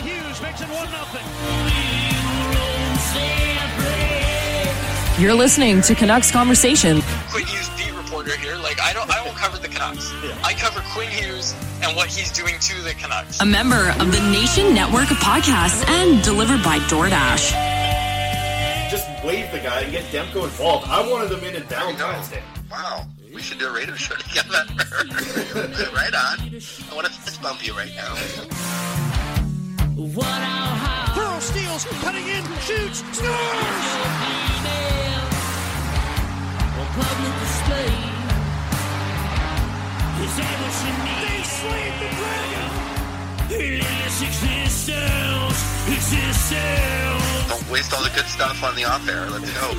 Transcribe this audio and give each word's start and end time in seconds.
Hughes 0.00 0.40
makes 0.40 0.60
it 0.60 0.68
1 0.68 0.86
0. 0.86 0.98
You're 5.18 5.34
listening 5.34 5.82
to 5.82 5.96
Canucks 5.96 6.30
Conversation. 6.30 7.02
Quinn 7.30 7.44
Hughes 7.46 7.68
beat 7.70 7.92
reporter 7.96 8.36
here. 8.36 8.54
Like 8.56 8.80
I 8.80 8.92
don't, 8.92 9.10
I 9.10 9.24
won't 9.24 9.36
cover 9.36 9.58
the 9.58 9.66
Canucks. 9.66 10.12
I 10.44 10.52
cover 10.52 10.80
Quinn 10.92 11.10
Hughes 11.10 11.52
and 11.82 11.96
what 11.96 12.08
he's 12.08 12.30
doing 12.32 12.54
to 12.58 12.82
the 12.82 12.92
Canucks. 12.94 13.40
A 13.40 13.46
member 13.46 13.90
of 13.98 14.12
the 14.12 14.20
Nation 14.30 14.74
Network 14.74 15.10
of 15.10 15.16
Podcasts 15.18 15.86
and 15.88 16.22
delivered 16.22 16.62
by 16.62 16.78
DoorDash. 16.90 17.50
just 18.90 19.06
wave 19.24 19.50
the 19.52 19.58
guy 19.58 19.80
and 19.82 19.92
get 19.92 20.04
Demko 20.04 20.44
involved. 20.44 20.86
I 20.88 21.08
wanted 21.10 21.30
them 21.30 21.44
in 21.44 21.54
in 21.54 21.62
Valentine's 21.64 22.28
Day. 22.28 22.42
Wow, 22.70 23.06
we 23.34 23.40
should 23.42 23.58
do 23.58 23.68
a 23.68 23.72
radio 23.72 23.94
show 23.94 24.14
together. 24.26 24.64
right 25.94 26.14
on. 26.14 26.38
I 26.40 26.94
want 26.94 27.06
to 27.06 27.12
fist 27.12 27.42
bump 27.42 27.66
you 27.66 27.74
right 27.74 27.92
now. 27.94 28.14
Pearl 31.14 31.40
steals, 31.40 31.84
cutting 32.02 32.26
in, 32.26 32.44
shoots, 32.60 33.04
scores! 33.16 34.20
They 40.20 41.42
slayed 41.42 41.94
the 41.98 42.08
dragon! 42.14 42.68
Don't 47.48 47.70
waste 47.70 47.94
all 47.94 48.02
the 48.02 48.10
good 48.10 48.26
stuff 48.26 48.62
on 48.62 48.74
the 48.76 48.84
off 48.84 49.08
air. 49.08 49.30
Let's 49.30 49.50
go. 49.50 49.72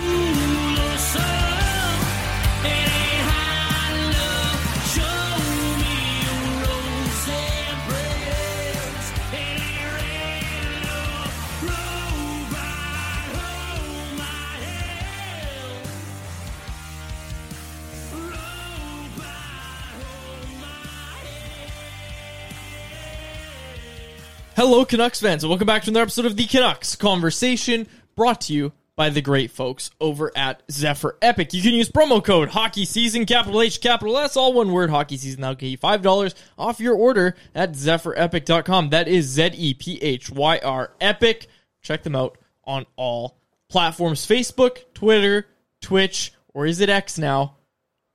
Hello, 24.64 24.86
Canucks 24.86 25.20
fans, 25.20 25.44
and 25.44 25.50
welcome 25.50 25.66
back 25.66 25.82
to 25.82 25.90
another 25.90 26.04
episode 26.04 26.28
of 26.28 26.36
the 26.36 26.46
Canucks 26.46 26.96
Conversation, 26.96 27.88
brought 28.16 28.42
to 28.42 28.54
you 28.54 28.74
by 28.96 29.10
the 29.10 29.20
great 29.20 29.50
folks 29.50 29.90
over 30.00 30.32
at 30.36 30.62
Zephyr 30.70 31.18
Epic. 31.20 31.52
You 31.56 31.64
can 31.64 31.74
use 31.74 31.90
promo 31.90 32.24
code 32.24 32.50
Hockey 32.50 32.86
Season, 32.86 33.26
capital 33.26 33.64
H, 33.64 33.82
capital 33.82 34.20
S, 34.20 34.38
all 34.38 34.54
one 34.54 34.72
word, 34.72 34.92
Hockey 34.92 35.18
Season. 35.18 35.42
That'll 35.42 35.56
get 35.56 35.66
you 35.66 35.78
five 35.78 36.04
dollars 36.04 36.36
off 36.60 36.80
your 36.80 36.94
order 36.94 37.36
at 37.56 37.72
ZephyrEpic.com. 37.72 38.92
That 38.92 39.08
is 39.08 39.26
Z 39.26 39.50
E 39.56 39.74
P 39.74 39.98
H 40.00 40.30
Y 40.30 40.60
R 40.60 40.92
Epic. 41.02 41.48
Check 41.82 42.04
them 42.04 42.16
out 42.16 42.38
on 42.64 42.86
all 42.98 43.40
platforms: 43.68 44.28
Facebook, 44.28 44.94
Twitter, 44.94 45.48
Twitch, 45.82 46.34
or 46.54 46.68
is 46.68 46.82
it 46.82 46.90
X 46.90 47.18
now? 47.18 47.56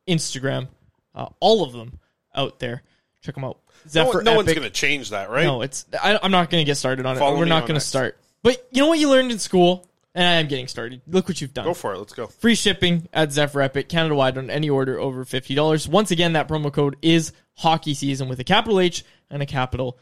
Instagram, 0.09 0.69
uh, 1.13 1.27
all 1.41 1.65
of 1.65 1.73
them 1.73 1.99
out 2.37 2.61
there. 2.61 2.85
Check 3.27 3.35
them 3.35 3.45
out. 3.45 3.59
No, 3.85 3.91
Zephyr 3.91 4.11
one- 4.19 4.25
no 4.25 4.35
one's 4.37 4.49
going 4.55 4.63
to 4.63 4.71
change 4.71 5.11
that, 5.11 5.29
right? 5.31 5.45
No, 5.45 5.63
it's. 5.63 5.85
I, 6.01 6.19
I'm 6.23 6.31
not 6.31 6.49
going 6.49 6.61
to 6.65 6.65
get 6.67 6.77
started 6.77 7.05
on 7.07 7.17
it. 7.17 7.21
We're 7.21 7.43
me 7.45 7.49
not 7.49 7.63
on 7.63 7.69
going 7.69 7.75
to 7.75 7.75
X. 7.77 7.85
start. 7.87 8.19
But 8.43 8.67
you 8.71 8.81
know 8.83 8.89
what 8.89 8.99
you 9.01 9.11
learned 9.11 9.33
in 9.33 9.39
school, 9.41 9.87
and 10.15 10.25
I 10.27 10.35
am 10.35 10.47
getting 10.47 10.69
started. 10.69 11.01
Look 11.09 11.29
what 11.29 11.41
you've 11.41 11.53
done. 11.53 11.65
Go 11.65 11.75
for 11.75 11.93
it. 11.95 11.99
Let's 11.99 12.13
go. 12.13 12.29
Free 12.29 12.55
shipping 12.55 13.09
at 13.13 13.33
Zephyr 13.33 13.61
Epic, 13.63 13.89
Canada 13.89 14.15
wide 14.15 14.39
on 14.39 14.49
any 14.51 14.71
order 14.71 14.99
over 15.01 15.25
fifty 15.25 15.55
dollars. 15.57 15.89
Once 15.89 16.11
again, 16.13 16.35
that 16.35 16.47
promo 16.49 16.73
code 16.73 16.97
is 17.03 17.33
hockey 17.55 17.95
season 17.95 18.29
with 18.29 18.39
a 18.39 18.45
capital 18.45 18.79
H 18.79 19.05
and 19.31 19.43
a 19.43 19.47
capital 19.47 19.99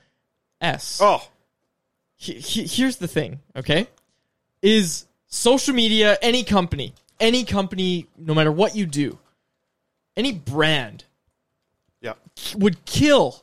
S. 0.60 1.00
Oh, 1.02 1.26
He- 2.16 2.34
he- 2.34 2.66
here's 2.66 2.96
the 2.96 3.08
thing, 3.08 3.40
okay? 3.56 3.86
Is 4.62 5.06
social 5.26 5.74
media, 5.74 6.16
any 6.22 6.42
company, 6.44 6.94
any 7.20 7.44
company, 7.44 8.06
no 8.18 8.34
matter 8.34 8.52
what 8.52 8.74
you 8.76 8.86
do, 8.86 9.18
any 10.16 10.32
brand 10.32 11.04
yeah. 12.04 12.14
would 12.56 12.84
kill 12.84 13.42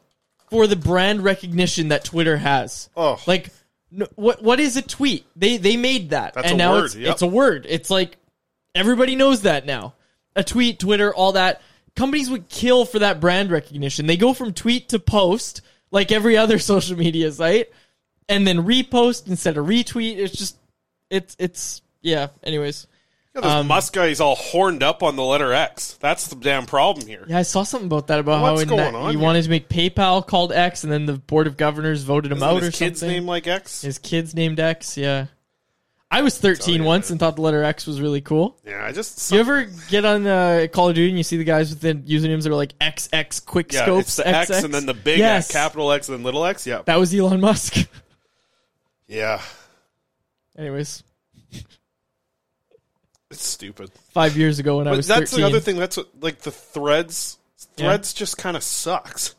for 0.50 0.68
the 0.68 0.76
brand 0.76 1.24
recognition 1.24 1.88
that 1.88 2.04
Twitter 2.04 2.38
has. 2.38 2.90
Oh. 2.96 3.20
Like 3.26 3.50
no, 3.90 4.08
what 4.16 4.42
what 4.42 4.60
is 4.60 4.78
a 4.78 4.82
tweet? 4.82 5.26
They 5.36 5.58
they 5.58 5.76
made 5.76 6.12
that, 6.12 6.34
That's 6.34 6.52
and 6.52 6.56
a 6.56 6.58
now 6.58 6.74
word, 6.74 6.86
it's 6.86 6.96
yep. 6.96 7.12
it's 7.12 7.22
a 7.22 7.28
word. 7.28 7.66
It's 7.68 7.90
like 7.90 8.18
everybody 8.76 9.16
knows 9.16 9.42
that 9.42 9.66
now. 9.66 9.96
A 10.36 10.44
tweet, 10.44 10.80
Twitter, 10.80 11.14
all 11.14 11.34
that. 11.34 11.62
Companies 11.94 12.30
would 12.30 12.48
kill 12.48 12.86
for 12.86 13.00
that 13.00 13.20
brand 13.20 13.52
recognition. 13.52 14.08
They 14.08 14.16
go 14.16 14.34
from 14.34 14.54
tweet 14.54 14.90
to 14.90 15.00
post, 15.00 15.62
like 15.92 16.12
every 16.12 16.38
other 16.38 16.58
social 16.60 16.98
media 16.98 17.32
site, 17.32 17.70
and 18.30 18.48
then 18.48 18.66
repost 18.66 19.28
instead 19.28 19.58
of 19.58 19.66
retweet. 19.66 20.18
It's 20.18 20.38
just 20.38 20.58
it's 21.10 21.36
it's 21.38 21.82
yeah. 22.02 22.28
Anyways, 22.44 22.88
Yeah, 23.34 23.42
this 23.42 23.50
Um, 23.52 23.68
Musk 23.68 23.94
guy 23.94 24.08
is 24.08 24.20
all 24.20 24.36
horned 24.36 24.84
up 24.84 25.02
on 25.04 25.16
the 25.16 25.24
letter 25.24 25.54
X. 25.54 25.98
That's 26.02 26.28
the 26.28 26.36
damn 26.36 26.66
problem 26.66 27.08
here. 27.08 27.24
yeah, 27.30 27.38
I 27.38 27.44
saw 27.44 27.64
something 27.64 27.88
about 27.88 28.08
that 28.08 28.20
about 28.20 28.42
What's 28.42 28.58
how 28.60 28.62
in 28.64 28.68
going 28.68 28.94
that- 28.94 28.96
on 28.96 29.06
he 29.12 29.16
here? 29.18 29.24
wanted 29.24 29.44
to 29.44 29.50
make 29.50 29.70
PayPal 29.70 30.26
called 30.26 30.52
X, 30.52 30.84
and 30.84 30.92
then 30.92 31.06
the 31.06 31.14
board 31.14 31.48
of 31.48 31.56
governors 31.56 32.04
voted 32.04 32.32
him 32.32 32.40
Isn't 32.40 32.48
out 32.50 32.62
his 32.62 32.68
or 32.76 32.78
kid's 32.78 33.00
something. 33.00 33.16
name 33.16 33.26
like 33.26 33.48
X? 33.48 33.82
His 33.84 33.98
kid's 34.00 34.36
named 34.36 34.60
X. 34.60 34.98
Yeah, 34.98 35.28
I 36.14 36.24
was 36.24 36.38
13 36.38 36.84
once 36.84 37.10
and 37.10 37.22
thought 37.22 37.38
the 37.38 37.42
letter 37.42 37.64
X 37.64 37.88
was 37.88 38.02
really 38.02 38.20
cool. 38.20 38.58
Yeah, 38.66 38.84
I 38.86 38.92
just 38.92 39.32
You 39.32 39.40
ever 39.40 39.64
get 39.90 40.04
on 40.04 40.28
uh, 40.28 40.68
Call 40.70 40.90
of 40.90 40.96
Duty 40.96 41.08
and 41.08 41.18
you 41.18 41.24
see 41.24 41.38
the 41.38 41.46
guys 41.46 41.70
with 41.70 41.80
the 41.80 41.94
usernames 41.94 42.44
that 42.44 42.52
are 42.52 42.56
like 42.56 42.78
XX 42.80 43.46
quick 43.46 43.72
yeah, 43.72 43.84
scopes? 43.84 44.18
the 44.18 44.28
X 44.28 44.50
and 44.50 44.74
then 44.74 44.86
the 44.86 44.94
big 44.94 45.20
yes. 45.20 45.46
X, 45.46 45.54
capital 45.54 45.90
X 45.94 46.10
and 46.10 46.18
then 46.18 46.24
little 46.26 46.44
X. 46.44 46.68
Yeah, 46.68 46.82
That 46.84 47.00
was 47.00 47.16
Elon 47.16 47.40
Musk. 47.40 47.78
yeah, 49.08 49.42
Anyways, 50.58 51.04
it's 53.32 53.46
stupid. 53.46 53.92
five 54.14 54.38
years 54.38 54.60
ago 54.60 54.78
when 54.78 54.88
I 54.88 54.92
was 54.92 55.08
that's 55.08 55.32
13. 55.32 55.40
the 55.42 55.48
other 55.48 55.60
thing. 55.60 55.78
That's 55.78 55.98
what 55.98 56.08
like 56.22 56.40
the 56.40 56.52
threads. 56.52 57.38
Yeah. 57.78 57.86
Threads 57.88 58.14
just 58.14 58.38
kind 58.38 58.56
of 58.58 58.64
sucks. 58.64 59.36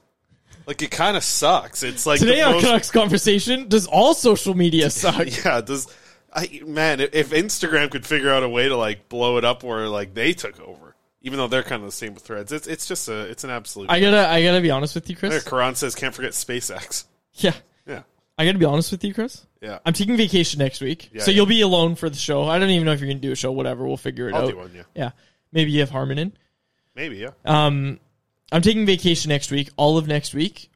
Like 0.66 0.80
it 0.82 0.90
kind 0.90 1.16
of 1.16 1.24
sucks. 1.24 1.82
It's 1.82 2.06
like 2.06 2.20
Today 2.20 2.36
the 2.36 2.42
on 2.46 2.52
most- 2.54 2.64
Canucks 2.64 2.90
Conversation, 2.90 3.68
does 3.68 3.86
all 3.86 4.14
social 4.14 4.54
media 4.54 4.90
suck? 4.90 5.26
Yeah, 5.44 5.60
does 5.60 5.86
I 6.32 6.60
man, 6.66 7.00
if- 7.00 7.30
Instagram 7.30 7.90
could 7.90 8.06
figure 8.06 8.30
out 8.30 8.42
a 8.42 8.48
way 8.48 8.68
to 8.68 8.76
like 8.76 9.08
blow 9.08 9.38
it 9.38 9.44
up 9.44 9.62
where 9.64 9.88
like 9.88 10.14
they 10.14 10.32
took 10.32 10.60
over, 10.60 10.94
even 11.20 11.38
though 11.38 11.48
they're 11.48 11.62
kind 11.64 11.82
of 11.82 11.88
the 11.88 11.92
same 11.92 12.14
with 12.14 12.22
threads, 12.22 12.52
it's 12.52 12.66
it's 12.66 12.86
just 12.86 13.08
a 13.08 13.22
it's 13.22 13.44
an 13.44 13.50
absolute. 13.50 13.90
I 13.90 14.00
gotta, 14.00 14.28
I 14.28 14.42
gotta 14.42 14.60
be 14.60 14.70
honest 14.70 14.94
with 14.94 15.10
you, 15.10 15.16
Chris. 15.16 15.42
Karan 15.44 15.74
says 15.74 15.94
can't 15.94 16.14
forget 16.14 16.30
SpaceX. 16.32 17.04
Yeah, 17.34 17.54
Yeah, 17.86 18.02
I 18.38 18.44
gotta 18.46 18.58
be 18.58 18.64
honest 18.64 18.90
with 18.92 19.04
you, 19.04 19.12
Chris. 19.14 19.46
yeah. 19.60 19.78
I'm 19.84 19.92
taking 19.92 20.16
vacation 20.16 20.58
next 20.58 20.80
week, 20.80 21.10
Yeah, 21.12 21.22
so 21.22 21.30
yeah. 21.30 21.36
you'll 21.36 21.46
be 21.46 21.60
alone 21.60 21.94
for 21.94 22.08
the 22.10 22.16
show. 22.16 22.44
I 22.44 22.58
don't 22.58 22.70
even 22.70 22.86
know 22.86 22.92
if 22.92 23.00
you're 23.00 23.08
gonna 23.08 23.20
do 23.20 23.32
a 23.32 23.36
show. 23.36 23.52
Whatever, 23.52 23.86
we'll 23.86 23.96
figure 23.96 24.28
it 24.28 24.34
I'll 24.34 24.42
out. 24.44 24.50
do 24.50 24.56
one. 24.56 24.70
Yeah, 24.74 24.82
Yeah, 24.94 25.10
maybe 25.52 25.70
you 25.70 25.80
have 25.80 25.90
Harmon 25.90 26.18
in. 26.18 26.32
maybe. 26.94 27.16
Yeah. 27.18 27.30
Um, 27.44 28.00
I'm 28.50 28.62
taking 28.62 28.84
vacation 28.86 29.28
next 29.28 29.50
week, 29.50 29.70
all 29.76 29.98
of 29.98 30.06
next 30.06 30.34
week. 30.34 30.70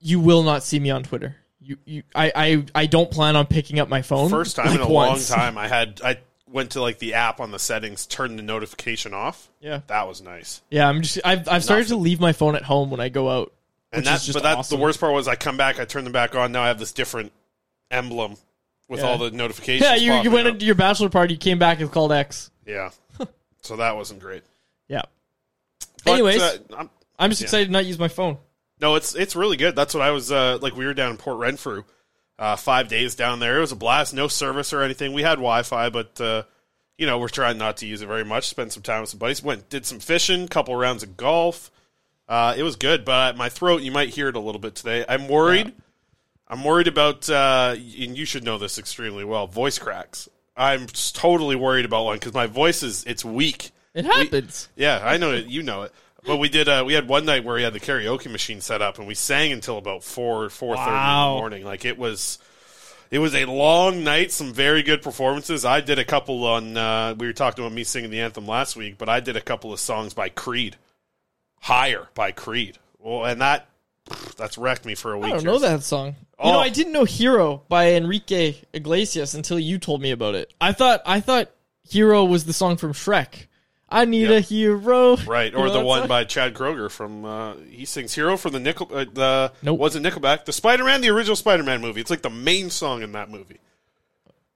You 0.00 0.20
will 0.20 0.42
not 0.42 0.62
see 0.64 0.78
me 0.80 0.90
on 0.90 1.02
Twitter. 1.04 1.36
You, 1.60 1.76
you, 1.84 2.02
I, 2.14 2.32
I, 2.34 2.64
I 2.74 2.86
don't 2.86 3.10
plan 3.10 3.36
on 3.36 3.46
picking 3.46 3.78
up 3.78 3.88
my 3.88 4.02
phone. 4.02 4.28
First 4.30 4.56
time 4.56 4.66
like, 4.66 4.74
in 4.76 4.80
a 4.80 4.88
once. 4.88 5.30
long 5.30 5.38
time, 5.38 5.58
I 5.58 5.68
had 5.68 6.00
I 6.04 6.18
went 6.48 6.72
to 6.72 6.80
like 6.82 6.98
the 6.98 7.14
app 7.14 7.38
on 7.40 7.52
the 7.52 7.58
settings, 7.58 8.04
turned 8.06 8.36
the 8.38 8.42
notification 8.42 9.14
off. 9.14 9.48
Yeah, 9.60 9.80
That 9.86 10.08
was 10.08 10.20
nice. 10.20 10.60
yeah. 10.70 10.88
I'm 10.88 11.02
just, 11.02 11.20
I've, 11.24 11.48
I've 11.48 11.62
started 11.64 11.86
to 11.88 11.96
leave 11.96 12.18
my 12.20 12.32
phone 12.32 12.56
at 12.56 12.62
home 12.62 12.90
when 12.90 12.98
I 13.00 13.08
go 13.10 13.30
out, 13.30 13.52
And 13.92 14.04
that's 14.06 14.32
but 14.32 14.42
that's 14.42 14.58
awesome. 14.58 14.78
the 14.78 14.82
worst 14.82 15.00
part 15.00 15.12
was 15.12 15.28
I 15.28 15.34
come 15.36 15.56
back, 15.56 15.78
I 15.78 15.84
turn 15.84 16.04
them 16.04 16.12
back 16.12 16.34
on. 16.34 16.52
Now 16.52 16.62
I 16.62 16.68
have 16.68 16.78
this 16.78 16.92
different 16.92 17.32
emblem 17.90 18.36
with 18.88 19.00
Yeah. 19.00 19.06
all 19.06 19.18
the 19.18 19.30
notifications. 19.30 19.82
Yeah, 19.88 19.96
you, 19.96 20.22
you 20.22 20.30
went 20.30 20.46
up. 20.48 20.54
into 20.54 20.64
your 20.66 20.74
bachelor 20.74 21.08
party, 21.10 21.34
you 21.34 21.38
came 21.38 21.58
back, 21.58 21.80
it's 21.80 21.90
called 21.92 22.10
X. 22.12 22.50
Yeah. 22.66 22.90
so 23.60 23.76
that 23.76 23.96
wasn't 23.96 24.20
great. 24.20 24.42
Yeah. 24.88 25.02
But, 26.04 26.12
Anyways, 26.14 26.42
uh, 26.42 26.58
I'm- 26.76 26.90
I'm 27.18 27.30
just 27.30 27.40
yeah. 27.40 27.46
excited 27.46 27.66
to 27.66 27.70
not 27.72 27.86
use 27.86 27.98
my 27.98 28.08
phone. 28.08 28.36
no, 28.80 28.96
it's 28.96 29.14
it's 29.14 29.36
really 29.36 29.56
good. 29.56 29.76
That's 29.76 29.94
what 29.94 30.02
I 30.02 30.10
was 30.10 30.30
uh, 30.32 30.58
like. 30.60 30.74
We 30.76 30.84
were 30.84 30.92
down 30.94 31.12
in 31.12 31.16
Port 31.16 31.38
Renfrew, 31.38 31.84
uh, 32.38 32.56
five 32.56 32.88
days 32.88 33.14
down 33.14 33.38
there. 33.38 33.58
It 33.58 33.60
was 33.60 33.72
a 33.72 33.76
blast. 33.76 34.12
No 34.12 34.26
service 34.28 34.72
or 34.72 34.82
anything. 34.82 35.12
We 35.12 35.22
had 35.22 35.36
Wi-Fi, 35.36 35.88
but 35.90 36.20
uh, 36.20 36.42
you 36.98 37.06
know 37.06 37.18
we're 37.18 37.28
trying 37.28 37.56
not 37.58 37.76
to 37.78 37.86
use 37.86 38.02
it 38.02 38.06
very 38.06 38.24
much. 38.24 38.48
Spend 38.48 38.72
some 38.72 38.82
time 38.82 39.00
with 39.02 39.10
some 39.10 39.18
buddies. 39.18 39.42
Went 39.42 39.68
did 39.70 39.86
some 39.86 40.00
fishing, 40.00 40.48
couple 40.48 40.74
rounds 40.74 41.02
of 41.04 41.16
golf. 41.16 41.70
Uh, 42.28 42.54
it 42.56 42.62
was 42.62 42.76
good, 42.76 43.04
but 43.04 43.36
my 43.36 43.48
throat, 43.48 43.82
you 43.82 43.92
might 43.92 44.10
hear 44.10 44.28
it 44.28 44.36
a 44.36 44.40
little 44.40 44.60
bit 44.60 44.74
today. 44.74 45.04
I'm 45.08 45.28
worried. 45.28 45.72
I'm 46.48 46.64
worried 46.64 46.88
about, 46.88 47.28
uh, 47.30 47.74
and 47.76 48.16
you 48.16 48.24
should 48.24 48.44
know 48.44 48.58
this 48.58 48.78
extremely 48.78 49.24
well. 49.24 49.46
Voice 49.46 49.78
cracks. 49.78 50.28
I'm 50.56 50.86
totally 50.86 51.56
worried 51.56 51.84
about 51.84 52.04
one 52.04 52.18
because 52.18 52.34
my 52.34 52.46
voice 52.46 52.82
is 52.82 53.04
it's 53.04 53.24
weak. 53.24 53.70
It 53.94 54.04
happens. 54.04 54.68
Yeah, 54.76 55.00
I 55.02 55.16
know 55.16 55.32
it. 55.32 55.46
You 55.46 55.62
know 55.62 55.82
it. 55.82 55.92
But 56.24 56.36
we 56.36 56.48
did. 56.48 56.68
Uh, 56.68 56.84
we 56.86 56.92
had 56.92 57.08
one 57.08 57.24
night 57.24 57.44
where 57.44 57.56
we 57.56 57.62
had 57.62 57.72
the 57.72 57.80
karaoke 57.80 58.30
machine 58.30 58.60
set 58.60 58.80
up, 58.80 58.98
and 58.98 59.08
we 59.08 59.14
sang 59.14 59.52
until 59.52 59.76
about 59.76 60.04
four 60.04 60.48
four 60.50 60.76
thirty 60.76 60.90
in 60.90 60.96
the 60.96 61.38
morning. 61.38 61.64
Like 61.64 61.84
it 61.84 61.98
was, 61.98 62.38
it 63.10 63.18
was 63.18 63.34
a 63.34 63.44
long 63.46 64.04
night. 64.04 64.30
Some 64.30 64.52
very 64.52 64.82
good 64.82 65.02
performances. 65.02 65.64
I 65.64 65.80
did 65.80 65.98
a 65.98 66.04
couple 66.04 66.44
on. 66.44 66.76
Uh, 66.76 67.14
we 67.18 67.26
were 67.26 67.32
talking 67.32 67.64
about 67.64 67.74
me 67.74 67.82
singing 67.82 68.10
the 68.10 68.20
anthem 68.20 68.46
last 68.46 68.76
week, 68.76 68.98
but 68.98 69.08
I 69.08 69.20
did 69.20 69.36
a 69.36 69.40
couple 69.40 69.72
of 69.72 69.80
songs 69.80 70.14
by 70.14 70.28
Creed, 70.28 70.76
"Higher" 71.62 72.08
by 72.14 72.32
Creed. 72.32 72.78
Well, 72.98 73.24
and 73.24 73.40
that 73.40 73.68
that's 74.36 74.58
wrecked 74.58 74.84
me 74.84 74.94
for 74.94 75.12
a 75.12 75.18
week. 75.18 75.32
I 75.32 75.36
don't 75.36 75.44
know 75.44 75.58
that 75.58 75.82
song. 75.82 76.08
You 76.08 76.14
Oh. 76.38 76.52
know, 76.52 76.58
I 76.58 76.68
didn't 76.68 76.92
know 76.92 77.04
"Hero" 77.04 77.62
by 77.68 77.92
Enrique 77.92 78.56
Iglesias 78.72 79.34
until 79.34 79.58
you 79.58 79.78
told 79.78 80.02
me 80.02 80.10
about 80.10 80.34
it. 80.34 80.52
I 80.60 80.72
thought 80.72 81.00
I 81.06 81.20
thought 81.20 81.50
"Hero" 81.88 82.24
was 82.24 82.44
the 82.44 82.52
song 82.52 82.76
from 82.76 82.92
Shrek. 82.92 83.46
I 83.88 84.06
need 84.06 84.28
Yep. 84.30 84.30
a 84.30 84.40
hero, 84.40 85.16
Right, 85.26 85.52
You 85.52 85.58
or 85.58 85.66
know 85.66 85.72
the 85.74 85.80
one 85.84 86.00
song? 86.00 86.08
by 86.08 86.24
Chad 86.24 86.54
Kroeger 86.54 86.90
from 86.90 87.24
uh, 87.26 87.54
he 87.70 87.84
sings 87.84 88.14
"Hero" 88.14 88.36
from 88.38 88.52
the 88.52 88.60
Nickel. 88.60 88.88
Uh, 88.92 89.04
the 89.12 89.52
Nope. 89.62 89.78
was 89.78 89.94
it 89.96 90.02
Nickelback? 90.02 90.46
The 90.46 90.52
Spider-Man, 90.52 91.02
the 91.02 91.10
original 91.10 91.36
Spider-Man 91.36 91.80
movie. 91.82 92.00
It's 92.00 92.08
like 92.10 92.22
the 92.22 92.30
main 92.30 92.70
song 92.70 93.02
in 93.02 93.12
that 93.12 93.30
movie. 93.30 93.58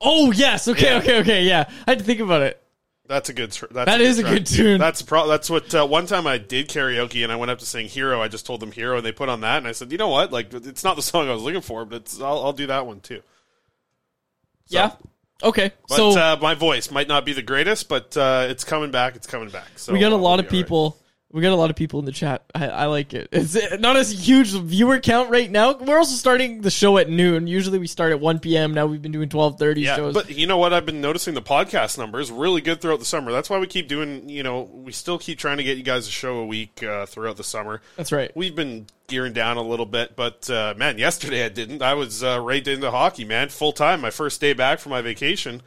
Oh 0.01 0.33
yes, 0.33 0.69
okay, 0.69 0.93
Yeah. 0.93 0.99
okay, 0.99 1.19
okay, 1.21 1.43
yeah. 1.45 1.65
I 1.87 1.91
had 1.93 1.99
to 1.99 2.05
think 2.05 2.21
about 2.21 2.43
it. 2.43 2.63
That's 3.09 3.29
a 3.29 3.33
good. 3.33 3.51
That's 3.53 3.73
That 3.87 4.01
a 4.01 4.05
is 4.05 4.17
good 4.17 4.27
a 4.27 4.31
good 4.31 4.47
tune. 4.47 4.79
That's 4.81 5.03
pro- 5.03 5.27
That's 5.29 5.49
what. 5.49 5.75
Uh, 5.75 5.87
one 5.87 6.07
time 6.07 6.27
I 6.27 6.39
did 6.39 6.69
karaoke 6.69 7.23
and 7.23 7.33
I 7.33 7.37
went 7.37 7.51
up 7.51 7.59
to 7.61 7.67
sing 7.67 7.87
"Hero." 7.87 8.21
I 8.21 8.29
just 8.29 8.47
told 8.47 8.61
them 8.61 8.73
"Hero" 8.73 8.97
and 8.97 9.07
they 9.07 9.13
put 9.13 9.29
on 9.29 9.41
that 9.43 9.59
and 9.59 9.69
I 9.69 9.73
said, 9.73 9.93
you 9.93 9.99
know 9.99 10.09
what? 10.09 10.33
Like 10.33 10.53
it's 10.53 10.85
not 10.85 10.97
the 10.97 11.03
song 11.03 11.29
I 11.29 11.33
was 11.33 11.43
looking 11.43 11.61
for, 11.61 11.85
but 11.85 12.03
it's 12.03 12.21
I'll, 12.21 12.43
I'll 12.45 12.53
do 12.53 12.67
that 12.69 12.87
one 12.87 13.01
too. 13.01 13.23
So- 14.67 14.79
yeah. 14.79 14.93
Okay. 15.43 15.71
But 15.89 15.97
so 15.97 16.11
uh, 16.19 16.39
my 16.41 16.55
voice 16.55 16.91
might 16.91 17.09
not 17.09 17.27
be 17.27 17.35
the 17.35 17.43
greatest, 17.43 17.89
but 17.91 18.17
uh, 18.17 18.47
it's 18.49 18.65
coming 18.65 18.91
back. 18.91 19.17
It's 19.17 19.27
coming 19.27 19.51
back. 19.51 19.69
So 19.79 19.93
we 19.93 20.01
got 20.01 20.13
a 20.13 20.17
lot 20.17 20.41
of 20.41 20.47
be 20.49 20.57
all 20.57 20.61
right. 20.61 20.65
people. 20.67 20.99
We 21.37 21.43
got 21.43 21.53
a 21.53 21.57
lot 21.57 21.69
of 21.69 21.77
people 21.77 21.99
in 21.99 22.07
the 22.07 22.13
chat. 22.13 22.51
I, 22.55 22.67
I 22.69 22.87
like 22.87 23.13
it. 23.13 23.29
It's 23.31 23.55
not 23.79 23.95
as 23.99 24.11
huge 24.11 24.53
viewer 24.53 25.01
count 25.01 25.29
right 25.29 25.51
now. 25.51 25.77
We're 25.77 25.99
also 25.99 26.15
starting 26.15 26.63
the 26.63 26.71
show 26.71 26.97
at 26.97 27.11
noon. 27.11 27.47
Usually 27.47 27.79
we 27.79 27.87
start 27.89 28.13
at 28.13 28.21
one 28.21 28.39
p.m. 28.39 28.73
Now 28.73 28.87
we've 28.87 29.03
been 29.03 29.13
doing 29.13 29.29
twelve 29.29 29.59
thirty 29.59 29.83
Yeah, 29.83 29.97
shows. 29.97 30.15
but 30.15 30.31
you 30.31 30.47
know 30.47 30.57
what? 30.57 30.73
I've 30.73 30.87
been 30.87 31.03
noticing 31.03 31.35
the 31.35 31.43
podcast 31.43 31.99
numbers 31.99 32.31
really 32.33 32.63
good 32.63 32.81
throughout 32.81 33.01
the 33.01 33.05
summer. 33.05 33.33
That's 33.33 33.51
why 33.51 33.59
we 33.59 33.67
keep 33.67 33.87
doing. 33.87 34.31
You 34.31 34.45
know, 34.45 34.63
we 34.63 34.93
still 34.93 35.19
keep 35.19 35.39
trying 35.39 35.59
to 35.59 35.63
get 35.63 35.77
you 35.77 35.83
guys 35.83 36.09
a 36.09 36.11
show 36.11 36.39
a 36.39 36.47
week 36.47 36.83
uh, 36.83 37.05
throughout 37.05 37.37
the 37.37 37.45
summer. 37.45 37.83
That's 37.97 38.13
right. 38.13 38.35
We've 38.35 38.57
been 38.57 38.87
gearing 39.07 39.35
down 39.35 39.59
a 39.59 39.63
little 39.63 39.85
bit, 39.85 40.17
but 40.17 40.49
uh, 40.49 40.73
man, 40.79 40.97
yesterday 40.97 41.45
I 41.45 41.51
didn't. 41.51 41.83
I 41.83 41.93
was 41.93 42.25
uh, 42.25 42.41
right 42.41 42.67
into 42.67 42.91
hockey, 42.91 43.27
man, 43.27 43.51
full 43.51 43.73
time. 43.73 44.01
My 44.01 44.11
first 44.11 44.41
day 44.41 44.55
back 44.55 44.79
from 44.79 44.89
my 44.89 45.03
vacation, 45.03 45.61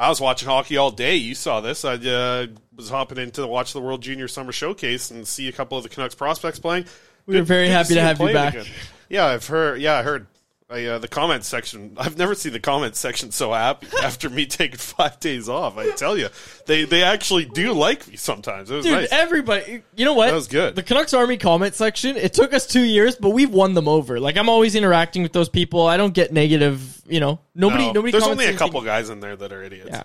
I 0.00 0.08
was 0.08 0.18
watching 0.18 0.48
hockey 0.48 0.78
all 0.78 0.90
day. 0.90 1.16
You 1.16 1.34
saw 1.34 1.60
this. 1.60 1.84
I 1.84 1.96
uh, 1.96 2.46
was 2.74 2.88
hopping 2.88 3.18
in 3.18 3.32
to 3.32 3.46
watch 3.46 3.74
the 3.74 3.82
World 3.82 4.00
Junior 4.00 4.28
Summer 4.28 4.50
Showcase 4.50 5.10
and 5.10 5.28
see 5.28 5.46
a 5.46 5.52
couple 5.52 5.76
of 5.76 5.84
the 5.84 5.90
Canucks 5.90 6.14
prospects 6.14 6.58
playing. 6.58 6.86
We 7.26 7.36
were 7.36 7.42
very 7.42 7.68
happy 7.68 7.88
see 7.88 7.94
to 7.96 8.00
have 8.00 8.18
you 8.18 8.32
back. 8.32 8.54
again. 8.54 8.66
Yeah, 9.10 9.26
I've 9.26 9.46
heard. 9.46 9.78
Yeah, 9.78 9.98
I 9.98 10.02
heard. 10.02 10.26
I, 10.70 10.84
uh, 10.84 10.98
the 10.98 11.08
comments 11.08 11.48
section. 11.48 11.94
I've 11.96 12.16
never 12.16 12.34
seen 12.34 12.52
the 12.52 12.60
comments 12.60 12.98
section 12.98 13.32
so 13.32 13.52
happy 13.52 13.88
after 14.02 14.30
me 14.30 14.46
taking 14.46 14.78
five 14.78 15.18
days 15.18 15.48
off. 15.48 15.76
I 15.76 15.90
tell 15.90 16.16
you, 16.16 16.28
they 16.66 16.84
they 16.84 17.02
actually 17.02 17.44
do 17.46 17.72
like 17.72 18.06
me 18.06 18.16
sometimes. 18.16 18.70
It 18.70 18.76
was 18.76 18.84
Dude, 18.84 18.94
nice. 18.94 19.08
everybody, 19.10 19.82
you 19.96 20.04
know 20.04 20.14
what? 20.14 20.26
That 20.28 20.34
was 20.34 20.46
good. 20.46 20.76
The 20.76 20.82
Canucks 20.84 21.12
Army 21.12 21.36
comment 21.38 21.74
section. 21.74 22.16
It 22.16 22.32
took 22.34 22.54
us 22.54 22.66
two 22.66 22.82
years, 22.84 23.16
but 23.16 23.30
we've 23.30 23.50
won 23.50 23.74
them 23.74 23.88
over. 23.88 24.20
Like 24.20 24.36
I'm 24.36 24.48
always 24.48 24.74
interacting 24.76 25.22
with 25.24 25.32
those 25.32 25.48
people. 25.48 25.86
I 25.86 25.96
don't 25.96 26.14
get 26.14 26.32
negative. 26.32 27.02
You 27.08 27.18
know, 27.20 27.40
nobody. 27.54 27.86
No, 27.86 27.92
nobody. 27.92 28.12
There's 28.12 28.22
only 28.24 28.44
a 28.44 28.48
anything- 28.48 28.58
couple 28.66 28.80
guys 28.82 29.10
in 29.10 29.18
there 29.20 29.34
that 29.36 29.52
are 29.52 29.62
idiots. 29.62 29.90
Yeah. 29.90 30.04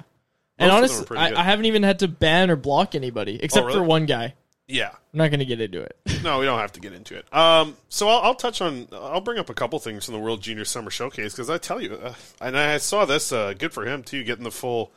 And 0.58 0.70
Most 0.72 1.12
are 1.12 1.18
honestly, 1.18 1.18
I. 1.18 1.42
I 1.42 1.44
haven't 1.44 1.66
even 1.66 1.84
had 1.84 2.00
to 2.00 2.08
ban 2.08 2.50
or 2.50 2.56
block 2.56 2.96
anybody 2.96 3.40
except 3.44 3.64
Oh, 3.66 3.68
really? 3.68 3.80
for 3.80 3.84
one 3.84 4.06
guy. 4.06 4.34
Yeah. 4.68 4.90
I'm 4.90 5.18
not 5.18 5.30
going 5.30 5.40
to 5.40 5.46
get 5.46 5.62
into 5.62 5.82
it. 5.82 5.98
No, 6.24 6.40
we 6.40 6.46
don't 6.46 6.58
have 6.58 6.72
to 6.72 6.80
get 6.80 6.92
into 6.94 7.16
it. 7.16 7.32
Um, 7.32 7.78
so 7.88 8.08
I'll, 8.08 8.20
I'll 8.22 8.36
touch 8.36 8.60
on. 8.60 8.88
I'll 8.92 9.22
bring 9.22 9.38
up 9.38 9.52
a 9.52 9.54
couple 9.54 9.78
things 9.78 10.06
from 10.06 10.16
the 10.16 10.20
World 10.20 10.42
Junior 10.42 10.66
Summer 10.66 10.90
Showcase 10.90 11.34
because 11.34 11.52
I 11.52 11.60
tell 11.60 11.80
you, 11.80 11.94
uh, 11.94 12.16
and 12.42 12.58
I 12.58 12.80
saw 12.80 13.06
this. 13.06 13.32
Uh, 13.32 13.54
good 13.54 13.74
for 13.74 13.86
him 13.86 14.02
too, 14.02 14.24
getting 14.24 14.44
the 14.44 14.50
full 14.50 14.92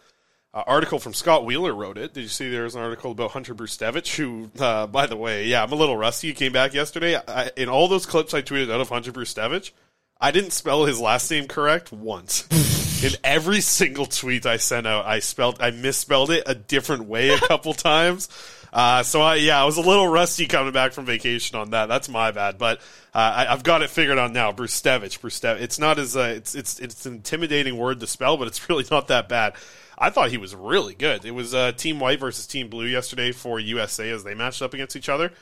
uh, 0.55 0.63
article 0.67 0.99
from 0.99 1.13
Scott 1.13 1.45
Wheeler. 1.45 1.75
Wrote 1.75 1.99
it. 1.99 2.15
Did 2.15 2.23
you 2.23 2.29
see 2.29 2.49
there 2.49 2.63
was 2.63 2.75
an 2.75 2.81
article 2.81 3.11
about 3.11 3.33
Hunter 3.33 3.55
Brzustewicz? 3.55 4.17
Who, 4.17 4.51
uh, 4.59 4.87
by 4.87 5.05
the 5.05 5.19
way, 5.19 5.45
yeah, 5.49 5.63
I'm 5.63 5.73
a 5.73 5.75
little 5.75 5.99
rusty. 5.99 6.29
He 6.29 6.35
came 6.35 6.53
back 6.53 6.73
yesterday. 6.73 7.17
I, 7.17 7.51
in 7.59 7.69
all 7.69 7.89
those 7.89 8.07
clips 8.07 8.33
I 8.33 8.41
tweeted 8.41 8.73
out 8.73 8.81
of 8.81 8.89
Hunter 8.89 9.13
Brzustewicz, 9.13 9.73
I 10.19 10.31
didn't 10.31 10.53
spell 10.53 10.87
his 10.87 10.99
last 10.99 11.31
name 11.31 11.47
correct 11.47 11.93
once. 11.93 12.49
In 13.05 13.13
every 13.23 13.61
single 13.61 14.07
tweet 14.07 14.45
I 14.45 14.57
sent 14.57 14.85
out, 14.85 15.07
I 15.07 15.21
spelled, 15.21 15.59
I 15.61 15.71
misspelled 15.71 16.33
it 16.33 16.43
a 16.47 16.55
different 16.57 17.05
way 17.05 17.29
a 17.29 17.39
couple 17.39 17.73
times. 17.75 18.29
Uh, 18.73 19.03
so 19.03 19.21
I, 19.21 19.37
yeah, 19.37 19.61
I 19.61 19.65
was 19.65 19.77
a 19.77 19.83
little 19.83 20.07
rusty 20.07 20.47
coming 20.47 20.73
back 20.73 20.93
from 20.93 21.07
vacation 21.07 21.59
on 21.59 21.71
that. 21.71 21.87
That's 21.87 22.09
my 22.09 22.31
bad, 22.31 22.59
but 22.59 22.79
uh, 23.15 23.19
I, 23.19 23.53
I've 23.53 23.63
got 23.63 23.83
it 23.83 23.91
figured 23.91 24.19
out 24.19 24.33
now. 24.33 24.53
Brzustewicz, 24.53 25.19
Brzustewicz. 25.19 25.61
It's 25.61 25.79
not 25.79 25.99
as 25.99 26.17
uh, 26.17 26.35
it's 26.37 26.55
it's 26.55 26.79
it's 26.79 27.07
an 27.07 27.15
intimidating 27.15 27.77
word 27.77 28.01
to 28.01 28.07
spell, 28.07 28.37
but 28.37 28.49
it's 28.49 28.69
really 28.69 28.85
not 28.91 29.09
that 29.09 29.29
bad. 29.29 29.55
I 29.97 30.11
thought 30.11 30.31
he 30.31 30.39
was 30.39 30.55
really 30.55 30.95
good. 30.95 31.25
It 31.25 31.33
was 31.33 31.55
uh, 31.55 31.73
Team 31.73 31.99
White 31.99 32.21
versus 32.21 32.47
Team 32.47 32.69
Blue 32.69 32.87
yesterday 32.87 33.33
for 33.33 33.59
USA 33.59 34.11
as 34.11 34.23
they 34.23 34.35
matched 34.35 34.63
up 34.63 34.75
against 34.75 34.95
each 34.95 35.09
other. 35.09 35.33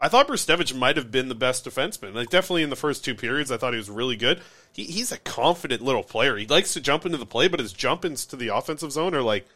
I 0.00 0.08
thought 0.08 0.26
Brzustewicz 0.26 0.76
might 0.76 0.96
have 0.96 1.12
been 1.12 1.28
the 1.28 1.34
best 1.36 1.64
defenseman. 1.64 2.12
Like 2.12 2.28
definitely 2.28 2.64
in 2.64 2.70
the 2.70 2.76
first 2.76 3.04
two 3.04 3.14
periods, 3.14 3.52
I 3.52 3.56
thought 3.56 3.72
he 3.72 3.78
was 3.78 3.88
really 3.88 4.16
good. 4.16 4.40
He, 4.72 4.82
he's 4.82 5.12
a 5.12 5.18
confident 5.18 5.80
little 5.80 6.02
player. 6.02 6.36
He 6.36 6.46
likes 6.46 6.72
to 6.72 6.80
jump 6.80 7.06
into 7.06 7.18
the 7.18 7.26
play, 7.26 7.46
but 7.46 7.60
his 7.60 7.72
jump 7.72 8.04
into 8.04 8.34
the 8.34 8.48
offensive 8.48 8.90
zone 8.90 9.14
are 9.14 9.22
like 9.22 9.46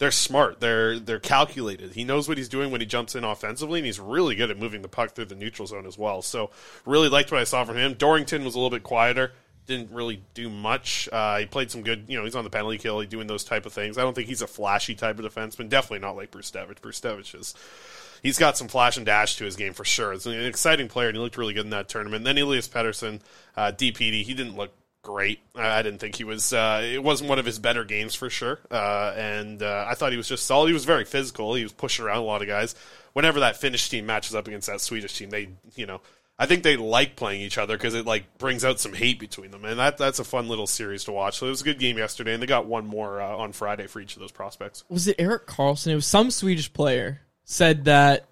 they're 0.00 0.10
smart. 0.10 0.60
They're 0.60 0.98
they're 0.98 1.20
calculated. 1.20 1.92
He 1.92 2.04
knows 2.04 2.26
what 2.26 2.38
he's 2.38 2.48
doing 2.48 2.70
when 2.70 2.80
he 2.80 2.86
jumps 2.86 3.14
in 3.14 3.22
offensively, 3.22 3.80
and 3.80 3.86
he's 3.86 4.00
really 4.00 4.34
good 4.34 4.50
at 4.50 4.58
moving 4.58 4.80
the 4.80 4.88
puck 4.88 5.14
through 5.14 5.26
the 5.26 5.34
neutral 5.34 5.68
zone 5.68 5.86
as 5.86 5.98
well. 5.98 6.22
So 6.22 6.50
really 6.86 7.10
liked 7.10 7.30
what 7.30 7.40
I 7.40 7.44
saw 7.44 7.64
from 7.66 7.76
him. 7.76 7.92
Dorrington 7.92 8.42
was 8.42 8.54
a 8.54 8.58
little 8.58 8.70
bit 8.70 8.82
quieter. 8.82 9.32
Didn't 9.66 9.92
really 9.92 10.22
do 10.32 10.48
much. 10.48 11.06
Uh, 11.12 11.40
he 11.40 11.46
played 11.46 11.70
some 11.70 11.82
good. 11.82 12.06
You 12.08 12.16
know, 12.16 12.24
he's 12.24 12.34
on 12.34 12.44
the 12.44 12.50
penalty 12.50 12.78
kill. 12.78 13.00
He's 13.00 13.10
doing 13.10 13.26
those 13.26 13.44
type 13.44 13.66
of 13.66 13.74
things. 13.74 13.98
I 13.98 14.00
don't 14.00 14.14
think 14.14 14.26
he's 14.26 14.40
a 14.40 14.46
flashy 14.46 14.94
type 14.94 15.18
of 15.18 15.24
defenseman. 15.26 15.68
Definitely 15.68 15.98
not 15.98 16.16
like 16.16 16.30
Brzustewicz. 16.30 16.80
Brzustewicz 16.80 17.38
is 17.38 17.54
he's 18.22 18.38
got 18.38 18.56
some 18.56 18.68
flash 18.68 18.96
and 18.96 19.04
dash 19.04 19.36
to 19.36 19.44
his 19.44 19.56
game 19.56 19.74
for 19.74 19.84
sure. 19.84 20.14
It's 20.14 20.24
an 20.24 20.46
exciting 20.46 20.88
player, 20.88 21.08
and 21.08 21.16
he 21.16 21.22
looked 21.22 21.36
really 21.36 21.52
good 21.52 21.66
in 21.66 21.70
that 21.70 21.90
tournament. 21.90 22.24
then 22.24 22.38
Elias 22.38 22.68
Pettersson, 22.68 23.20
uh, 23.54 23.72
DPD, 23.72 24.22
he 24.22 24.32
didn't 24.32 24.56
look 24.56 24.72
great. 25.02 25.40
I, 25.54 25.82
didn't 25.82 26.00
think 26.00 26.16
he 26.16 26.24
was. 26.24 26.52
Uh, 26.52 26.82
it 26.84 27.02
wasn't 27.02 27.30
one 27.30 27.38
of 27.38 27.46
his 27.46 27.58
better 27.58 27.84
games 27.84 28.14
for 28.14 28.30
sure. 28.30 28.60
Uh, 28.70 29.12
and 29.16 29.62
uh, 29.62 29.86
I 29.88 29.94
thought 29.94 30.12
he 30.12 30.18
was 30.18 30.28
just 30.28 30.46
solid. 30.46 30.68
He 30.68 30.72
was 30.72 30.84
very 30.84 31.04
physical. 31.04 31.54
He 31.54 31.62
was 31.62 31.72
pushing 31.72 32.04
around 32.04 32.18
a 32.18 32.24
lot 32.24 32.42
of 32.42 32.48
guys. 32.48 32.74
Whenever 33.12 33.40
that 33.40 33.56
Finnish 33.56 33.88
team 33.88 34.06
matches 34.06 34.34
up 34.34 34.46
against 34.46 34.68
that 34.68 34.80
Swedish 34.80 35.16
team, 35.16 35.30
they 35.30 35.48
you 35.74 35.86
know. 35.86 36.00
I 36.38 36.46
think 36.46 36.62
they 36.62 36.78
like 36.78 37.16
playing 37.16 37.42
each 37.42 37.58
other 37.58 37.76
because 37.76 37.92
it 37.94 38.06
like 38.06 38.38
brings 38.38 38.64
out 38.64 38.80
some 38.80 38.94
hate 38.94 39.18
between 39.18 39.50
them, 39.50 39.66
and 39.66 39.78
that 39.78 39.98
that's 39.98 40.20
a 40.20 40.24
fun 40.24 40.48
little 40.48 40.66
series 40.66 41.04
to 41.04 41.12
watch. 41.12 41.38
So 41.38 41.46
it 41.46 41.50
was 41.50 41.60
a 41.60 41.64
good 41.64 41.78
game 41.78 41.98
yesterday, 41.98 42.32
and 42.32 42.42
they 42.42 42.46
got 42.46 42.64
one 42.64 42.86
more 42.86 43.20
uh, 43.20 43.36
on 43.36 43.52
Friday 43.52 43.86
for 43.86 44.00
each 44.00 44.14
of 44.14 44.20
those 44.20 44.32
prospects. 44.32 44.84
Was 44.88 45.06
it 45.06 45.16
Erik 45.18 45.46
Karlsson? 45.46 45.88
It 45.88 45.96
was 45.96 46.06
some 46.06 46.30
Swedish 46.30 46.72
player 46.72 47.20
said 47.44 47.84
that 47.84 48.26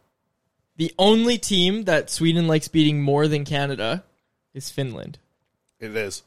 the 0.76 0.94
only 0.98 1.36
team 1.36 1.84
that 1.84 2.08
Sweden 2.08 2.46
likes 2.46 2.68
beating 2.68 3.02
more 3.02 3.28
than 3.28 3.44
Canada 3.44 4.04
is 4.54 4.70
Finland. 4.70 5.18
It 5.78 5.94
is. 5.94 6.22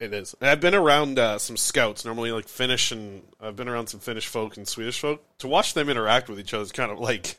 It 0.00 0.12
is. 0.12 0.34
And 0.40 0.48
I've 0.48 0.60
been 0.60 0.74
around 0.74 1.18
uh, 1.18 1.38
some 1.38 1.56
scouts, 1.56 2.04
normally 2.04 2.30
like 2.30 2.48
Finnish, 2.48 2.92
and 2.92 3.22
I've 3.40 3.56
been 3.56 3.68
around 3.68 3.88
some 3.88 4.00
Finnish 4.00 4.26
folk 4.26 4.56
and 4.56 4.66
Swedish 4.66 5.00
folk. 5.00 5.22
To 5.38 5.48
watch 5.48 5.74
them 5.74 5.88
interact 5.88 6.28
with 6.28 6.38
each 6.38 6.54
other 6.54 6.62
is 6.62 6.72
kind 6.72 6.92
of 6.92 7.00
like 7.00 7.36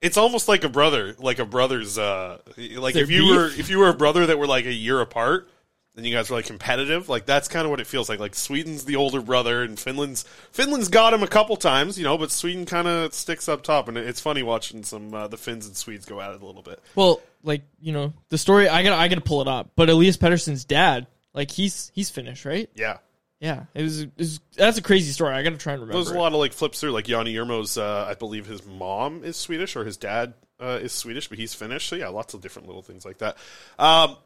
it's 0.00 0.16
almost 0.16 0.48
like 0.48 0.64
a 0.64 0.68
brother, 0.68 1.14
like 1.18 1.38
a 1.38 1.44
brother's. 1.44 1.98
Uh, 1.98 2.38
like 2.56 2.96
if 2.96 3.10
you 3.10 3.22
beef? 3.22 3.36
were 3.36 3.46
if 3.46 3.70
you 3.70 3.78
were 3.78 3.88
a 3.88 3.94
brother 3.94 4.26
that 4.26 4.38
were 4.38 4.46
like 4.46 4.64
a 4.64 4.72
year 4.72 5.00
apart, 5.00 5.48
and 5.96 6.06
you 6.06 6.14
guys 6.14 6.30
were 6.30 6.36
like 6.36 6.46
competitive. 6.46 7.08
Like 7.08 7.26
that's 7.26 7.48
kind 7.48 7.64
of 7.64 7.70
what 7.70 7.80
it 7.80 7.86
feels 7.86 8.08
like. 8.08 8.18
Like 8.18 8.34
Sweden's 8.34 8.84
the 8.84 8.96
older 8.96 9.20
brother, 9.20 9.62
and 9.62 9.78
Finland's 9.78 10.24
Finland's 10.50 10.88
got 10.88 11.12
him 11.14 11.22
a 11.22 11.28
couple 11.28 11.56
times, 11.56 11.98
you 11.98 12.04
know, 12.04 12.18
but 12.18 12.30
Sweden 12.30 12.64
kind 12.64 12.88
of 12.88 13.12
sticks 13.14 13.48
up 13.48 13.62
top, 13.62 13.88
and 13.88 13.96
it's 13.96 14.20
funny 14.20 14.42
watching 14.42 14.82
some 14.82 15.14
uh, 15.14 15.28
the 15.28 15.36
Finns 15.36 15.66
and 15.66 15.76
Swedes 15.76 16.04
go 16.04 16.20
at 16.20 16.32
it 16.32 16.42
a 16.42 16.46
little 16.46 16.62
bit. 16.62 16.80
Well, 16.94 17.20
like 17.42 17.62
you 17.80 17.92
know, 17.92 18.12
the 18.30 18.38
story 18.38 18.68
I 18.68 18.82
got 18.82 18.98
I 18.98 19.08
got 19.08 19.16
to 19.16 19.20
pull 19.20 19.40
it 19.40 19.48
up. 19.48 19.70
But 19.76 19.90
Elias 19.90 20.16
Pettersson's 20.16 20.64
dad, 20.64 21.06
like 21.34 21.50
he's 21.50 21.90
he's 21.94 22.10
Finnish, 22.10 22.44
right? 22.44 22.68
Yeah. 22.74 22.98
Yeah, 23.40 23.64
it 23.74 23.82
was, 23.82 24.02
it 24.02 24.12
was 24.16 24.40
that's 24.56 24.78
a 24.78 24.82
crazy 24.82 25.10
story. 25.10 25.34
I 25.34 25.42
got 25.42 25.50
to 25.50 25.56
try 25.56 25.72
and 25.72 25.82
remember. 25.82 25.98
There's 25.98 26.14
a 26.14 26.18
lot 26.18 26.32
of 26.32 26.38
like 26.38 26.52
flips 26.52 26.80
through. 26.80 26.92
Like 26.92 27.08
Yanni 27.08 27.34
Yermo's, 27.34 27.76
uh, 27.76 28.06
I 28.08 28.14
believe 28.14 28.46
his 28.46 28.64
mom 28.64 29.24
is 29.24 29.36
Swedish 29.36 29.74
or 29.74 29.84
his 29.84 29.96
dad 29.96 30.34
uh, 30.60 30.78
is 30.80 30.92
Swedish, 30.92 31.28
but 31.28 31.38
he's 31.38 31.52
Finnish. 31.52 31.88
So 31.88 31.96
yeah, 31.96 32.06
lots 32.06 32.34
of 32.34 32.40
different 32.40 32.68
little 32.68 32.82
things 32.82 33.04
like 33.04 33.18
that. 33.18 33.36
Um, 33.80 34.16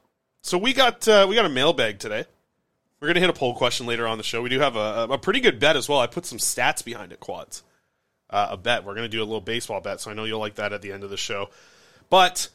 so 0.42 0.58
we 0.58 0.74
got 0.74 1.08
uh, 1.08 1.26
we 1.28 1.34
got 1.34 1.46
a 1.46 1.48
mailbag 1.48 1.98
today. 1.98 2.26
We're 3.00 3.08
gonna 3.08 3.20
hit 3.20 3.30
a 3.30 3.32
poll 3.32 3.54
question 3.54 3.86
later 3.86 4.06
on 4.06 4.18
the 4.18 4.24
show. 4.24 4.42
We 4.42 4.50
do 4.50 4.60
have 4.60 4.76
a, 4.76 5.06
a 5.10 5.18
pretty 5.18 5.40
good 5.40 5.58
bet 5.58 5.76
as 5.76 5.88
well. 5.88 5.98
I 5.98 6.06
put 6.06 6.26
some 6.26 6.38
stats 6.38 6.84
behind 6.84 7.10
it. 7.10 7.18
Quads, 7.20 7.62
uh, 8.28 8.48
a 8.50 8.56
bet. 8.58 8.84
We're 8.84 8.94
gonna 8.94 9.08
do 9.08 9.22
a 9.22 9.24
little 9.24 9.40
baseball 9.40 9.80
bet, 9.80 10.00
so 10.00 10.10
I 10.10 10.14
know 10.14 10.24
you'll 10.24 10.40
like 10.40 10.56
that 10.56 10.74
at 10.74 10.82
the 10.82 10.92
end 10.92 11.04
of 11.04 11.10
the 11.10 11.16
show. 11.16 11.48
But 12.10 12.48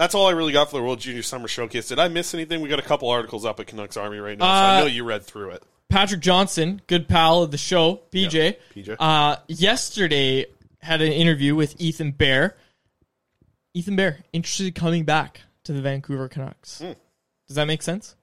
that's 0.00 0.14
all 0.14 0.26
I 0.26 0.30
really 0.32 0.52
got 0.52 0.70
for 0.70 0.78
the 0.78 0.82
World 0.82 0.98
Junior 1.00 1.22
Summer 1.22 1.46
Showcase. 1.46 1.88
Did 1.88 1.98
I 1.98 2.08
miss 2.08 2.32
anything? 2.32 2.62
We 2.62 2.68
got 2.70 2.78
a 2.78 2.82
couple 2.82 3.08
articles 3.10 3.44
up 3.44 3.60
at 3.60 3.66
Canucks 3.66 3.96
Army 3.98 4.18
right 4.18 4.38
now, 4.38 4.44
so 4.46 4.50
I 4.50 4.76
Uh, 4.76 4.80
know 4.80 4.86
you 4.86 5.04
read 5.04 5.22
through 5.24 5.50
it. 5.50 5.62
Patrick 5.90 6.20
Johnston, 6.20 6.80
good 6.86 7.06
pal 7.08 7.42
of 7.42 7.50
the 7.50 7.58
show, 7.58 8.00
PJ. 8.10 8.56
Yeah, 8.74 8.82
PJ. 8.82 8.96
Uh, 8.98 9.36
yesterday 9.48 10.46
had 10.80 11.02
an 11.02 11.12
interview 11.12 11.54
with 11.54 11.78
Ethan 11.80 12.12
Bear. 12.12 12.56
Ethan 13.74 13.94
Bear 13.96 14.20
interested 14.32 14.66
in 14.68 14.72
coming 14.72 15.04
back 15.04 15.42
to 15.64 15.72
the 15.72 15.82
Vancouver 15.82 16.28
Canucks. 16.28 16.78
Hmm. 16.78 16.92
Does 17.46 17.56
that 17.56 17.66
make 17.66 17.82
sense? 17.82 18.14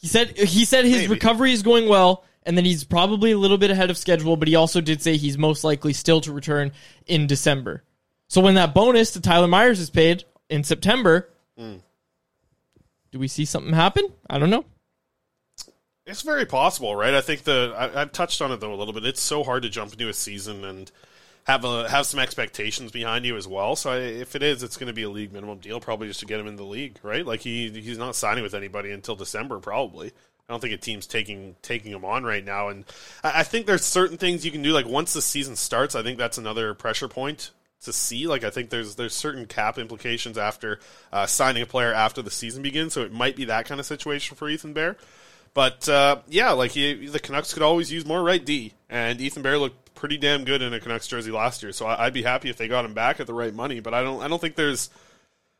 He 0.00 0.06
said 0.06 0.36
he 0.38 0.64
said 0.64 0.84
his 0.84 0.98
Maybe. 1.02 1.08
recovery 1.14 1.52
is 1.52 1.62
going 1.62 1.88
well, 1.88 2.24
and 2.44 2.56
then 2.56 2.64
he's 2.64 2.84
probably 2.84 3.32
a 3.32 3.38
little 3.38 3.58
bit 3.58 3.70
ahead 3.70 3.90
of 3.90 3.98
schedule. 3.98 4.36
But 4.36 4.46
he 4.48 4.54
also 4.54 4.80
did 4.80 5.02
say 5.02 5.16
he's 5.16 5.36
most 5.36 5.64
likely 5.64 5.92
still 5.92 6.20
to 6.20 6.32
return 6.32 6.70
in 7.06 7.26
December. 7.26 7.82
So 8.28 8.40
when 8.42 8.54
that 8.54 8.74
bonus 8.74 9.12
to 9.12 9.20
Tyler 9.22 9.48
Myers 9.48 9.80
is 9.80 9.88
paid 9.90 10.24
in 10.48 10.64
September, 10.64 11.28
Hmm. 11.56 11.76
do 13.10 13.18
we 13.18 13.28
see 13.28 13.44
something 13.44 13.72
happen? 13.72 14.12
I 14.30 14.38
don't 14.38 14.50
know. 14.50 14.64
It's 16.06 16.22
very 16.22 16.46
possible, 16.46 16.96
right? 16.96 17.12
I 17.12 17.20
think 17.20 17.44
the 17.44 17.74
I, 17.76 18.00
I've 18.02 18.12
touched 18.12 18.40
on 18.40 18.50
it 18.52 18.60
though 18.60 18.72
a 18.72 18.76
little 18.76 18.94
bit. 18.94 19.04
It's 19.04 19.20
so 19.20 19.44
hard 19.44 19.62
to 19.64 19.68
jump 19.68 19.92
into 19.92 20.08
a 20.08 20.14
season 20.14 20.64
and 20.64 20.90
have 21.44 21.64
a 21.64 21.88
have 21.90 22.06
some 22.06 22.18
expectations 22.20 22.90
behind 22.90 23.26
you 23.26 23.36
as 23.36 23.46
well. 23.46 23.76
So 23.76 23.90
I, 23.90 23.96
if 23.98 24.34
it 24.34 24.42
is, 24.42 24.62
it's 24.62 24.78
going 24.78 24.86
to 24.86 24.94
be 24.94 25.02
a 25.02 25.10
league 25.10 25.32
minimum 25.32 25.58
deal, 25.58 25.80
probably 25.80 26.08
just 26.08 26.20
to 26.20 26.26
get 26.26 26.40
him 26.40 26.46
in 26.46 26.56
the 26.56 26.64
league, 26.64 26.98
right? 27.02 27.26
Like 27.26 27.40
he 27.40 27.68
he's 27.70 27.98
not 27.98 28.16
signing 28.16 28.42
with 28.42 28.54
anybody 28.54 28.90
until 28.90 29.16
December, 29.16 29.58
probably. 29.58 30.08
I 30.48 30.54
don't 30.54 30.60
think 30.60 30.72
a 30.72 30.78
team's 30.78 31.06
taking 31.06 31.56
taking 31.60 31.92
him 31.92 32.06
on 32.06 32.24
right 32.24 32.44
now, 32.44 32.68
and 32.68 32.86
I, 33.22 33.40
I 33.40 33.42
think 33.42 33.66
there's 33.66 33.84
certain 33.84 34.16
things 34.16 34.46
you 34.46 34.50
can 34.50 34.62
do. 34.62 34.72
Like 34.72 34.86
once 34.86 35.12
the 35.12 35.20
season 35.20 35.56
starts, 35.56 35.94
I 35.94 36.02
think 36.02 36.16
that's 36.16 36.38
another 36.38 36.72
pressure 36.72 37.08
point 37.08 37.50
to 37.82 37.92
see. 37.92 38.26
Like 38.26 38.44
I 38.44 38.50
think 38.50 38.70
there's 38.70 38.94
there's 38.96 39.14
certain 39.14 39.46
cap 39.46 39.78
implications 39.78 40.38
after 40.38 40.80
uh, 41.12 41.26
signing 41.26 41.62
a 41.62 41.66
player 41.66 41.92
after 41.92 42.22
the 42.22 42.30
season 42.30 42.62
begins. 42.62 42.92
So 42.94 43.02
it 43.02 43.12
might 43.12 43.36
be 43.36 43.46
that 43.46 43.66
kind 43.66 43.80
of 43.80 43.86
situation 43.86 44.36
for 44.36 44.48
Ethan 44.48 44.72
Bear. 44.72 44.96
But 45.54 45.88
uh, 45.88 46.18
yeah, 46.28 46.52
like 46.52 46.72
he, 46.72 47.06
the 47.06 47.18
Canucks 47.18 47.52
could 47.52 47.62
always 47.62 47.90
use 47.90 48.04
more 48.06 48.22
right 48.22 48.44
D, 48.44 48.74
and 48.88 49.20
Ethan 49.20 49.42
Bear 49.42 49.58
looked 49.58 49.94
pretty 49.94 50.16
damn 50.16 50.44
good 50.44 50.62
in 50.62 50.72
a 50.72 50.78
Canucks 50.78 51.08
jersey 51.08 51.32
last 51.32 51.62
year. 51.62 51.72
So 51.72 51.86
I, 51.86 52.06
I'd 52.06 52.12
be 52.12 52.22
happy 52.22 52.48
if 52.50 52.56
they 52.56 52.68
got 52.68 52.84
him 52.84 52.94
back 52.94 53.18
at 53.18 53.26
the 53.26 53.34
right 53.34 53.52
money. 53.54 53.80
But 53.80 53.94
I 53.94 54.02
don't 54.02 54.22
I 54.22 54.28
don't 54.28 54.40
think 54.40 54.54
there's 54.56 54.90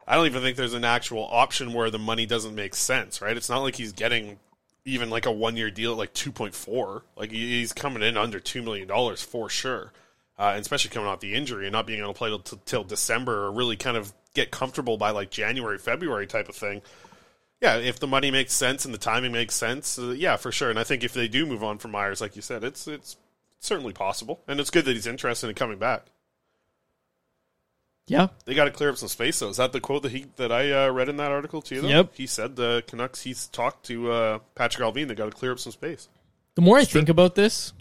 I 0.06 0.14
don't 0.14 0.26
even 0.26 0.42
think 0.42 0.56
there's 0.56 0.75
an 0.75 0.84
actual 0.84 1.26
option 1.30 1.72
where 1.72 1.90
the 1.90 1.98
money 1.98 2.26
doesn't 2.26 2.54
make 2.54 2.75
sense, 2.75 3.20
right? 3.20 3.37
It's 3.37 3.48
not 3.48 3.62
like 3.62 3.76
he's 3.76 3.92
getting 3.92 4.38
even 4.84 5.10
like 5.10 5.26
a 5.26 5.32
one 5.32 5.56
year 5.56 5.70
deal 5.70 5.92
at 5.92 5.98
like 5.98 6.14
two 6.14 6.32
point 6.32 6.54
four. 6.54 7.02
Like 7.16 7.30
he- 7.30 7.58
he's 7.60 7.72
coming 7.72 8.02
in 8.02 8.16
under 8.16 8.38
two 8.40 8.62
million 8.62 8.87
dollars 8.88 9.22
for 9.22 9.48
sure, 9.50 9.92
uh, 10.38 10.52
and 10.54 10.61
especially 10.61 10.90
coming 10.90 11.09
off 11.09 11.21
the 11.21 11.35
injury 11.35 11.66
and 11.66 11.73
not 11.73 11.87
being 11.87 12.00
able 12.00 12.12
to 12.12 12.18
play 12.18 12.28
till, 12.28 12.59
till 12.64 12.85
December 12.85 13.47
or 13.47 13.52
really 13.52 13.76
kind 13.76 13.97
of 13.97 14.12
get 14.35 14.50
comfortable 14.50 14.97
by 14.97 15.11
like 15.11 15.30
January 15.30 15.78
February 15.78 16.26
type 16.26 16.49
of 16.49 16.54
thing. 16.54 16.83
Yeah, 17.61 17.76
if 17.78 17.99
the 17.99 18.07
money 18.07 18.30
makes 18.30 18.52
sense 18.52 18.85
and 18.85 18.95
the 18.95 18.99
timing 18.99 19.33
makes 19.33 19.54
sense, 19.57 19.99
uh, 19.99 20.11
yeah, 20.11 20.37
for 20.37 20.52
sure. 20.52 20.71
And 20.71 20.78
I 20.78 20.85
think 20.85 21.02
if 21.02 21.12
they 21.12 21.26
do 21.26 21.45
move 21.45 21.64
on 21.64 21.78
from 21.78 21.90
Myers, 21.90 22.21
like 22.21 22.37
you 22.37 22.42
said, 22.42 22.62
it's 22.62 22.87
it's 22.87 23.16
certainly 23.59 23.92
possible, 23.92 24.40
and 24.47 24.61
it's 24.61 24.71
good 24.71 24.85
that 24.85 24.92
he's 24.95 25.09
interested 25.09 25.49
in 25.49 25.54
coming 25.57 25.78
back. 25.78 26.07
Yeah, 28.07 28.28
They 28.47 28.54
got 28.54 28.64
to 28.64 28.71
clear 28.71 28.88
up 28.88 28.97
some 28.97 29.11
space, 29.11 29.38
though. 29.38 29.50
Is 29.50 29.59
that 29.59 29.73
the 29.73 29.80
quote 29.80 30.02
that 30.02 30.12
he 30.12 30.25
that 30.37 30.50
I 30.50 30.87
uh, 30.87 30.90
read 30.90 31.11
in 31.11 31.18
that 31.18 31.30
article 31.30 31.61
too? 31.61 31.83
Though? 31.83 31.88
Yep. 31.88 32.14
He 32.14 32.26
said 32.26 32.57
the 32.57 32.83
Canucks. 32.87 33.21
He's 33.21 33.49
talked 33.49 33.85
to 33.87 34.11
uh, 34.11 34.38
Patrik 34.57 34.80
Allvin. 34.80 35.09
They 35.09 35.14
got 35.14 35.26
to 35.26 35.37
clear 35.37 35.52
up 35.52 35.59
some 35.59 35.73
space. 35.73 36.09
the 36.54 36.62
more 36.62 36.78
I 36.78 36.85
think 36.87 37.11
about 37.11 37.35
this, 37.35 37.75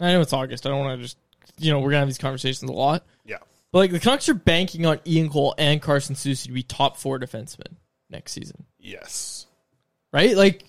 I 0.00 0.12
know 0.12 0.22
it's 0.22 0.32
August. 0.32 0.64
I 0.64 0.70
don't 0.70 0.78
want 0.78 0.98
to 0.98 1.02
just, 1.02 1.18
you 1.58 1.72
know, 1.72 1.80
we're 1.80 1.90
gonna 1.90 2.00
have 2.00 2.08
these 2.08 2.18
conversations 2.18 2.70
a 2.70 2.74
lot. 2.74 3.04
Yeah. 3.24 3.38
But 3.72 3.78
like 3.78 3.90
the 3.92 4.00
Canucks 4.00 4.28
are 4.28 4.34
banking 4.34 4.86
on 4.86 5.00
Ian 5.06 5.28
Cole 5.30 5.54
and 5.58 5.82
Carson 5.82 6.14
Soucy 6.14 6.44
to 6.46 6.52
be 6.52 6.62
top 6.62 6.96
four 6.96 7.18
defensemen 7.18 7.74
next 8.10 8.32
season, 8.32 8.64
Yes. 8.78 9.46
right? 10.12 10.36
Like 10.36 10.64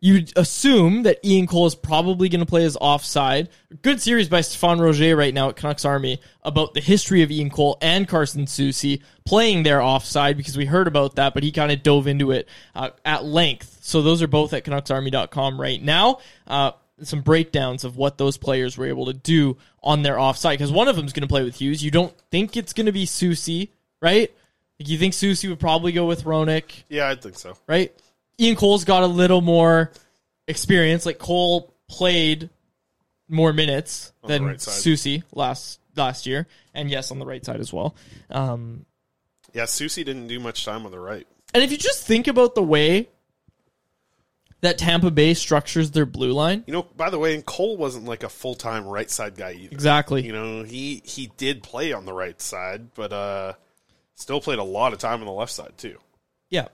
you'd 0.00 0.32
assume 0.38 1.02
that 1.02 1.18
Ian 1.24 1.48
Cole 1.48 1.66
is 1.66 1.74
probably 1.74 2.28
going 2.28 2.38
to 2.38 2.46
play 2.46 2.62
his 2.62 2.78
offside. 2.80 3.48
Good 3.82 4.00
series 4.00 4.28
by 4.28 4.42
Stephan 4.42 4.78
Roget 4.78 5.16
right 5.16 5.34
now 5.34 5.48
at 5.48 5.56
Canucks 5.56 5.84
Army 5.84 6.20
about 6.42 6.72
the 6.72 6.80
history 6.80 7.22
of 7.22 7.32
Ian 7.32 7.50
Cole 7.50 7.76
and 7.82 8.06
Carson 8.06 8.46
Soucy 8.46 9.02
playing 9.24 9.64
their 9.64 9.82
offside 9.82 10.36
because 10.36 10.56
we 10.56 10.66
heard 10.66 10.86
about 10.86 11.16
that, 11.16 11.34
but 11.34 11.42
he 11.42 11.50
kind 11.50 11.72
of 11.72 11.82
dove 11.82 12.06
into 12.06 12.30
it 12.30 12.48
uh, 12.76 12.90
at 13.04 13.24
length. 13.24 13.78
So 13.80 14.00
those 14.00 14.22
are 14.22 14.28
both 14.28 14.52
at 14.54 14.64
CanucksArmy.com 14.64 15.60
right 15.60 15.82
now. 15.82 16.20
Uh, 16.46 16.70
some 17.02 17.20
breakdowns 17.20 17.84
of 17.84 17.96
what 17.96 18.18
those 18.18 18.36
players 18.36 18.76
were 18.76 18.86
able 18.86 19.06
to 19.06 19.12
do 19.12 19.56
on 19.82 20.02
their 20.02 20.18
offside 20.18 20.58
because 20.58 20.72
one 20.72 20.88
of 20.88 20.96
them 20.96 21.06
is 21.06 21.12
going 21.12 21.22
to 21.22 21.28
play 21.28 21.42
with 21.44 21.56
Hughes. 21.60 21.82
You 21.82 21.90
don't 21.90 22.12
think 22.30 22.56
it's 22.56 22.72
going 22.72 22.86
to 22.86 22.92
be 22.92 23.06
Soucy, 23.06 23.68
right? 24.02 24.32
Like 24.80 24.88
you 24.88 24.98
think 24.98 25.14
Soucy 25.14 25.48
would 25.48 25.60
probably 25.60 25.92
go 25.92 26.06
with 26.06 26.24
Hronek 26.24 26.64
Yeah, 26.88 27.08
I 27.08 27.14
think 27.16 27.36
so. 27.38 27.56
right? 27.66 27.92
Ian 28.40 28.56
Cole's 28.56 28.84
got 28.84 29.02
a 29.02 29.06
little 29.06 29.40
more 29.40 29.90
experience. 30.46 31.04
Like 31.06 31.18
Cole 31.18 31.72
played 31.88 32.50
more 33.28 33.52
minutes 33.52 34.12
On 34.22 34.28
than 34.30 34.44
right. 34.44 34.56
Soucy 34.58 35.22
last 35.32 35.80
last 35.96 36.26
year, 36.26 36.46
and 36.74 36.88
yes, 36.90 37.10
on 37.10 37.18
the 37.18 37.26
right 37.26 37.44
side 37.44 37.60
as 37.60 37.72
well. 37.72 37.96
Um, 38.30 38.86
Yeah, 39.52 39.64
Soucy 39.64 40.04
didn't 40.04 40.28
do 40.28 40.38
much 40.38 40.64
time 40.64 40.84
on 40.86 40.92
the 40.92 41.00
right. 41.00 41.26
and 41.54 41.62
if 41.62 41.70
you 41.72 41.76
just 41.78 42.06
think 42.06 42.26
about 42.28 42.54
the 42.54 42.62
way 42.62 43.08
that 44.60 44.78
Tampa 44.78 45.10
Bay 45.10 45.34
structures 45.34 45.92
their 45.92 46.06
blue 46.06 46.32
line, 46.32 46.64
You 46.66 46.72
know, 46.72 46.82
by 46.96 47.10
the 47.10 47.18
way, 47.18 47.34
and 47.34 47.44
Cole 47.44 47.76
wasn't 47.76 48.06
like 48.06 48.22
a 48.24 48.28
full 48.28 48.54
time 48.54 48.84
right 48.84 49.10
side 49.10 49.36
guy 49.36 49.52
either. 49.52 49.68
exactly. 49.72 50.26
You 50.26 50.32
know, 50.32 50.62
he 50.64 51.02
he 51.04 51.30
did 51.36 51.62
play 51.62 51.92
on 51.92 52.04
the 52.04 52.12
right 52.12 52.40
side, 52.40 52.92
but 52.94 53.12
uh 53.12 53.52
still 54.14 54.40
played 54.40 54.58
a 54.58 54.64
lot 54.64 54.92
of 54.92 54.98
time 54.98 55.20
on 55.20 55.26
the 55.26 55.32
left 55.32 55.52
side 55.52 55.72
too. 55.76 55.96
Yeah. 56.50 56.68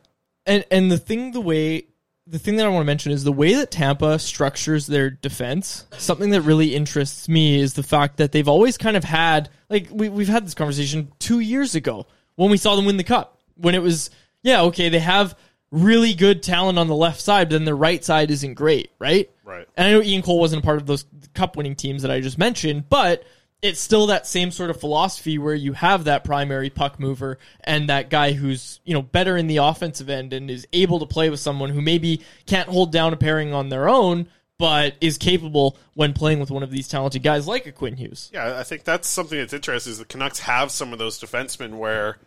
And 0.47 0.65
and 0.71 0.91
the 0.91 0.99
thing 0.99 1.33
the 1.33 1.41
way 1.41 1.87
the 2.27 2.39
thing 2.39 2.57
that 2.57 2.65
I 2.65 2.71
want 2.71 2.81
to 2.81 2.87
mention 2.87 3.13
is 3.13 3.23
the 3.23 3.33
way 3.33 3.53
that 3.55 3.71
Tampa 3.71 4.19
structures 4.19 4.87
their 4.87 5.11
defense. 5.11 5.85
Something 5.99 6.31
that 6.31 6.41
really 6.41 6.75
interests 6.75 7.29
me 7.29 7.61
is 7.61 7.75
the 7.75 7.83
fact 7.83 8.17
that 8.17 8.33
they've 8.33 8.49
always 8.49 8.79
kind 8.79 8.97
of 8.97 9.05
had 9.05 9.51
like 9.69 9.89
we 9.91 10.09
we've 10.09 10.29
had 10.29 10.47
this 10.47 10.55
conversation 10.55 11.13
2 11.19 11.41
years 11.41 11.75
ago 11.75 12.07
when 12.37 12.51
we 12.51 12.57
saw 12.57 12.77
them 12.77 12.87
win 12.87 12.97
the 12.97 13.05
cup. 13.05 13.43
When 13.57 13.75
it 13.75 13.83
was 13.83 14.09
yeah, 14.43 14.63
okay, 14.63 14.89
they 14.89 15.01
have 15.01 15.37
really 15.75 16.15
good 16.15 16.43
talent 16.43 16.79
on 16.79 16.87
the 16.87 16.95
left 16.95 17.21
side, 17.21 17.49
but 17.49 17.57
then 17.57 17.65
their 17.65 17.77
right 17.77 18.05
side 18.05 18.31
isn't 18.31 18.55
great, 18.55 18.93
right? 18.99 19.29
Right. 19.45 19.69
And 19.77 19.89
I 19.89 19.91
know 19.91 20.03
Ian 20.03 20.23
Cole 20.23 20.39
wasn't 20.39 20.63
a 20.63 20.65
part 20.65 20.79
of 20.79 20.87
those 20.87 21.05
cup 21.35 21.57
winning 21.57 21.75
teams 21.75 22.03
that 22.03 22.11
I 22.13 22.21
just 22.21 22.39
mentioned, 22.39 22.89
but 22.89 23.25
it's 23.61 23.81
still 23.81 24.07
that 24.07 24.27
same 24.27 24.51
sort 24.51 24.71
of 24.71 24.79
philosophy 24.79 25.37
where 25.37 25.55
you 25.55 25.73
have 25.73 26.05
that 26.05 26.23
primary 26.23 26.71
puck 26.71 27.01
mover 27.01 27.39
and 27.65 27.89
that 27.89 28.09
guy 28.09 28.33
who's, 28.33 28.81
you 28.85 28.95
know, 28.95 29.03
better 29.03 29.37
in 29.37 29.49
the 29.49 29.57
offensive 29.57 30.09
end 30.09 30.33
and 30.33 30.49
is 30.49 30.67
able 30.73 31.01
to 31.01 31.07
play 31.07 31.29
with 31.29 31.41
someone 31.41 31.71
who 31.71 31.81
maybe 31.81 32.21
can't 32.47 32.69
hold 32.69 32.93
down 32.93 33.13
a 33.13 33.17
pairing 33.17 33.53
on 33.53 33.69
their 33.69 33.89
own, 33.89 34.29
but 34.59 34.95
is 35.01 35.19
capable 35.19 35.77
when 35.95 36.13
playing 36.13 36.39
with 36.39 36.51
one 36.51 36.63
of 36.63 36.71
these 36.71 36.87
talented 36.87 37.23
guys 37.23 37.49
like 37.49 37.67
a 37.67 37.73
Quinn 37.73 37.97
Hughes. 37.97 38.31
Yeah, 38.33 38.59
I 38.59 38.63
think 38.63 38.85
that's 38.85 39.09
something 39.09 39.39
that's 39.39 39.53
interesting 39.53 39.91
is 39.91 39.99
the 39.99 40.05
Canucks 40.05 40.41
have 40.41 40.71
some 40.71 40.93
of 40.93 41.01
those 41.01 41.19
defensemen 41.19 41.79
where 41.79 42.19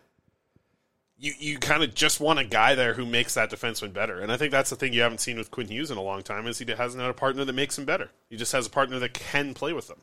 you 1.18 1.32
you 1.38 1.58
kind 1.58 1.82
of 1.82 1.94
just 1.94 2.20
want 2.20 2.38
a 2.38 2.44
guy 2.44 2.74
there 2.74 2.94
who 2.94 3.04
makes 3.04 3.34
that 3.34 3.50
defenseman 3.50 3.92
better. 3.92 4.20
And 4.20 4.30
I 4.30 4.36
think 4.36 4.52
that's 4.52 4.70
the 4.70 4.76
thing 4.76 4.92
you 4.92 5.02
haven't 5.02 5.20
seen 5.20 5.36
with 5.36 5.50
Quinn 5.50 5.68
Hughes 5.68 5.90
in 5.90 5.98
a 5.98 6.02
long 6.02 6.22
time 6.22 6.46
is 6.46 6.58
he 6.58 6.70
hasn't 6.70 7.00
had 7.00 7.10
a 7.10 7.14
partner 7.14 7.44
that 7.44 7.52
makes 7.52 7.76
him 7.76 7.84
better. 7.84 8.10
He 8.30 8.36
just 8.36 8.52
has 8.52 8.66
a 8.66 8.70
partner 8.70 8.98
that 9.00 9.14
can 9.14 9.54
play 9.54 9.72
with 9.72 9.90
him. 9.90 9.98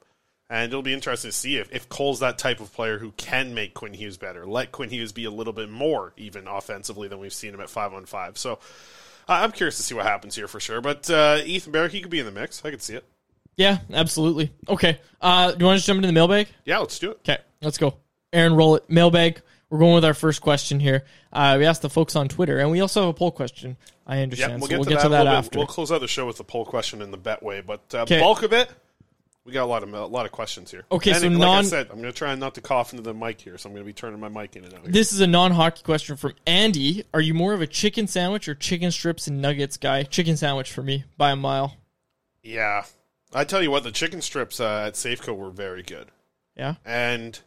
And 0.48 0.72
it'll 0.72 0.84
be 0.84 0.93
interesting 0.93 1.31
to 1.31 1.36
see 1.36 1.57
if, 1.57 1.74
if 1.74 1.89
Cole's 1.89 2.19
that 2.19 2.38
type 2.38 2.60
of 2.60 2.72
player 2.72 3.00
who 3.00 3.12
can 3.17 3.55
make 3.55 3.74
Quinn 3.74 3.95
Hughes 3.95 4.17
better. 4.17 4.45
Let 4.45 4.72
Quinn 4.72 4.91
Hughes 4.91 5.12
be 5.12 5.25
a 5.25 5.31
little 5.31 5.53
bit 5.53 5.72
more 5.72 6.13
even 6.17 6.48
offensively 6.48 7.07
than 7.07 7.19
we've 7.19 7.34
seen 7.34 7.53
him 7.53 7.62
at 7.62 7.69
five 7.69 7.93
on 7.93 8.05
five. 8.05 8.38
So 8.38 8.60
uh, 9.27 9.34
I'm 9.34 9.51
curious 9.51 9.77
to 9.77 9.84
see 9.84 9.95
what 9.95 10.05
happens 10.05 10.36
here 10.36 10.48
for 10.48 10.60
sure. 10.60 10.81
But 10.81 11.10
uh, 11.10 11.39
Ethan 11.43 11.72
Barrick, 11.72 11.93
he 11.93 12.01
could 12.01 12.12
be 12.12 12.19
in 12.19 12.27
the 12.27 12.31
mix. 12.31 12.63
I 12.63 12.69
could 12.69 12.84
see 12.84 12.93
it. 12.93 13.05
Yeah, 13.57 13.79
absolutely. 13.91 14.51
Okay. 14.67 15.00
Uh, 15.19 15.51
do 15.51 15.60
you 15.60 15.65
want 15.65 15.75
to 15.75 15.77
just 15.77 15.88
jump 15.88 15.98
into 15.98 16.07
the 16.07 16.13
mailbag? 16.13 16.48
Yeah, 16.65 16.79
let's 16.79 17.00
do 17.00 17.12
it. 17.12 17.19
Okay, 17.19 17.38
let's 17.62 17.77
go. 17.77 17.95
Aaron, 18.34 18.53
roll 18.53 18.75
it. 18.75 18.88
Mailbag. 18.89 19.41
We're 19.69 19.79
going 19.79 19.95
with 19.95 20.05
our 20.05 20.13
first 20.13 20.41
question 20.41 20.79
here. 20.79 21.03
Uh, 21.34 21.55
we 21.60 21.65
asked 21.65 21.81
the 21.81 21.89
folks 21.89 22.15
on 22.15 22.27
Twitter, 22.27 22.60
and 22.60 22.69
we 22.72 22.81
also 22.81 23.01
have 23.01 23.10
a 23.10 23.13
poll 23.13 23.31
question. 23.31 23.77
I 24.05 24.19
understand. 24.22 24.51
Yeah, 24.51 24.57
we'll 24.57 24.62
so 24.65 24.69
get 24.69 24.75
we'll 24.77 24.84
to 24.86 24.89
get 24.91 24.95
that, 24.98 25.03
to 25.03 25.10
that 25.10 25.27
after. 25.27 25.57
We'll 25.60 25.67
close 25.67 25.91
out 25.91 26.01
the 26.01 26.07
show 26.07 26.25
with 26.27 26.38
the 26.38 26.43
poll 26.43 26.65
question 26.65 27.01
in 27.01 27.10
the 27.12 27.17
Betway, 27.17 27.65
but 27.65 27.81
uh, 27.93 28.05
bulk 28.05 28.43
of 28.43 28.53
it, 28.53 28.69
we 29.43 29.51
got 29.51 29.63
a 29.63 29.65
lot 29.65 29.81
of 29.84 29.91
a 29.93 30.05
lot 30.05 30.25
of 30.27 30.31
questions 30.31 30.69
here. 30.69 30.86
Okay, 30.91 31.12
And 31.12 31.19
so 31.19 31.27
like 31.29 31.38
non- 31.39 31.65
I 31.65 31.67
said, 31.67 31.88
I'm 31.89 31.98
going 32.00 32.12
to 32.12 32.17
try 32.17 32.34
not 32.36 32.53
to 32.55 32.62
cough 32.62 32.93
into 32.93 33.01
the 33.03 33.13
mic 33.15 33.41
here, 33.41 33.57
so 33.57 33.67
I'm 33.69 33.74
going 33.74 33.84
to 33.84 33.88
be 33.88 33.93
turning 33.93 34.19
my 34.19 34.29
mic 34.29 34.55
in 34.55 34.63
and 34.65 34.74
out. 34.75 34.81
Here. 34.84 34.91
This 34.91 35.12
is 35.13 35.19
a 35.19 35.27
non-hockey 35.27 35.81
question 35.84 36.15
from 36.15 36.34
Andy. 36.45 37.03
Are 37.13 37.22
you 37.22 37.34
more 37.34 37.53
of 37.53 37.62
a 37.62 37.67
chicken 37.67 38.07
sandwich 38.07 38.48
or 38.48 38.53
chicken 38.55 38.91
strips 38.91 39.25
and 39.27 39.41
nuggets 39.41 39.77
guy? 39.77 40.03
Chicken 40.03 40.38
sandwich 40.38 40.72
for 40.72 40.84
me 40.84 41.05
by 41.17 41.31
a 41.31 41.36
mile. 41.36 41.75
yeah, 42.43 42.86
I 43.34 43.43
tell 43.43 43.62
you 43.63 43.72
what, 43.72 43.84
the 43.84 43.91
chicken 43.91 44.22
strips 44.22 44.60
uh, 44.60 44.86
at 44.88 44.93
Safeco 44.93 45.36
were 45.36 45.50
very 45.50 45.81
good, 45.84 46.07
Yeah. 46.55 46.75
and 46.86 47.39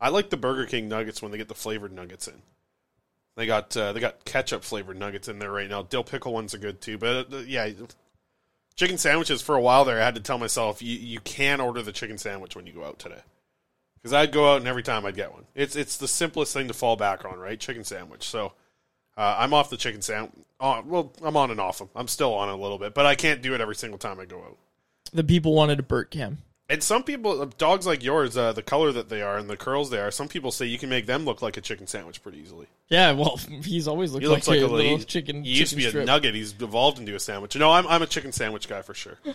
I 0.00 0.08
like 0.08 0.30
the 0.30 0.36
Burger 0.36 0.66
King 0.66 0.88
nuggets 0.88 1.20
when 1.20 1.30
they 1.30 1.38
get 1.38 1.48
the 1.48 1.54
flavored 1.54 1.92
nuggets 1.92 2.26
in. 2.26 2.42
They 3.36 3.46
got 3.46 3.76
uh, 3.76 3.92
they 3.92 4.00
got 4.00 4.24
ketchup 4.24 4.64
flavored 4.64 4.98
nuggets 4.98 5.28
in 5.28 5.38
there 5.38 5.52
right 5.52 5.68
now. 5.68 5.82
Dill 5.82 6.04
pickle 6.04 6.32
ones 6.32 6.54
are 6.54 6.58
good 6.58 6.80
too, 6.80 6.98
but 6.98 7.32
uh, 7.32 7.38
yeah, 7.38 7.70
chicken 8.76 8.98
sandwiches 8.98 9.40
for 9.40 9.54
a 9.54 9.60
while 9.60 9.84
there. 9.84 10.00
I 10.00 10.04
had 10.04 10.16
to 10.16 10.20
tell 10.20 10.38
myself 10.38 10.82
you 10.82 10.96
you 10.96 11.20
can 11.20 11.60
order 11.60 11.82
the 11.82 11.92
chicken 11.92 12.18
sandwich 12.18 12.56
when 12.56 12.66
you 12.66 12.72
go 12.72 12.84
out 12.84 12.98
today, 12.98 13.20
because 13.94 14.12
I'd 14.12 14.32
go 14.32 14.52
out 14.52 14.58
and 14.58 14.68
every 14.68 14.82
time 14.82 15.06
I'd 15.06 15.16
get 15.16 15.32
one. 15.32 15.44
It's 15.54 15.76
it's 15.76 15.96
the 15.96 16.08
simplest 16.08 16.52
thing 16.52 16.68
to 16.68 16.74
fall 16.74 16.96
back 16.96 17.24
on, 17.24 17.38
right? 17.38 17.58
Chicken 17.58 17.84
sandwich. 17.84 18.24
So 18.24 18.52
uh, 19.16 19.36
I'm 19.38 19.54
off 19.54 19.70
the 19.70 19.76
chicken 19.76 20.02
sandwich. 20.02 20.32
Oh, 20.58 20.82
well, 20.84 21.12
I'm 21.22 21.36
on 21.36 21.50
and 21.50 21.60
off 21.60 21.78
them. 21.78 21.88
I'm 21.94 22.08
still 22.08 22.34
on 22.34 22.48
a 22.48 22.56
little 22.56 22.78
bit, 22.78 22.94
but 22.94 23.06
I 23.06 23.14
can't 23.14 23.40
do 23.40 23.54
it 23.54 23.60
every 23.60 23.76
single 23.76 23.98
time 23.98 24.20
I 24.20 24.26
go 24.26 24.38
out. 24.38 24.58
The 25.12 25.24
people 25.24 25.54
wanted 25.54 25.78
a 25.78 25.82
Burt 25.82 26.10
Cam. 26.10 26.38
And 26.70 26.84
some 26.84 27.02
people, 27.02 27.44
dogs 27.58 27.84
like 27.84 28.04
yours, 28.04 28.36
uh, 28.36 28.52
the 28.52 28.62
color 28.62 28.92
that 28.92 29.08
they 29.08 29.22
are 29.22 29.36
and 29.36 29.50
the 29.50 29.56
curls 29.56 29.90
they 29.90 29.98
are, 29.98 30.12
some 30.12 30.28
people 30.28 30.52
say 30.52 30.66
you 30.66 30.78
can 30.78 30.88
make 30.88 31.04
them 31.04 31.24
look 31.24 31.42
like 31.42 31.56
a 31.56 31.60
chicken 31.60 31.88
sandwich 31.88 32.22
pretty 32.22 32.38
easily. 32.38 32.68
Yeah, 32.88 33.10
well, 33.10 33.38
he's 33.64 33.88
always 33.88 34.12
looked 34.12 34.22
He 34.22 34.28
like, 34.28 34.36
looks 34.36 34.48
like 34.48 34.60
a 34.60 34.66
a 34.66 34.68
little 34.68 34.98
he, 34.98 35.04
chicken. 35.04 35.42
He 35.42 35.50
used 35.50 35.70
to 35.70 35.76
be 35.76 35.82
chicken 35.82 36.02
a 36.02 36.04
nugget. 36.04 36.36
He's 36.36 36.54
evolved 36.62 37.00
into 37.00 37.16
a 37.16 37.18
sandwich. 37.20 37.56
No, 37.56 37.72
I'm 37.72 37.88
I'm 37.88 38.02
a 38.02 38.06
chicken 38.06 38.30
sandwich 38.30 38.68
guy 38.68 38.82
for 38.82 38.94
sure. 38.94 39.18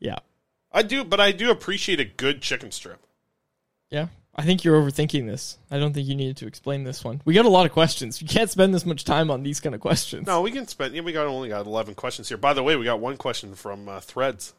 Yeah, 0.00 0.18
I 0.72 0.82
do, 0.82 1.04
but 1.04 1.20
I 1.20 1.32
do 1.32 1.50
appreciate 1.50 2.00
a 2.00 2.04
good 2.04 2.42
chicken 2.42 2.72
strip. 2.72 3.00
yeah. 3.90 4.08
I 4.34 4.42
think 4.42 4.64
you're 4.64 4.82
overthinking 4.82 5.26
this. 5.26 5.58
I 5.70 5.78
don't 5.78 5.92
think 5.92 6.08
you 6.08 6.16
needed 6.16 6.36
to 6.38 6.48
explain 6.48 6.82
this 6.82 7.04
one. 7.04 7.22
We 7.24 7.34
got 7.34 7.44
a 7.44 7.48
lot 7.48 7.66
of 7.66 7.72
questions. 7.72 8.20
You 8.20 8.26
can't 8.26 8.50
spend 8.50 8.74
this 8.74 8.84
much 8.84 9.04
time 9.04 9.30
on 9.30 9.44
these 9.44 9.60
kind 9.60 9.76
of 9.76 9.80
questions. 9.80 10.26
No, 10.26 10.40
we 10.42 10.50
can 10.50 10.66
spend. 10.66 10.92
Yeah, 10.92 11.02
we 11.02 11.12
got 11.12 11.26
only 11.26 11.48
got 11.50 11.66
eleven 11.66 11.94
questions 11.94 12.28
here. 12.28 12.36
By 12.36 12.52
the 12.52 12.62
way, 12.64 12.74
we 12.74 12.84
got 12.84 12.98
one 12.98 13.16
question 13.16 13.54
from 13.54 13.88
uh, 13.88 14.00
Threads. 14.00 14.52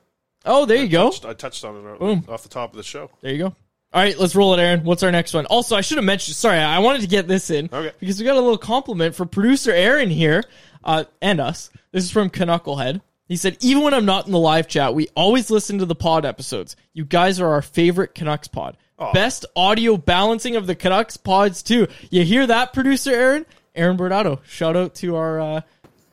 Oh, 0.46 0.66
there 0.66 0.78
you 0.78 0.88
go. 0.90 1.10
Touched- 1.10 1.26
I 1.26 1.34
touched 1.34 1.64
on 1.66 1.76
it 1.76 2.00
Boom. 2.00 2.26
off 2.30 2.44
the 2.44 2.50
top 2.50 2.72
of 2.72 2.78
the 2.78 2.84
show. 2.84 3.10
There 3.22 3.32
you 3.32 3.38
go. 3.40 3.56
All 3.94 4.02
right, 4.02 4.18
let's 4.20 4.36
roll 4.36 4.54
it, 4.54 4.60
Aaron. 4.60 4.84
What's 4.84 5.04
our 5.04 5.12
next 5.12 5.34
one? 5.34 5.46
Also, 5.46 5.76
I 5.76 5.82
should 5.82 5.98
have 5.98 6.06
mentioned. 6.06 6.36
Sorry, 6.36 6.58
I 6.60 6.80
wanted 6.80 7.02
to 7.02 7.08
get 7.08 7.28
this 7.28 7.50
in 7.50 7.70
Okay. 7.72 7.92
because 8.00 8.20
we 8.20 8.26
got 8.26 8.36
a 8.36 8.42
little 8.42 8.58
compliment 8.58 9.16
for 9.16 9.26
producer 9.26 9.72
Aaron 9.72 10.10
here 10.10 10.44
uh, 10.84 11.06
and 11.22 11.40
us. 11.40 11.70
This 11.92 12.04
is 12.04 12.12
from 12.12 12.30
Knucklehead. 12.30 13.00
He 13.28 13.38
said, 13.38 13.58
"Even 13.62 13.84
when 13.84 13.94
I'm 13.94 14.06
not 14.06 14.26
in 14.26 14.34
the 14.34 14.38
live 14.40 14.68
chat, 14.68 14.94
we 14.94 15.08
always 15.16 15.50
listen 15.50 15.80
to 15.80 15.86
the 15.86 15.96
pod 15.96 16.26
episodes. 16.26 16.76
You 16.94 17.06
guys 17.06 17.40
are 17.40 17.48
our 17.54 17.62
favorite 17.62 18.14
Canucks 18.14 18.48
pod. 18.50 18.76
Best 19.14 19.46
audio 19.56 19.98
balancing 19.98 20.56
of 20.58 20.68
the 20.68 20.76
Canucks 20.76 21.18
pods 21.18 21.64
too. 21.64 21.88
You 22.12 22.24
hear 22.24 22.46
that, 22.48 22.72
producer 22.74 23.12
Aaron? 23.12 23.46
Aaron 23.76 23.98
Bordado. 23.98 24.40
Shout 24.46 24.76
out 24.78 24.96
to 24.96 25.16
our 25.16 25.40
uh, 25.40 25.62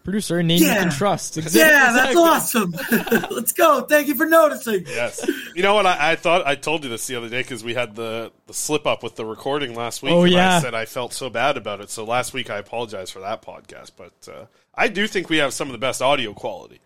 producer, 0.05 0.39
a 0.39 0.43
name 0.43 0.61
you 0.61 0.67
Yeah. 0.67 0.83
can 0.83 0.91
trust. 0.91 1.37
Yeah, 1.37 1.93
that's 1.93 2.17
awesome. 2.17 2.75
Let's 3.31 3.53
go. 3.53 3.83
Thank 3.83 4.09
you 4.09 4.15
for 4.15 4.27
noticing. 4.27 4.85
Yes. 4.87 5.25
You 5.55 5.63
know 5.63 5.75
what? 5.75 5.87
I, 5.87 6.13
I 6.13 6.17
thought 6.17 6.47
I 6.47 6.55
told 6.55 6.85
you 6.85 6.91
this 6.91 7.07
the 7.07 7.17
other 7.17 7.29
day 7.29 7.41
because 7.43 7.63
we 7.65 7.75
had 7.75 7.95
the, 7.95 8.33
the 8.47 8.55
slip 8.55 8.87
up 8.87 9.03
with 9.03 9.17
the 9.17 9.25
recording 9.25 9.75
last 9.75 10.03
week. 10.03 10.13
Oh, 10.13 10.25
and 10.25 10.33
yeah. 10.33 10.57
I 10.57 10.61
said 10.61 10.75
I 10.75 10.85
felt 10.85 11.13
so 11.13 11.31
bad 11.31 11.57
about 11.57 11.81
it. 11.81 11.91
So 11.91 12.05
last 12.05 12.33
week 12.35 12.51
I 12.51 12.59
apologized 12.59 13.13
for 13.13 13.21
that 13.21 13.43
podcast. 13.43 13.93
But 13.97 14.13
uh, 14.29 14.47
I 14.75 14.89
do 14.89 15.07
think 15.07 15.29
we 15.29 15.39
have 15.39 15.53
some 15.53 15.69
of 15.69 15.73
the 15.73 15.79
best 15.79 16.03
audio 16.03 16.33
quality. 16.35 16.81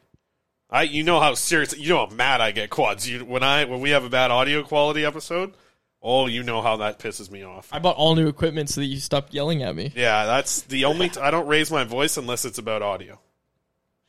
I 0.69 0.83
you 0.83 1.05
know 1.05 1.21
how 1.21 1.35
serious 1.35 1.77
you 1.79 1.91
know 1.91 2.07
how 2.07 2.13
mad 2.15 2.41
I 2.41 2.51
get 2.51 2.71
quads. 2.71 3.09
You 3.09 3.25
when 3.25 3.43
I 3.45 3.65
when 3.67 3.81
we 3.81 3.91
have 3.91 4.05
a 4.05 4.11
bad 4.11 4.31
audio 4.33 4.63
quality 4.65 5.05
episode. 5.05 5.55
Oh, 6.09 6.29
you 6.29 6.45
know 6.45 6.63
how 6.63 6.77
that 6.77 7.01
pisses 7.01 7.33
me 7.33 7.43
off. 7.43 7.69
I 7.73 7.81
bought 7.81 7.97
all 7.97 8.15
new 8.15 8.29
equipment 8.29 8.71
so 8.71 8.81
that 8.81 8.87
you 8.87 9.01
stopped 9.01 9.35
yelling 9.35 9.65
at 9.65 9.75
me. 9.75 9.93
Yeah, 9.97 10.25
that's 10.25 10.63
the 10.63 10.85
only. 10.85 11.09
T- 11.09 11.21
I 11.21 11.33
don't 11.33 11.49
raise 11.49 11.69
my 11.69 11.83
voice 11.83 12.17
unless 12.17 12.45
it's 12.45 12.59
about 12.59 12.81
audio. 12.81 13.19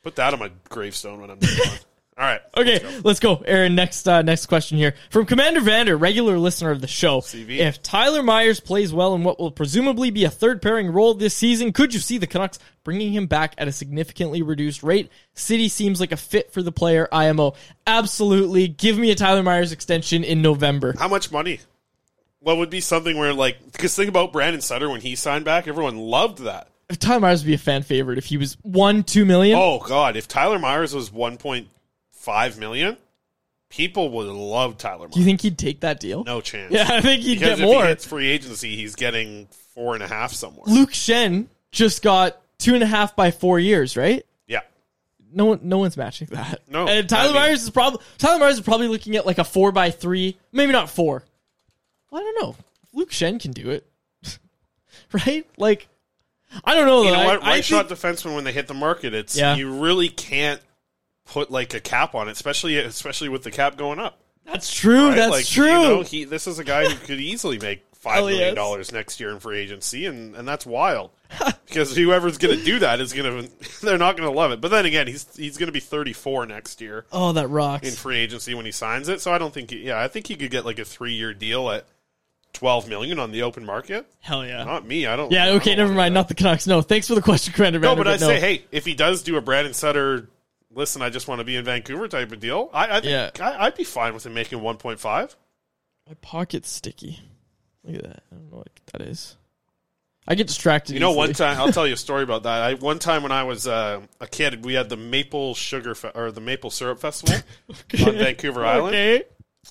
Put 0.03 0.17
that 0.17 0.31
on 0.31 0.39
my 0.39 0.51
gravestone 0.69 1.21
when 1.21 1.31
I'm 1.31 1.39
done. 1.39 1.57
All 2.19 2.23
right. 2.23 2.41
Okay, 2.55 3.01
let's 3.03 3.19
go. 3.19 3.43
Aaron, 3.45 3.73
next 3.73 4.07
uh, 4.07 4.21
next 4.21 4.45
question 4.45 4.77
here. 4.77 4.93
From 5.09 5.25
Commander 5.25 5.59
Vander, 5.59 5.97
regular 5.97 6.37
listener 6.37 6.69
of 6.69 6.81
the 6.81 6.87
show. 6.87 7.21
CV. 7.21 7.57
If 7.57 7.81
Tyler 7.81 8.21
Myers 8.21 8.59
plays 8.59 8.93
well 8.93 9.15
in 9.15 9.23
what 9.23 9.39
will 9.39 9.51
presumably 9.51 10.11
be 10.11 10.23
a 10.23 10.29
third 10.29 10.61
pairing 10.61 10.91
role 10.91 11.15
this 11.15 11.33
season, 11.33 11.73
could 11.73 11.95
you 11.95 11.99
see 11.99 12.19
the 12.19 12.27
Canucks 12.27 12.59
bringing 12.83 13.11
him 13.11 13.25
back 13.25 13.55
at 13.57 13.67
a 13.67 13.71
significantly 13.71 14.43
reduced 14.43 14.83
rate? 14.83 15.09
City 15.33 15.67
seems 15.67 15.99
like 15.99 16.11
a 16.11 16.17
fit 16.17 16.53
for 16.53 16.61
the 16.61 16.71
player, 16.71 17.07
IMO. 17.11 17.55
Absolutely. 17.87 18.67
Give 18.67 18.99
me 18.99 19.09
a 19.09 19.15
Tyler 19.15 19.41
Myers 19.41 19.71
extension 19.71 20.23
in 20.23 20.43
November. 20.43 20.93
How 20.97 21.07
much 21.07 21.31
money? 21.31 21.59
What 22.39 22.57
would 22.57 22.69
be 22.69 22.81
something 22.81 23.17
where 23.17 23.33
like 23.33 23.71
because 23.71 23.95
think 23.95 24.09
about 24.09 24.31
Brandon 24.31 24.61
Sutter 24.61 24.89
when 24.89 25.01
he 25.01 25.15
signed 25.15 25.45
back, 25.45 25.67
everyone 25.67 25.97
loved 25.97 26.39
that. 26.39 26.69
If 26.89 26.99
Tyler 26.99 27.19
Myers 27.19 27.41
would 27.43 27.47
be 27.47 27.53
a 27.55 27.57
fan 27.57 27.83
favorite, 27.83 28.17
if 28.17 28.25
he 28.25 28.37
was 28.37 28.55
one, 28.61 29.03
two 29.03 29.25
million. 29.25 29.57
Oh 29.59 29.79
God, 29.79 30.15
if 30.15 30.27
Tyler 30.27 30.59
Myers 30.59 30.93
was 30.93 31.11
one 31.11 31.37
point 31.37 31.67
five 32.11 32.57
million, 32.57 32.95
people 33.69 34.09
would 34.11 34.27
love 34.27 34.77
Tyler. 34.77 34.99
Myers. 35.07 35.11
do 35.13 35.19
you 35.19 35.25
think 35.25 35.41
he'd 35.41 35.57
take 35.57 35.81
that 35.81 35.99
deal? 35.99 36.23
No 36.23 36.39
chance. 36.41 36.71
Yeah, 36.71 36.87
I 36.89 37.01
think 37.01 37.23
he'd 37.23 37.39
because 37.39 37.57
get 37.57 37.59
if 37.59 37.65
more. 37.65 37.81
he 37.83 37.89
hits 37.89 38.05
free 38.05 38.27
agency, 38.29 38.75
he's 38.75 38.95
getting 38.95 39.47
four 39.73 39.95
and 39.95 40.03
a 40.03 40.07
half 40.07 40.31
somewhere. 40.31 40.63
Luke 40.67 40.91
Schenn 40.91 41.47
just 41.71 42.01
got 42.01 42.37
two 42.59 42.73
and 42.73 42.83
a 42.83 42.87
half 42.87 43.15
by 43.15 43.31
four 43.31 43.59
years, 43.59 43.97
right? 43.97 44.25
Yeah. 44.47 44.61
No 45.33 45.45
one, 45.45 45.59
no 45.63 45.79
one's 45.79 45.97
matching 45.97 46.27
that. 46.31 46.61
No, 46.69 46.87
and 46.87 47.09
Tyler 47.09 47.31
I 47.31 47.33
mean- 47.33 47.41
Myers 47.41 47.63
is 47.63 47.69
probably 47.69 47.99
Tyler 48.17 48.39
Myers 48.39 48.55
is 48.55 48.61
probably 48.61 48.87
looking 48.87 49.15
at 49.17 49.25
like 49.25 49.39
a 49.39 49.43
four 49.43 49.71
by 49.73 49.91
three, 49.91 50.37
maybe 50.53 50.71
not 50.71 50.89
four. 50.89 51.23
Well, 52.11 52.21
I 52.21 52.23
don't 52.25 52.41
know. 52.41 52.55
Luke 52.93 53.11
Schenn 53.11 53.39
can 53.39 53.51
do 53.51 53.69
it, 53.69 53.87
right? 55.13 55.45
Like, 55.57 55.87
I 56.63 56.75
don't 56.75 56.85
know. 56.87 57.03
You 57.03 57.11
know 57.11 57.19
I- 57.19 57.25
what? 57.25 57.43
I 57.43 57.47
Right 57.55 57.65
shot 57.65 57.89
think- 57.89 57.99
defenseman 57.99 58.35
when 58.35 58.43
they 58.43 58.53
hit 58.53 58.67
the 58.67 58.73
market, 58.73 59.13
it's 59.13 59.35
Yeah. 59.37 59.55
you 59.55 59.79
really 59.79 60.09
can't 60.09 60.61
put 61.25 61.51
like 61.51 61.73
a 61.73 61.79
cap 61.79 62.15
on 62.15 62.27
it, 62.29 62.31
especially 62.31 62.77
especially 62.77 63.29
with 63.29 63.43
the 63.43 63.51
cap 63.51 63.77
going 63.77 63.99
up. 63.99 64.19
That's 64.45 64.73
true. 64.73 65.07
right? 65.09 65.15
That's 65.17 65.31
Like, 65.31 65.45
true. 65.45 65.65
You 65.65 65.71
know, 65.71 66.01
he, 66.03 66.23
this 66.23 66.47
is 66.47 66.57
a 66.57 66.63
guy 66.63 66.85
who 66.87 66.95
could 67.05 67.19
easily 67.19 67.59
make 67.59 67.83
five 67.95 68.23
million 68.23 68.55
dollars 68.55 68.93
next 68.93 69.19
year 69.19 69.29
in 69.31 69.39
free 69.39 69.59
agency, 69.59 70.05
and, 70.05 70.35
and 70.35 70.47
that's 70.47 70.65
wild. 70.65 71.11
because 71.65 71.93
whoever's 71.93 72.37
going 72.37 72.57
to 72.57 72.63
do 72.63 72.79
that 72.79 73.01
is 73.01 73.11
going 73.11 73.43
to 73.49 73.81
they're 73.85 73.97
not 73.97 74.15
going 74.15 74.29
to 74.31 74.33
love 74.33 74.51
it. 74.53 74.61
But 74.61 74.71
then 74.71 74.85
again, 74.85 75.07
he's 75.07 75.25
he's 75.35 75.57
going 75.57 75.67
to 75.67 75.73
be 75.73 75.81
34 75.81 76.45
next 76.45 76.79
year 76.79 77.05
oh, 77.11 77.33
that 77.33 77.49
rocks. 77.49 77.85
in 77.85 77.93
free 77.93 78.19
agency 78.19 78.53
when 78.53 78.65
he 78.65 78.71
signs 78.71 79.09
it. 79.09 79.19
So 79.19 79.33
I 79.33 79.37
don't 79.37 79.53
think 79.53 79.71
he, 79.71 79.79
yeah, 79.79 80.01
I 80.01 80.07
think 80.07 80.27
he 80.27 80.37
could 80.37 80.49
get 80.51 80.63
like 80.65 80.79
a 80.79 80.83
3-year 80.83 81.33
deal 81.33 81.69
at 81.69 81.85
12 82.53 82.89
million 82.89 83.19
on 83.19 83.31
the 83.31 83.43
open 83.43 83.65
market. 83.65 84.05
Hell 84.19 84.45
yeah. 84.45 84.63
Not 84.63 84.85
me. 84.87 85.05
I 85.05 85.15
don't 85.15 85.31
yeah. 85.31 85.49
Okay. 85.51 85.75
don't 85.75 85.85
Never 85.85 85.93
mind. 85.93 86.15
that. 86.15 86.19
Not 86.19 86.27
the 86.27 86.33
Canucks. 86.35 86.65
No. 86.67 86.81
Thanks 86.81 87.07
for 87.07 87.15
the 87.15 87.21
question, 87.21 87.53
Commander. 87.53 87.79
No, 87.79 87.89
Vander, 87.89 88.03
but 88.03 88.09
I 88.09 88.17
no. 88.17 88.27
say, 88.27 88.39
hey, 88.39 88.65
if 88.71 88.85
he 88.85 88.93
does 88.95 89.21
do 89.23 89.37
a 89.37 89.41
Brandon 89.41 89.73
Sutter, 89.73 90.29
listen, 90.73 91.01
I 91.01 91.09
just 91.09 91.27
want 91.27 91.39
to 91.39 91.45
be 91.45 91.55
in 91.55 91.65
Vancouver 91.65 92.07
type 92.07 92.31
of 92.31 92.39
deal, 92.39 92.69
I, 92.73 92.97
I 92.97 93.01
think 93.01 93.05
Yeah. 93.11 93.29
I, 93.39 93.65
I'd 93.65 93.75
be 93.75 93.83
fine 93.83 94.13
with 94.13 94.25
him 94.25 94.33
making 94.33 94.59
1.5. 94.59 95.35
My 96.07 96.13
pocket's 96.21 96.69
sticky. 96.71 97.19
Look 97.83 97.97
at 97.97 98.03
that. 98.03 98.23
I 98.31 98.35
don't 98.35 98.51
know 98.51 98.57
what 98.57 98.69
that 98.93 99.01
is. 99.01 99.37
I 100.27 100.35
get 100.35 100.47
distracted. 100.47 100.93
You 100.93 100.99
know, 100.99 101.13
one 101.13 101.31
time 101.33 101.57
I'll 101.57 101.71
tell 101.71 101.87
you 101.87 101.93
a 101.93 101.97
story 102.07 102.23
about 102.23 102.43
that. 102.43 102.61
I 102.61 102.73
one 102.73 102.99
time 102.99 103.23
when 103.23 103.31
I 103.31 103.43
was 103.43 103.65
uh, 103.65 104.01
a 104.19 104.27
kid, 104.27 104.65
we 104.65 104.73
had 104.73 104.89
the 104.89 104.97
maple 104.97 105.53
sugar 105.55 105.95
fe- 105.95 106.11
or 106.15 106.31
the 106.33 106.41
maple 106.41 106.69
syrup 106.69 106.99
festival 106.99 107.35
on 108.05 108.13
Vancouver 108.17 108.65
Island, 108.65 108.93
Okay. 108.95 109.23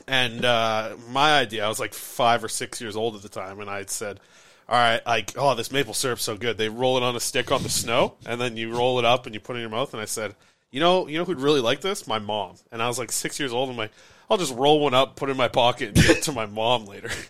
And 0.06 0.44
uh, 0.44 0.96
my 1.10 1.38
idea, 1.38 1.64
I 1.64 1.68
was 1.68 1.80
like 1.80 1.94
five 1.94 2.44
or 2.44 2.48
six 2.48 2.80
years 2.80 2.96
old 2.96 3.16
at 3.16 3.22
the 3.22 3.28
time, 3.28 3.60
and 3.60 3.70
I 3.70 3.78
had 3.78 3.90
said, 3.90 4.20
"All 4.68 4.76
right, 4.76 5.04
like, 5.06 5.34
oh, 5.36 5.54
this 5.54 5.72
maple 5.72 5.94
syrup's 5.94 6.22
so 6.22 6.36
good." 6.36 6.58
They 6.58 6.68
roll 6.68 6.96
it 6.96 7.02
on 7.02 7.16
a 7.16 7.20
stick 7.20 7.50
on 7.50 7.62
the 7.62 7.68
snow, 7.68 8.14
and 8.26 8.40
then 8.40 8.56
you 8.56 8.76
roll 8.76 8.98
it 8.98 9.04
up 9.04 9.26
and 9.26 9.34
you 9.34 9.40
put 9.40 9.56
it 9.56 9.58
in 9.58 9.62
your 9.62 9.70
mouth. 9.70 9.92
And 9.94 10.00
I 10.00 10.06
said, 10.06 10.34
"You 10.70 10.80
know, 10.80 11.08
you 11.08 11.18
know 11.18 11.24
who'd 11.24 11.40
really 11.40 11.60
like 11.60 11.80
this? 11.80 12.06
My 12.06 12.18
mom." 12.18 12.56
And 12.70 12.82
I 12.82 12.88
was 12.88 12.98
like 12.98 13.12
six 13.12 13.40
years 13.40 13.52
old. 13.52 13.70
I'm 13.70 13.76
like, 13.76 13.92
I'll 14.30 14.38
just 14.38 14.54
roll 14.54 14.80
one 14.80 14.94
up, 14.94 15.16
put 15.16 15.28
it 15.28 15.32
in 15.32 15.38
my 15.38 15.48
pocket, 15.48 15.88
and 15.88 15.96
give 15.96 16.10
it 16.10 16.22
to 16.24 16.32
my 16.32 16.46
mom 16.46 16.86
later. 16.86 17.10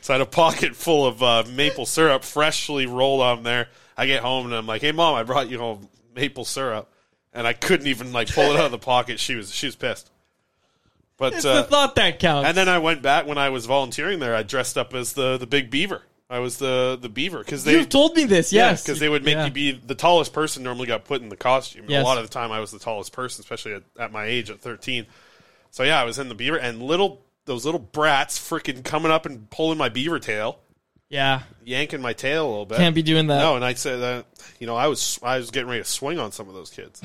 So 0.00 0.14
I 0.14 0.18
had 0.18 0.26
a 0.26 0.30
pocket 0.30 0.74
full 0.74 1.06
of 1.06 1.22
uh, 1.22 1.44
maple 1.52 1.84
syrup, 1.84 2.24
freshly 2.24 2.86
rolled 2.86 3.20
on 3.20 3.42
there. 3.42 3.68
I 3.94 4.06
get 4.06 4.22
home 4.22 4.46
and 4.46 4.54
I'm 4.54 4.66
like, 4.66 4.80
"Hey, 4.80 4.92
mom, 4.92 5.14
I 5.16 5.22
brought 5.22 5.50
you 5.50 5.58
home 5.58 5.86
maple 6.14 6.46
syrup," 6.46 6.90
and 7.34 7.46
I 7.46 7.52
couldn't 7.52 7.88
even 7.88 8.12
like 8.12 8.32
pull 8.32 8.44
it 8.44 8.56
out 8.56 8.64
of 8.64 8.70
the 8.70 8.78
pocket. 8.78 9.20
She 9.20 9.34
was 9.34 9.52
she 9.52 9.66
was 9.66 9.76
pissed. 9.76 10.10
But 11.18 11.34
It's 11.34 11.44
uh, 11.44 11.62
the 11.62 11.64
thought 11.64 11.96
that 11.96 12.18
counts. 12.20 12.48
and 12.48 12.56
then 12.56 12.68
I 12.68 12.78
went 12.78 13.02
back 13.02 13.26
when 13.26 13.36
I 13.38 13.50
was 13.50 13.66
volunteering 13.66 14.20
there. 14.20 14.34
I 14.34 14.42
dressed 14.44 14.78
up 14.78 14.94
as 14.94 15.12
the 15.12 15.36
the 15.36 15.46
big 15.46 15.70
beaver. 15.70 16.02
I 16.30 16.38
was 16.38 16.58
the 16.58 16.96
the 17.00 17.08
beaver 17.08 17.38
because 17.40 17.64
they 17.64 17.72
You've 17.72 17.88
told 17.88 18.14
me 18.16 18.24
this. 18.24 18.52
Yes. 18.52 18.82
because 18.84 19.00
they 19.00 19.08
would 19.08 19.24
make 19.24 19.34
Yeah. 19.34 19.46
you 19.46 19.50
be 19.50 19.72
the 19.72 19.94
tallest 19.94 20.32
person. 20.32 20.62
Normally 20.62 20.86
got 20.86 21.04
put 21.04 21.20
in 21.22 21.28
the 21.28 21.36
costume. 21.36 21.86
Yes. 21.88 22.02
A 22.02 22.04
lot 22.06 22.18
of 22.18 22.24
the 22.24 22.28
time, 22.32 22.52
I 22.52 22.60
was 22.60 22.70
the 22.70 22.78
tallest 22.78 23.12
person, 23.12 23.40
especially 23.42 23.72
at, 23.74 23.82
at 23.98 24.12
my 24.12 24.26
age 24.26 24.48
at 24.50 24.60
thirteen. 24.60 25.06
So 25.70 25.82
yeah, 25.82 26.00
I 26.00 26.04
was 26.04 26.18
in 26.18 26.28
the 26.28 26.34
beaver, 26.34 26.56
and 26.56 26.82
little 26.82 27.22
those 27.46 27.64
little 27.64 27.80
brats 27.80 28.38
freaking 28.38 28.84
coming 28.84 29.10
up 29.10 29.24
and 29.26 29.48
pulling 29.50 29.78
my 29.78 29.88
beaver 29.88 30.18
tail, 30.18 30.60
Yeah. 31.08 31.42
yanking 31.64 32.02
my 32.02 32.12
tail 32.12 32.46
a 32.46 32.50
little 32.50 32.66
bit. 32.66 32.76
Can't 32.78 32.94
be 32.94 33.02
doing 33.02 33.26
that. 33.28 33.38
No, 33.38 33.56
and 33.56 33.64
I 33.64 33.72
said 33.74 34.00
that 34.02 34.26
you 34.60 34.66
know 34.66 34.76
I 34.76 34.86
was 34.86 35.18
I 35.22 35.38
was 35.38 35.50
getting 35.50 35.68
ready 35.68 35.82
to 35.82 35.88
swing 35.88 36.18
on 36.20 36.30
some 36.30 36.46
of 36.48 36.54
those 36.54 36.70
kids. 36.70 37.02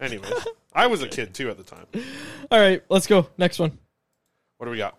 Anyways, 0.00 0.32
I 0.72 0.86
was 0.86 1.02
a 1.02 1.08
kid 1.08 1.34
too 1.34 1.48
at 1.50 1.56
the 1.56 1.62
time. 1.62 1.86
All 2.50 2.58
right. 2.60 2.82
Let's 2.88 3.06
go. 3.06 3.28
Next 3.38 3.58
one 3.58 3.76
What 4.58 4.66
do 4.66 4.70
we 4.70 4.78
got? 4.78 4.96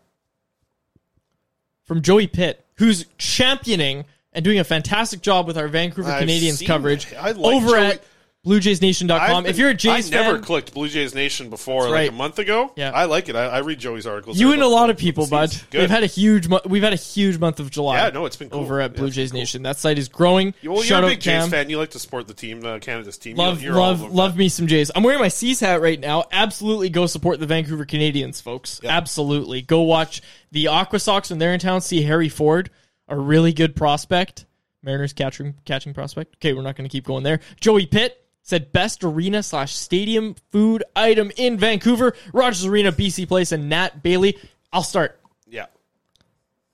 from 1.85 2.01
Joey 2.01 2.27
Pitt, 2.27 2.65
who's 2.75 3.05
championing 3.17 4.03
and 4.33 4.43
doing 4.43 4.59
a 4.59 4.63
fantastic 4.63 5.21
job 5.21 5.47
with 5.47 5.57
our 5.57 5.67
Vancouver 5.69 6.11
I've 6.11 6.19
Canadians 6.19 6.59
seen 6.59 6.67
coverage 6.67 7.09
that. 7.09 7.23
I 7.23 7.31
like 7.31 7.55
over 7.55 7.67
Joey- 7.69 7.85
at 7.85 8.03
BlueJaysNation.com. 8.47 9.19
I've 9.19 9.45
If 9.45 9.57
you're 9.57 9.69
a 9.69 9.73
Jays 9.73 10.09
fan. 10.09 10.19
I 10.19 10.23
never 10.27 10.39
clicked 10.39 10.73
Blue 10.73 10.87
Jays 10.87 11.13
Nation 11.13 11.49
before, 11.49 11.81
That's 11.83 11.91
like 11.91 11.99
right. 11.99 12.09
a 12.09 12.13
month 12.13 12.39
ago. 12.39 12.71
Yeah. 12.75 12.91
I 12.91 13.05
like 13.05 13.29
it. 13.29 13.35
I, 13.35 13.45
I 13.47 13.57
read 13.59 13.79
Joey's 13.79 14.07
articles. 14.07 14.39
you 14.39 14.53
and 14.53 14.61
a 14.61 14.67
lot 14.67 14.89
of 14.89 14.97
people, 14.97 15.27
bud. 15.27 15.55
Good. 15.69 15.81
We've 15.81 15.89
had 15.89 16.03
a 16.03 16.07
huge, 16.07 16.47
mo- 16.47 16.61
we've 16.65 16.83
had 16.83 16.93
a 16.93 16.97
huge 16.97 17.37
month 17.39 17.59
of 17.59 17.69
July. 17.69 17.97
Yeah, 17.97 18.09
no, 18.09 18.25
it's 18.25 18.35
been 18.37 18.49
cool. 18.49 18.61
over 18.61 18.79
at 18.81 18.91
Yeah, 18.93 18.97
Blue 18.99 19.09
Jays 19.09 19.31
cool. 19.31 19.39
Nation. 19.41 19.63
That 19.63 19.77
site 19.77 19.97
is 19.97 20.07
growing. 20.09 20.53
Well, 20.63 20.81
Shout 20.81 21.01
you're 21.01 21.09
a 21.09 21.11
big 21.13 21.19
Jays 21.21 21.41
Cam. 21.43 21.49
fan. 21.49 21.69
You 21.69 21.77
like 21.77 21.91
to 21.91 21.99
support 21.99 22.27
the 22.27 22.33
team, 22.33 22.65
uh, 22.65 22.79
Canada's 22.79 23.17
team. 23.17 23.35
Love, 23.37 23.61
you're, 23.61 23.75
love, 23.75 24.01
love 24.13 24.37
me 24.37 24.49
some 24.49 24.67
Jays. 24.67 24.91
I'm 24.95 25.03
wearing 25.03 25.19
my 25.19 25.27
C's 25.27 25.59
hat 25.59 25.81
right 25.81 25.99
now. 25.99 26.25
Absolutely 26.31 26.89
go 26.89 27.05
support 27.05 27.39
the 27.39 27.45
Vancouver 27.47 27.85
Canadians, 27.85 28.39
folks. 28.41 28.79
Yep. 28.83 28.91
Absolutely. 28.91 29.61
Go 29.61 29.81
watch 29.81 30.21
the 30.51 30.65
AquaSox 30.65 31.29
when 31.29 31.39
they're 31.39 31.53
in 31.53 31.59
town. 31.59 31.81
See 31.81 32.01
Harry 32.03 32.29
Ford, 32.29 32.69
a 33.07 33.17
really 33.17 33.53
good 33.53 33.75
prospect. 33.75 34.45
Mariners 34.83 35.11
catching 35.11 35.55
catching 35.65 35.93
prospect. 35.93 36.35
Okay, 36.35 36.53
we're 36.53 36.61
not 36.61 36.75
going 36.77 36.87
to 36.87 36.91
keep 36.91 37.05
going 37.05 37.23
there. 37.23 37.39
Joey 37.59 37.85
Pitt 37.87 38.23
said 38.47 38.71
best 38.71 39.03
arena 39.03 39.43
slash 39.43 39.75
stadium 39.75 40.33
food 40.51 40.81
item 40.95 41.31
in 41.35 41.57
Vancouver. 41.57 42.15
Rogers 42.31 42.65
Arena, 42.65 42.93
BC 42.93 43.27
Place, 43.27 43.51
and 43.51 43.67
Nat 43.67 44.01
Bailey. 44.01 44.37
I'll 44.71 44.83
start. 44.83 45.19
Yeah. 45.49 45.65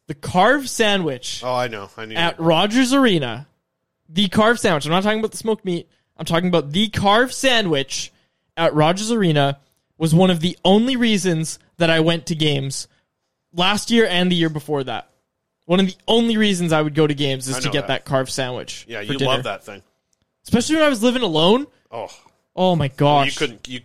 The 0.05 0.13
carved 0.13 0.69
sandwich 0.69 1.41
Oh, 1.43 1.53
I 1.55 1.67
know. 1.67 1.89
I 1.97 2.05
knew. 2.05 2.15
at 2.15 2.39
Rogers 2.39 2.93
Arena, 2.93 3.47
the 4.07 4.27
carved 4.27 4.59
sandwich. 4.59 4.85
I'm 4.85 4.91
not 4.91 5.01
talking 5.01 5.17
about 5.17 5.31
the 5.31 5.37
smoked 5.37 5.65
meat. 5.65 5.89
I'm 6.15 6.25
talking 6.25 6.47
about 6.47 6.71
the 6.71 6.89
carved 6.89 7.33
sandwich 7.33 8.13
at 8.55 8.75
Rogers 8.75 9.11
Arena 9.11 9.59
was 9.97 10.13
one 10.13 10.29
of 10.29 10.41
the 10.41 10.55
only 10.63 10.95
reasons 10.95 11.57
that 11.77 11.89
I 11.89 12.01
went 12.01 12.27
to 12.27 12.35
games 12.35 12.87
last 13.51 13.89
year 13.89 14.05
and 14.05 14.31
the 14.31 14.35
year 14.35 14.49
before 14.49 14.83
that. 14.83 15.09
One 15.65 15.79
of 15.79 15.87
the 15.87 15.95
only 16.07 16.37
reasons 16.37 16.71
I 16.71 16.83
would 16.83 16.93
go 16.93 17.07
to 17.07 17.15
games 17.15 17.47
is 17.47 17.57
to 17.59 17.69
get 17.71 17.87
that. 17.87 17.87
that, 17.87 18.05
carve 18.05 18.29
sandwich. 18.29 18.85
yeah, 18.87 19.01
you 19.01 19.17
dinner. 19.17 19.31
love 19.31 19.43
that 19.45 19.63
thing. 19.63 19.81
Especially 20.43 20.75
when 20.75 20.85
I 20.85 20.89
was 20.89 21.01
living 21.03 21.21
alone. 21.21 21.67
Oh, 21.91 22.07
Oh 22.55 22.75
my 22.75 22.87
gosh! 22.87 23.27
you 23.27 23.31
couldn't. 23.37 23.67
You 23.67 23.81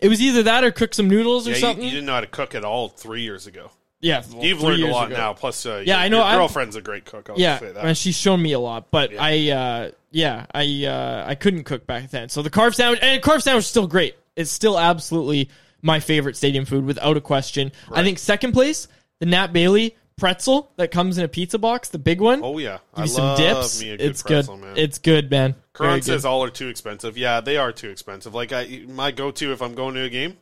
It 0.00 0.08
was 0.08 0.20
either 0.20 0.42
that 0.44 0.64
or 0.64 0.70
cook 0.72 0.94
some 0.94 1.08
noodles 1.08 1.46
or 1.46 1.52
yeah, 1.52 1.58
something. 1.58 1.84
you 1.84 1.90
didn't 1.90 2.06
know 2.06 2.14
how 2.14 2.20
to 2.20 2.26
cook 2.26 2.54
at 2.54 2.64
all 2.64 2.88
three 2.88 3.22
years 3.22 3.46
ago. 3.46 3.70
yeah, 4.00 4.22
well, 4.32 4.44
You've 4.44 4.60
learned 4.62 4.82
a 4.82 4.88
lot 4.90 5.08
ago. 5.08 5.16
now. 5.16 5.32
Plus, 5.34 5.66
uh, 5.66 5.82
Yeah, 5.86 5.94
your, 5.96 6.04
I 6.04 6.08
know, 6.08 6.16
Your 6.18 6.26
I'm- 6.26 6.38
girlfriend's 6.38 6.74
a 6.76 6.80
great 6.80 7.04
cook. 7.04 7.28
I'll 7.30 7.38
yeah, 7.38 7.58
say 7.58 7.72
and 7.76 7.96
she's 7.96 8.16
shown 8.16 8.40
me 8.42 8.52
a 8.52 8.58
lot, 8.58 8.90
but 8.90 9.12
Yeah. 9.12 9.22
I, 9.22 9.50
uh, 9.50 9.90
yeah, 10.10 10.46
I, 10.54 10.84
uh, 10.86 11.24
I 11.28 11.34
couldn't 11.34 11.64
cook 11.64 11.86
back 11.86 12.10
then. 12.10 12.28
So 12.30 12.40
the 12.42 12.50
carve 12.50 12.74
sandwich 12.74 12.98
and 13.02 13.20
carve 13.22 13.42
sandwich 13.42 13.64
is 13.64 13.68
still 13.68 13.86
great. 13.86 14.16
It's 14.36 14.50
still 14.50 14.78
absolutely 14.78 15.50
my 15.82 16.00
favorite 16.00 16.36
stadium 16.36 16.64
food 16.64 16.84
without 16.86 17.16
a 17.16 17.20
question. 17.20 17.70
I 17.92 18.02
think 18.02 18.18
second 18.18 18.52
place, 18.52 18.88
the 19.18 19.26
Nat 19.26 19.52
Bailey 19.52 19.96
pretzel 20.20 20.70
that 20.76 20.90
comes 20.90 21.18
in 21.18 21.24
a 21.24 21.28
pizza 21.28 21.58
box, 21.58 21.88
the 21.88 21.98
big 21.98 22.20
one. 22.20 22.40
Oh 22.44 22.58
yeah, 22.58 22.78
Give 22.94 22.98
I 22.98 23.02
you 23.02 23.08
some 23.08 23.24
love 23.24 23.38
dips. 23.38 23.80
Me 23.80 23.90
a 23.90 23.96
good 23.96 24.06
it's 24.10 24.22
pretzel, 24.22 24.56
good. 24.56 24.64
Man. 24.64 24.76
It's 24.76 24.98
good, 24.98 25.30
man. 25.30 25.54
Good. 25.72 26.04
says 26.04 26.24
all 26.24 26.44
are 26.44 26.50
too 26.50 26.68
expensive. 26.68 27.16
Yeah, 27.18 27.40
they 27.40 27.56
are 27.56 27.72
too 27.72 27.88
expensive. 27.90 28.34
Like 28.34 28.52
I, 28.52 28.84
my 28.86 29.10
go-to 29.10 29.52
if 29.52 29.62
I'm 29.62 29.74
going 29.74 29.94
to 29.94 30.02
a 30.02 30.08
game, 30.10 30.36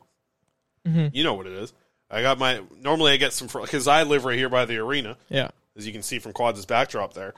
Mm-hmm. 0.87 1.07
you 1.13 1.23
know 1.23 1.33
what 1.33 1.45
it 1.45 1.53
is. 1.53 1.73
I 2.09 2.21
got 2.21 2.39
my 2.39 2.61
normally 2.81 3.11
I 3.11 3.17
get 3.17 3.33
some 3.33 3.47
because 3.61 3.87
I 3.87 4.03
live 4.03 4.25
right 4.25 4.37
here 4.37 4.49
by 4.49 4.65
the 4.65 4.77
arena, 4.77 5.17
yeah. 5.29 5.49
as 5.77 5.85
you 5.85 5.91
can 5.93 6.01
see 6.01 6.19
from 6.19 6.33
Quads' 6.33 6.65
backdrop 6.65 7.13
there. 7.13 7.33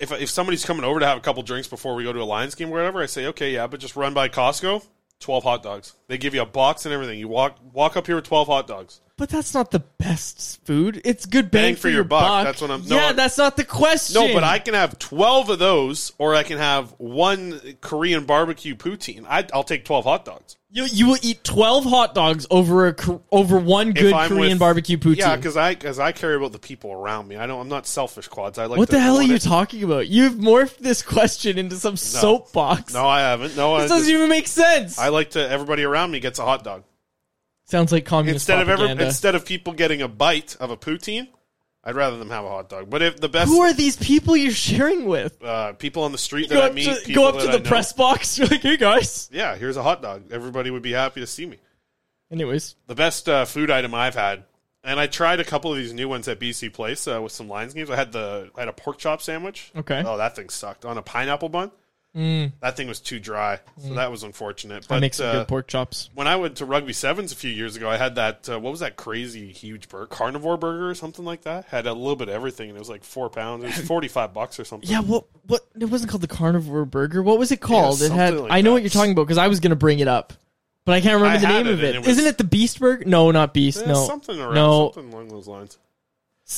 If 0.00 0.10
if 0.12 0.30
somebody's 0.30 0.64
coming 0.64 0.84
over 0.84 1.00
to 1.00 1.06
have 1.06 1.18
a 1.18 1.20
couple 1.20 1.42
drinks 1.42 1.68
before 1.68 1.94
we 1.94 2.04
go 2.04 2.12
to 2.12 2.20
a 2.20 2.24
Lions 2.24 2.54
game 2.54 2.68
or 2.68 2.72
whatever, 2.72 3.02
I 3.02 3.06
say 3.06 3.26
okay, 3.26 3.52
yeah, 3.52 3.66
but 3.66 3.80
just 3.80 3.94
run 3.96 4.14
by 4.14 4.28
Costco. 4.28 4.84
Twelve 5.20 5.42
hot 5.44 5.62
dogs. 5.62 5.94
They 6.06 6.18
give 6.18 6.34
you 6.34 6.42
a 6.42 6.46
box 6.46 6.84
and 6.86 6.92
everything. 6.94 7.18
You 7.18 7.28
walk 7.28 7.58
walk 7.72 7.96
up 7.96 8.06
here 8.06 8.16
with 8.16 8.24
twelve 8.24 8.46
hot 8.48 8.66
dogs. 8.66 9.00
But 9.18 9.28
that's 9.30 9.52
not 9.52 9.72
the 9.72 9.80
best 9.80 10.64
food. 10.64 11.02
It's 11.04 11.26
good 11.26 11.50
bang, 11.50 11.74
Bang 11.74 11.76
for 11.76 11.88
your 11.90 12.04
buck. 12.04 12.44
That's 12.44 12.62
what 12.62 12.70
I'm- 12.70 12.84
no, 12.86 12.96
yeah, 12.96 13.06
I- 13.08 13.12
that's 13.12 13.36
not 13.36 13.56
the 13.56 13.64
question. 13.64 14.14
No, 14.14 14.32
but 14.32 14.44
I 14.44 14.60
can 14.60 14.74
have 14.74 14.98
twelve 14.98 15.50
of 15.50 15.58
those, 15.58 16.12
or 16.18 16.34
I 16.36 16.44
can 16.44 16.58
have 16.58 16.94
one 16.98 17.60
Korean 17.80 18.24
barbecue 18.24 18.76
poutine. 18.76 19.26
I, 19.28 19.44
I'll 19.52 19.64
take 19.64 19.84
twelve 19.84 20.04
hot 20.04 20.24
dogs. 20.24 20.56
You 20.70 20.84
you 20.84 21.08
will 21.08 21.16
eat 21.22 21.42
twelve 21.42 21.84
hot 21.84 22.14
dogs 22.14 22.46
over 22.50 22.88
a 22.88 22.94
over 23.32 23.58
one 23.58 23.92
good 23.92 24.14
Korean 24.14 24.50
with- 24.50 24.58
barbecue 24.60 24.98
poutine. 24.98 25.16
Yeah, 25.16 25.34
because 25.34 25.56
I 25.56 25.74
because 25.74 25.98
I 25.98 26.12
care 26.12 26.34
about 26.34 26.52
the 26.52 26.58
people 26.60 26.92
around 26.92 27.26
me. 27.26 27.36
I 27.36 27.46
don't. 27.46 27.60
I'm 27.60 27.68
not 27.68 27.86
selfish, 27.88 28.28
quads. 28.28 28.58
I 28.58 28.66
like. 28.66 28.78
what 28.78 28.88
the 28.88 29.00
hell 29.00 29.16
are 29.16 29.22
you 29.22 29.34
it- 29.36 29.42
talking 29.42 29.82
about? 29.82 30.06
You've 30.08 30.34
morphed 30.34 30.78
this 30.78 31.02
question 31.02 31.58
into 31.58 31.74
some 31.76 31.96
soapbox. 31.96 32.92
No, 32.94 33.08
I 33.08 33.20
haven't. 33.20 33.56
No, 33.56 33.74
I 33.74 33.80
this 33.82 33.90
doesn't 33.90 34.04
just- 34.04 34.14
even 34.14 34.28
make 34.28 34.46
sense. 34.46 34.96
I 34.98 35.08
like 35.08 35.30
to. 35.30 35.50
Everybody 35.50 35.82
around 35.84 36.10
me 36.12 36.20
gets 36.20 36.38
a 36.38 36.44
hot 36.44 36.62
dog 36.64 36.84
Sounds 37.68 37.92
like 37.92 38.04
communist 38.06 38.48
instead 38.48 38.60
of 38.60 38.68
ever 38.68 38.86
instead 39.02 39.34
of 39.34 39.44
people 39.44 39.72
getting 39.74 40.00
a 40.02 40.08
bite 40.08 40.56
of 40.58 40.70
a 40.70 40.76
poutine. 40.76 41.28
I'd 41.84 41.94
rather 41.94 42.18
them 42.18 42.28
have 42.30 42.44
a 42.44 42.48
hot 42.48 42.68
dog. 42.68 42.90
But 42.90 43.02
if 43.02 43.18
the 43.18 43.28
best 43.28 43.48
Who 43.48 43.60
are 43.60 43.72
these 43.72 43.96
people 43.96 44.36
you're 44.36 44.50
sharing 44.50 45.06
with? 45.06 45.42
uh, 45.42 45.72
people 45.74 46.02
on 46.02 46.12
the 46.12 46.18
street 46.18 46.50
Go 46.50 46.56
that 46.56 46.64
I 46.64 46.66
up 46.68 46.74
meet, 46.74 46.84
to, 46.84 47.00
people 47.06 47.22
go 47.22 47.28
up 47.28 47.34
that 47.36 47.42
to 47.44 47.48
I 47.48 47.52
the 47.52 47.58
know, 47.62 47.68
press 47.68 47.92
box. 47.92 48.36
You're 48.38 48.48
like, 48.50 48.60
hey 48.62 48.76
guys. 48.76 49.30
Yeah, 49.32 49.54
here's 49.56 49.76
a 49.76 49.82
hot 49.82 50.02
dog. 50.02 50.24
Everybody 50.30 50.70
would 50.70 50.82
be 50.82 50.92
happy 50.92 51.20
to 51.20 51.26
see 51.26 51.46
me. 51.46 51.58
Anyways, 52.30 52.74
The 52.88 52.94
best 52.94 53.28
uh, 53.28 53.44
food 53.46 53.70
item 53.70 53.94
I've 53.94 54.14
had, 54.14 54.44
and 54.84 55.00
I 55.00 55.06
tried 55.06 55.40
a 55.40 55.44
couple 55.44 55.70
of 55.70 55.78
these 55.78 55.94
new 55.94 56.08
ones 56.08 56.28
at 56.28 56.38
BC 56.38 56.72
Place 56.74 57.06
uh, 57.08 57.20
with 57.22 57.32
some 57.32 57.48
Lions 57.48 57.72
games. 57.74 57.88
I 57.90 57.96
had 57.96 58.12
the 58.12 58.50
I 58.56 58.60
had 58.60 58.68
a 58.68 58.72
pork 58.74 58.98
chop 58.98 59.22
sandwich. 59.22 59.70
Okay. 59.76 60.02
Oh, 60.04 60.18
that 60.18 60.36
thing 60.36 60.50
sucked 60.50 60.84
on 60.84 60.98
a 60.98 61.02
pineapple 61.02 61.48
bun. 61.48 61.70
Mm. 62.16 62.52
That 62.60 62.76
thing 62.76 62.88
was 62.88 63.00
too 63.00 63.20
dry, 63.20 63.60
so 63.86 63.94
that 63.94 64.10
was 64.10 64.22
unfortunate. 64.22 64.86
But 64.88 64.96
I 64.96 65.00
make 65.00 65.14
some 65.14 65.26
uh, 65.26 65.32
good 65.32 65.48
pork 65.48 65.68
chops. 65.68 66.08
when 66.14 66.26
I 66.26 66.36
went 66.36 66.56
to 66.56 66.64
Rugby 66.64 66.92
Sevens 66.92 67.32
a 67.32 67.36
few 67.36 67.50
years 67.50 67.76
ago, 67.76 67.88
I 67.88 67.96
had 67.96 68.14
that. 68.16 68.48
Uh, 68.48 68.58
what 68.58 68.70
was 68.70 68.80
that 68.80 68.96
crazy 68.96 69.52
huge 69.52 69.88
burger? 69.88 70.06
Carnivore 70.06 70.56
burger 70.56 70.88
or 70.88 70.94
something 70.94 71.24
like 71.24 71.42
that. 71.42 71.66
Had 71.66 71.86
a 71.86 71.92
little 71.92 72.16
bit 72.16 72.28
of 72.28 72.34
everything, 72.34 72.70
and 72.70 72.76
it 72.76 72.80
was 72.80 72.88
like 72.88 73.04
four 73.04 73.28
pounds. 73.28 73.62
It 73.62 73.66
was 73.76 73.78
forty 73.86 74.08
five 74.08 74.32
bucks 74.32 74.58
or 74.58 74.64
something. 74.64 74.88
Yeah, 74.88 75.00
what 75.00 75.26
what 75.46 75.60
it 75.78 75.84
wasn't 75.84 76.10
called 76.10 76.22
the 76.22 76.28
carnivore 76.28 76.86
burger. 76.86 77.22
What 77.22 77.38
was 77.38 77.52
it 77.52 77.60
called? 77.60 78.00
it 78.02 78.10
had 78.10 78.34
like 78.34 78.52
I 78.52 78.62
know 78.62 78.70
that. 78.70 78.74
what 78.74 78.82
you're 78.82 78.90
talking 78.90 79.12
about 79.12 79.24
because 79.24 79.38
I 79.38 79.48
was 79.48 79.60
gonna 79.60 79.76
bring 79.76 79.98
it 80.00 80.08
up. 80.08 80.32
but 80.86 80.92
I 80.94 81.00
can't 81.02 81.20
remember 81.20 81.36
I 81.36 81.38
the 81.38 81.48
name 81.48 81.66
it, 81.66 81.72
of 81.74 81.78
and 81.80 81.88
it. 81.88 81.94
it 81.96 81.98
was- 81.98 82.08
Isn't 82.08 82.26
it 82.26 82.38
the 82.38 82.44
Beast 82.44 82.80
Burger? 82.80 83.04
No, 83.04 83.30
not 83.30 83.52
Beast. 83.52 83.82
Yeah, 83.82 83.92
no, 83.92 84.06
something 84.06 84.40
around 84.40 84.54
no. 84.54 84.90
something 84.94 85.12
along 85.12 85.28
those 85.28 85.46
lines. 85.46 85.78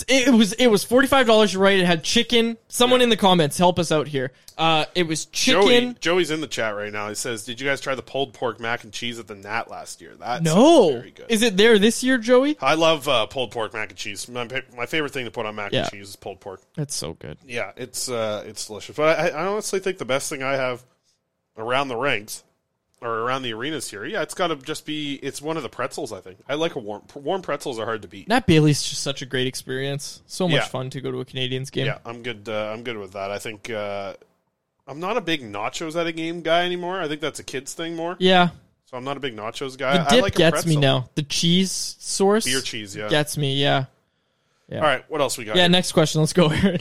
It 0.06 0.32
was 0.32 0.52
it 0.52 0.68
was 0.68 0.84
forty 0.84 1.08
five 1.08 1.26
dollars. 1.26 1.52
You're 1.52 1.62
right. 1.62 1.78
It 1.80 1.84
had 1.84 2.04
chicken. 2.04 2.56
Someone 2.68 3.00
in 3.00 3.08
the 3.08 3.16
comments 3.16 3.58
help 3.58 3.76
us 3.76 3.90
out 3.90 4.06
here. 4.06 4.30
Uh, 4.56 4.84
it 4.94 5.08
was 5.08 5.24
chicken. 5.26 5.62
Joey, 5.62 5.94
Joey's 6.00 6.30
in 6.30 6.40
the 6.40 6.46
chat 6.46 6.76
right 6.76 6.92
now. 6.92 7.08
He 7.08 7.16
says, 7.16 7.44
"Did 7.44 7.60
you 7.60 7.66
guys 7.66 7.80
try 7.80 7.96
the 7.96 8.02
pulled 8.02 8.32
pork 8.32 8.60
mac 8.60 8.84
and 8.84 8.92
cheese 8.92 9.18
at 9.18 9.26
the 9.26 9.34
Nat 9.34 9.68
last 9.68 10.00
year?" 10.00 10.14
That 10.14 10.44
no, 10.44 10.92
very 10.92 11.10
good. 11.10 11.26
is 11.28 11.42
it 11.42 11.56
there 11.56 11.76
this 11.80 12.04
year, 12.04 12.18
Joey? 12.18 12.56
I 12.60 12.74
love 12.74 13.08
uh, 13.08 13.26
pulled 13.26 13.50
pork 13.50 13.72
mac 13.74 13.88
and 13.90 13.98
cheese. 13.98 14.28
My, 14.28 14.46
my 14.76 14.86
favorite 14.86 15.12
thing 15.12 15.24
to 15.24 15.32
put 15.32 15.44
on 15.44 15.56
mac 15.56 15.72
Yeah. 15.72 15.80
and 15.82 15.90
cheese 15.90 16.10
is 16.10 16.16
pulled 16.16 16.38
pork. 16.38 16.60
That's 16.76 16.94
so 16.94 17.14
good. 17.14 17.38
Yeah, 17.44 17.72
it's 17.76 18.08
uh, 18.08 18.44
it's 18.46 18.64
delicious. 18.68 18.96
But 18.96 19.18
I, 19.18 19.28
I 19.30 19.46
honestly 19.46 19.80
think 19.80 19.98
the 19.98 20.04
best 20.04 20.30
thing 20.30 20.40
I 20.44 20.52
have 20.52 20.84
around 21.56 21.88
the 21.88 21.96
ranks 21.96 22.44
or 23.02 23.20
around 23.20 23.42
the 23.42 23.52
arenas 23.54 23.90
here, 23.90 24.04
yeah, 24.04 24.22
it's 24.22 24.34
got 24.34 24.48
to 24.48 24.56
just 24.56 24.84
be. 24.86 25.14
It's 25.22 25.40
one 25.40 25.56
of 25.56 25.62
the 25.62 25.68
pretzels. 25.68 26.12
I 26.12 26.20
think 26.20 26.38
I 26.48 26.54
like 26.54 26.74
a 26.74 26.78
warm 26.78 27.02
warm 27.14 27.42
pretzels 27.42 27.78
are 27.78 27.84
hard 27.86 28.02
to 28.02 28.08
beat. 28.08 28.28
Nat 28.28 28.46
Bailey's 28.46 28.82
just 28.82 29.02
such 29.02 29.22
a 29.22 29.26
great 29.26 29.46
experience. 29.46 30.22
So 30.26 30.46
much 30.48 30.56
Yeah. 30.56 30.64
fun 30.66 30.90
to 30.90 31.00
go 31.00 31.10
to 31.10 31.20
a 31.20 31.24
Canadians 31.24 31.70
game. 31.70 31.86
Yeah, 31.86 31.98
I'm 32.04 32.22
good. 32.22 32.48
Uh, 32.48 32.70
I'm 32.72 32.82
good 32.82 32.98
with 32.98 33.12
that. 33.12 33.30
I 33.30 33.38
think 33.38 33.70
uh, 33.70 34.14
I'm 34.86 35.00
not 35.00 35.16
a 35.16 35.20
big 35.20 35.42
nachos 35.42 35.98
at 35.98 36.06
a 36.06 36.12
game 36.12 36.42
guy 36.42 36.64
anymore. 36.64 37.00
I 37.00 37.08
think 37.08 37.20
that's 37.20 37.38
a 37.38 37.44
kids 37.44 37.74
thing 37.74 37.96
more. 37.96 38.16
Yeah. 38.18 38.50
So 38.86 38.96
I'm 38.96 39.04
not 39.04 39.16
a 39.16 39.20
big 39.20 39.36
nachos 39.36 39.78
guy. 39.78 39.98
The 39.98 40.06
I 40.06 40.08
dip 40.10 40.22
like 40.22 40.34
a 40.34 40.38
gets 40.38 40.66
me 40.66 40.76
now. 40.76 41.08
The 41.14 41.22
cheese 41.22 41.96
source 42.00 42.44
Beer 42.44 42.60
cheese, 42.60 42.96
yeah. 42.96 43.08
gets 43.08 43.36
me. 43.38 43.54
Yeah. 43.60 43.84
Yeah. 44.68 44.78
All 44.78 44.82
right, 44.84 45.04
what 45.10 45.20
else 45.20 45.38
we 45.38 45.44
got? 45.44 45.56
Yeah. 45.56 45.62
here? 45.62 45.68
Next 45.70 45.92
question. 45.92 46.20
Let's 46.20 46.32
go, 46.32 46.48
Aaron. 46.50 46.80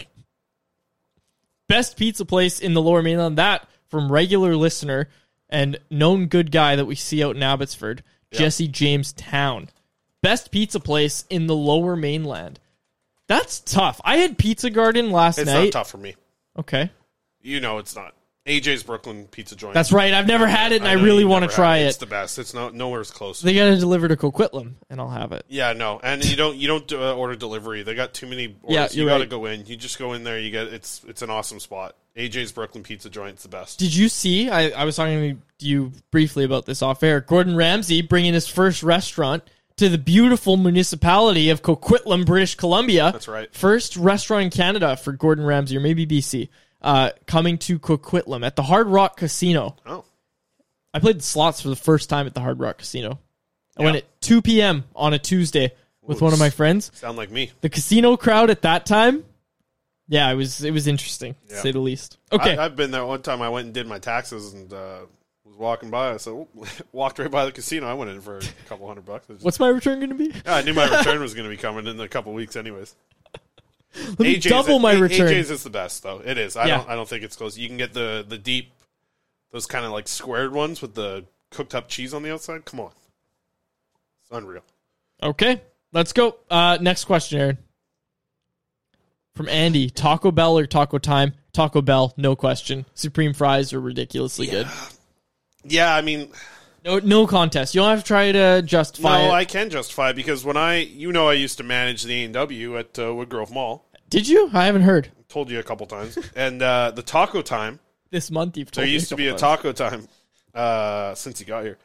Best 1.68 1.98
pizza 1.98 2.26
place 2.26 2.60
in 2.60 2.74
the 2.74 2.82
Lower 2.82 3.02
Mainland. 3.04 3.38
That 3.38 3.68
from 3.90 4.12
regular 4.12 4.56
listener 4.56 5.10
and 5.50 5.80
known 5.90 6.28
good 6.28 6.52
guy 6.52 6.76
that 6.76 6.86
we 6.86 6.96
see 6.96 7.24
out 7.24 7.36
in 7.36 7.44
Abbotsford, 7.44 8.04
Jesse 8.32 8.68
James 8.68 9.14
Town. 9.14 9.70
Best 10.22 10.52
pizza 10.52 10.80
place 10.80 11.26
in 11.30 11.48
the 11.48 11.56
Lower 11.56 11.96
Mainland. 11.96 12.60
That's 13.28 13.60
tough. 13.60 14.02
I 14.04 14.18
had 14.18 14.38
Pizza 14.38 14.70
Garden 14.70 15.12
last 15.12 15.38
It's 15.38 15.46
night. 15.46 15.66
It's 15.68 15.76
not 15.76 15.80
tough 15.82 15.92
for 15.92 15.98
me. 15.98 16.16
Okay. 16.58 16.92
You 17.42 17.60
know 17.60 17.78
it's 17.78 17.96
not. 17.96 18.14
AJ's 18.50 18.84
Brooklyn 18.84 19.28
Pizza 19.28 19.56
Joint. 19.56 19.76
That's 19.76 19.92
right. 19.92 20.14
I've 20.14 20.28
never 20.28 20.48
had 20.48 20.72
it, 20.72 20.82
and 20.82 20.88
I, 20.88 20.96
know 20.96 21.04
really 21.04 21.24
want 21.24 21.44
to 21.44 21.48
never 21.48 21.56
try 21.56 21.78
had 21.78 21.86
it. 21.86 21.90
It's 21.90 21.98
the 21.98 22.08
best. 22.08 22.40
It's 22.40 22.54
no 22.54 22.70
nowhere's 22.70 23.12
close. 23.12 23.42
They 23.42 23.54
got 23.54 23.66
to 23.66 23.78
deliver 23.78 24.08
to 24.08 24.16
Coquitlam, 24.16 24.74
and 24.90 25.00
I'll 25.00 25.10
have 25.10 25.32
it. 25.32 25.46
yeah, 25.48 25.74
no, 25.74 26.00
and 26.04 26.26
you 26.26 26.36
don't 26.36 26.58
you 26.58 26.68
don't 26.68 26.92
uh, 26.92 27.16
order 27.16 27.36
delivery. 27.36 27.84
They 27.84 27.94
got 27.94 28.14
too 28.14 28.28
many. 28.28 28.56
Orders. 28.64 28.76
Yeah, 28.76 28.88
you 28.92 29.04
you're 29.04 29.10
got 29.10 29.18
to 29.18 29.24
right. 29.24 29.30
go 29.30 29.46
in. 29.46 29.66
You 29.68 29.78
just 29.78 30.00
go 30.00 30.14
in 30.14 30.24
there. 30.24 30.40
You 30.40 30.50
get 30.50 30.68
it's 30.68 31.04
it's 31.08 31.22
an 31.22 31.30
awesome 31.30 31.60
spot. 31.60 31.96
AJ's 32.16 32.52
Brooklyn 32.52 32.84
Pizza 32.84 33.10
Joint's 33.10 33.44
the 33.44 33.50
best. 33.50 33.80
Did 33.80 33.96
you 33.96 34.10
see? 34.10 34.50
I, 34.50 34.70
I 34.70 34.84
was 34.84 34.96
talking 34.96 35.38
to 35.60 35.66
you 35.66 35.92
briefly 36.12 36.44
about 36.44 36.66
this 36.66 36.82
off 36.82 37.04
air. 37.04 37.22
Gordon 37.22 37.56
Ramsay 37.56 38.02
bringing 38.02 38.34
his 38.34 38.48
first 38.48 38.84
restaurant 38.84 39.44
to 39.78 39.88
the 39.88 39.98
beautiful 39.98 40.58
municipality 40.58 41.50
of 41.50 41.62
Coquitlam, 41.62 42.26
British 42.26 42.56
Columbia. 42.56 43.12
That's 43.14 43.30
right. 43.30 43.54
First 43.54 43.96
restaurant 43.96 44.44
in 44.44 44.50
Canada 44.50 44.98
for 44.98 45.14
Gordon 45.14 45.46
Ramsay, 45.46 45.78
or 45.78 45.80
maybe 45.80 46.06
BC, 46.06 46.50
uh, 46.82 47.12
coming 47.28 47.58
to 47.60 47.80
Coquitlam 47.80 48.46
at 48.46 48.56
the 48.56 48.64
Hard 48.64 48.88
Rock 48.88 49.18
Casino. 49.18 49.76
Oh, 49.86 50.06
I 50.94 51.00
played 51.00 51.20
the 51.20 51.24
slots 51.24 51.62
for 51.62 51.70
the 51.70 51.76
first 51.76 52.10
time 52.10 52.26
at 52.28 52.34
the 52.34 52.40
Hard 52.42 52.60
Rock 52.60 52.80
Casino. 52.80 53.20
I 53.78 53.82
Yeah. 53.82 53.86
went 53.86 53.98
at 53.98 54.22
2 54.22 54.42
p.m. 54.42 54.84
on 54.96 55.14
a 55.14 55.20
Tuesday 55.20 55.74
with 56.02 56.22
Ooh, 56.22 56.26
one 56.26 56.34
of 56.34 56.40
my 56.40 56.50
friends. 56.50 56.92
sound 56.96 57.18
like 57.18 57.30
me. 57.32 57.52
The 57.62 57.70
casino 57.70 58.18
crowd 58.18 58.50
at 58.50 58.64
that 58.64 58.86
time, 58.86 59.24
yeah, 60.08 60.32
it 60.32 60.36
was 60.36 60.64
it 60.64 60.72
was 60.72 60.88
interesting, 60.88 61.36
to 61.50 61.56
say 61.58 61.72
the 61.72 61.80
least. 61.80 62.18
Okay, 62.32 62.58
I, 62.58 62.66
I've 62.66 62.76
been 62.76 62.90
there 62.92 63.06
one 63.06 63.22
time. 63.22 63.42
I 63.44 63.50
went 63.50 63.66
and 63.66 63.74
did 63.74 63.86
my 63.88 64.00
taxes 64.00 64.54
and 64.54 64.74
uh, 64.74 65.02
was 65.46 65.56
walking 65.56 65.92
by. 65.92 66.14
I 66.14 66.18
said, 66.18 66.48
walked 66.92 67.20
right 67.20 67.30
by 67.30 67.46
the 67.46 67.52
casino. 67.52 67.88
I 67.88 67.94
went 67.94 68.10
in 68.10 68.20
for 68.22 68.38
a 68.40 68.42
couple 68.68 68.88
hundred 68.88 69.06
bucks. 69.06 69.28
Just- 69.28 69.44
what's 69.44 69.60
my 69.60 69.68
return 69.68 70.00
going 70.00 70.10
to 70.10 70.16
be? 70.16 70.34
Yeah, 70.46 70.56
I 70.56 70.62
knew 70.64 70.74
my 70.74 70.90
return 70.98 71.22
was 71.22 71.36
going 71.36 71.44
to 71.44 71.50
be 71.56 71.58
coming 71.62 71.86
in 71.86 72.00
a 72.00 72.08
couple 72.08 72.34
weeks, 72.34 72.56
anyways. 72.56 72.96
Let 74.08 74.20
me 74.20 74.38
double 74.38 74.80
my 74.80 74.94
A- 74.94 75.00
return. 75.00 75.30
AJ's 75.30 75.50
is 75.52 75.64
the 75.64 75.70
best, 75.70 76.04
though. 76.04 76.22
It 76.24 76.38
is. 76.38 76.56
I 76.56 76.66
Yeah. 76.68 76.78
don't. 76.78 76.90
I 76.90 76.96
don't 76.96 77.08
think 77.10 77.24
it's 77.24 77.36
close. 77.36 77.58
You 77.58 77.68
can 77.68 77.78
get 77.78 77.94
the 77.94 78.24
the 78.28 78.38
deep, 78.38 78.72
those 79.52 79.66
kind 79.66 79.86
of 79.86 79.92
like 79.92 80.08
squared 80.08 80.54
ones 80.54 80.82
with 80.82 80.94
the 80.96 81.26
cooked 81.50 81.74
up 81.74 81.88
cheese 81.90 82.14
on 82.14 82.22
the 82.24 82.32
outside. 82.32 82.66
Come 82.66 82.80
on, 82.80 82.92
it's 84.22 84.32
unreal. 84.32 84.62
Okay, 85.24 85.62
let's 85.92 86.14
go. 86.14 86.36
Uh, 86.50 86.78
next 86.80 87.06
question, 87.06 87.40
Aaron. 87.40 87.58
From 89.36 89.50
Andy, 89.50 89.90
Taco 89.90 90.32
Bell 90.32 90.58
or 90.58 90.66
Taco 90.68 90.98
Time? 90.98 91.34
Taco 91.54 91.82
Bell, 91.82 92.14
no 92.18 92.36
question. 92.36 92.86
Supreme 92.94 93.34
fries 93.34 93.74
are 93.74 93.80
ridiculously 93.80 94.48
good. 94.48 94.68
Yeah, 95.64 95.94
I 95.96 96.02
mean, 96.02 96.30
No, 96.84 97.00
no 97.00 97.28
contest. 97.28 97.76
You 97.76 97.82
don't 97.82 97.90
have 97.90 98.00
to 98.00 98.06
try 98.06 98.32
to 98.32 98.62
justify 98.62 99.24
no, 99.24 99.30
it. 99.30 99.34
I 99.34 99.46
can 99.46 99.70
justify 99.70 100.12
it 100.12 100.16
because 100.16 100.46
when 100.46 100.58
I, 100.58 100.78
you 100.78 101.12
know, 101.12 101.28
I 101.28 101.34
used 101.34 101.58
to 101.58 101.64
manage 101.64 102.04
the 102.04 102.22
A 102.22 102.26
and 102.26 102.34
W 102.34 102.78
at 102.78 102.98
uh, 102.98 103.04
Woodgrove 103.04 103.52
Mall. 103.52 103.86
Did 104.10 104.28
you? 104.28 104.50
I 104.54 104.66
haven't 104.66 104.84
heard. 104.84 105.12
Told 105.28 105.52
you 105.52 105.60
a 105.60 105.64
couple 105.64 105.86
times, 105.86 106.18
and 106.36 106.62
uh, 106.62 106.92
the 106.92 107.04
taco 107.04 107.44
time. 107.44 107.80
This 108.10 108.32
month 108.32 108.58
you've 108.58 108.72
told 108.72 108.88
There 108.88 108.92
used 108.92 109.10
to 109.10 109.16
be 109.16 109.28
a 109.28 109.34
couple 109.38 109.72
taco 109.72 109.72
time 109.74 110.08
uh, 110.56 111.14
since 111.14 111.40
you 111.40 111.46
got 111.46 111.64
here. 111.64 111.78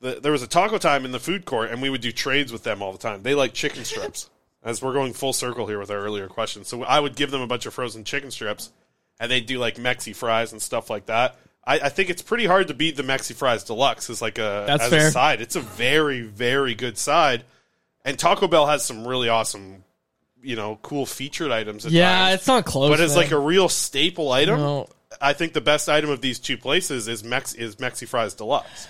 The, 0.00 0.20
there 0.20 0.30
was 0.30 0.42
a 0.42 0.46
taco 0.46 0.78
time 0.78 1.04
in 1.04 1.10
the 1.10 1.18
food 1.18 1.44
court, 1.44 1.70
and 1.70 1.82
we 1.82 1.90
would 1.90 2.00
do 2.00 2.12
trades 2.12 2.52
with 2.52 2.62
them 2.62 2.82
all 2.82 2.92
the 2.92 2.98
time. 2.98 3.22
They 3.22 3.34
like 3.34 3.54
chicken 3.54 3.84
strips. 3.84 4.30
As 4.62 4.82
we're 4.82 4.94
going 4.94 5.12
full 5.12 5.32
circle 5.32 5.68
here 5.68 5.78
with 5.78 5.92
our 5.92 5.98
earlier 5.98 6.26
question, 6.26 6.64
so 6.64 6.82
I 6.82 6.98
would 6.98 7.14
give 7.14 7.30
them 7.30 7.40
a 7.40 7.46
bunch 7.46 7.66
of 7.66 7.74
frozen 7.74 8.02
chicken 8.02 8.32
strips, 8.32 8.72
and 9.20 9.30
they'd 9.30 9.46
do 9.46 9.60
like 9.60 9.76
Mexi 9.76 10.14
fries 10.14 10.50
and 10.50 10.60
stuff 10.60 10.90
like 10.90 11.06
that. 11.06 11.36
I, 11.66 11.80
I 11.80 11.88
think 11.88 12.10
it's 12.10 12.22
pretty 12.22 12.46
hard 12.46 12.68
to 12.68 12.74
beat 12.74 12.96
the 12.96 13.02
Mexi 13.02 13.34
fries 13.34 13.64
deluxe 13.64 14.08
as 14.08 14.22
like 14.22 14.38
a 14.38 14.64
That's 14.66 14.84
as 14.84 14.90
fair. 14.90 15.08
a 15.08 15.10
side. 15.10 15.40
It's 15.40 15.56
a 15.56 15.60
very 15.60 16.22
very 16.22 16.74
good 16.74 16.96
side, 16.98 17.44
and 18.04 18.18
Taco 18.18 18.46
Bell 18.46 18.66
has 18.66 18.84
some 18.84 19.06
really 19.06 19.28
awesome, 19.28 19.82
you 20.42 20.54
know, 20.56 20.78
cool 20.82 21.06
featured 21.06 21.50
items. 21.50 21.84
Yeah, 21.84 22.10
times. 22.26 22.34
it's 22.36 22.46
not 22.46 22.64
close. 22.66 22.90
But 22.90 23.00
it's 23.00 23.16
like 23.16 23.32
a 23.32 23.38
real 23.38 23.68
staple 23.68 24.30
item, 24.30 24.60
No. 24.60 24.88
I 25.20 25.32
think 25.32 25.54
the 25.54 25.60
best 25.60 25.88
item 25.88 26.10
of 26.10 26.20
these 26.20 26.38
two 26.38 26.56
places 26.58 27.08
is 27.08 27.24
Mex 27.24 27.54
is 27.54 27.76
Mexi 27.76 28.06
Fries 28.06 28.34
Deluxe. 28.34 28.86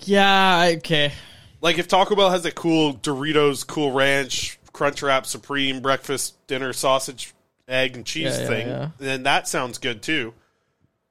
Yeah, 0.00 0.72
okay. 0.78 1.12
Like 1.60 1.78
if 1.78 1.88
Taco 1.88 2.14
Bell 2.14 2.30
has 2.30 2.44
a 2.44 2.50
cool 2.52 2.94
Doritos, 2.94 3.66
Cool 3.66 3.92
Ranch, 3.92 4.58
Crunchwrap 4.72 5.24
Supreme 5.26 5.80
breakfast 5.80 6.34
dinner 6.46 6.72
sausage, 6.72 7.32
egg 7.66 7.96
and 7.96 8.04
cheese 8.04 8.24
Yeah, 8.36 8.40
yeah, 8.42 8.46
thing, 8.48 8.68
yeah. 8.68 8.88
then 8.98 9.22
that 9.22 9.48
sounds 9.48 9.78
good 9.78 10.02
too. 10.02 10.34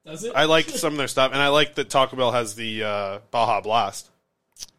Does 0.06 0.24
it? 0.24 0.34
I 0.36 0.46
like 0.46 0.70
some 0.70 0.94
of 0.94 0.98
their 0.98 1.08
stuff, 1.08 1.32
and 1.32 1.42
I 1.42 1.48
like 1.50 1.76
that 1.76 1.90
Taco 1.90 2.16
Bell 2.18 2.32
has 2.32 2.56
the 2.56 2.84
uh, 2.84 3.20
Baja 3.32 3.62
Blast. 3.62 4.10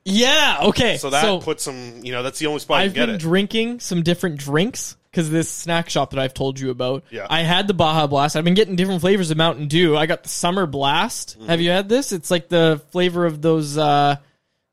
Yeah, 0.04 0.58
okay. 0.64 0.98
So 0.98 1.10
that 1.10 1.42
puts 1.42 1.62
some, 1.62 2.00
you 2.02 2.12
know, 2.12 2.22
that's 2.22 2.38
the 2.38 2.46
only 2.46 2.60
spot 2.60 2.80
I've 2.80 2.90
you 2.90 2.94
get 2.94 3.06
been 3.06 3.14
it. 3.14 3.18
drinking 3.20 3.80
some 3.80 4.02
different 4.02 4.36
drinks 4.38 4.96
because 5.10 5.30
this 5.30 5.48
snack 5.50 5.88
shop 5.88 6.10
that 6.10 6.18
I've 6.18 6.34
told 6.34 6.60
you 6.60 6.68
about. 6.70 7.04
Yeah. 7.10 7.26
I 7.30 7.40
had 7.40 7.68
the 7.68 7.74
Baja 7.74 8.06
Blast. 8.06 8.36
I've 8.36 8.44
been 8.44 8.52
getting 8.54 8.76
different 8.76 9.00
flavors 9.00 9.30
of 9.30 9.38
Mountain 9.38 9.68
Dew. 9.68 9.96
I 9.96 10.04
got 10.04 10.22
the 10.24 10.28
Summer 10.28 10.66
Blast. 10.66 11.38
Mm-hmm. 11.38 11.48
Have 11.48 11.60
you 11.62 11.70
had 11.70 11.88
this? 11.88 12.12
It's 12.12 12.30
like 12.30 12.48
the 12.48 12.82
flavor 12.90 13.24
of 13.24 13.40
those. 13.40 13.78
uh 13.78 14.16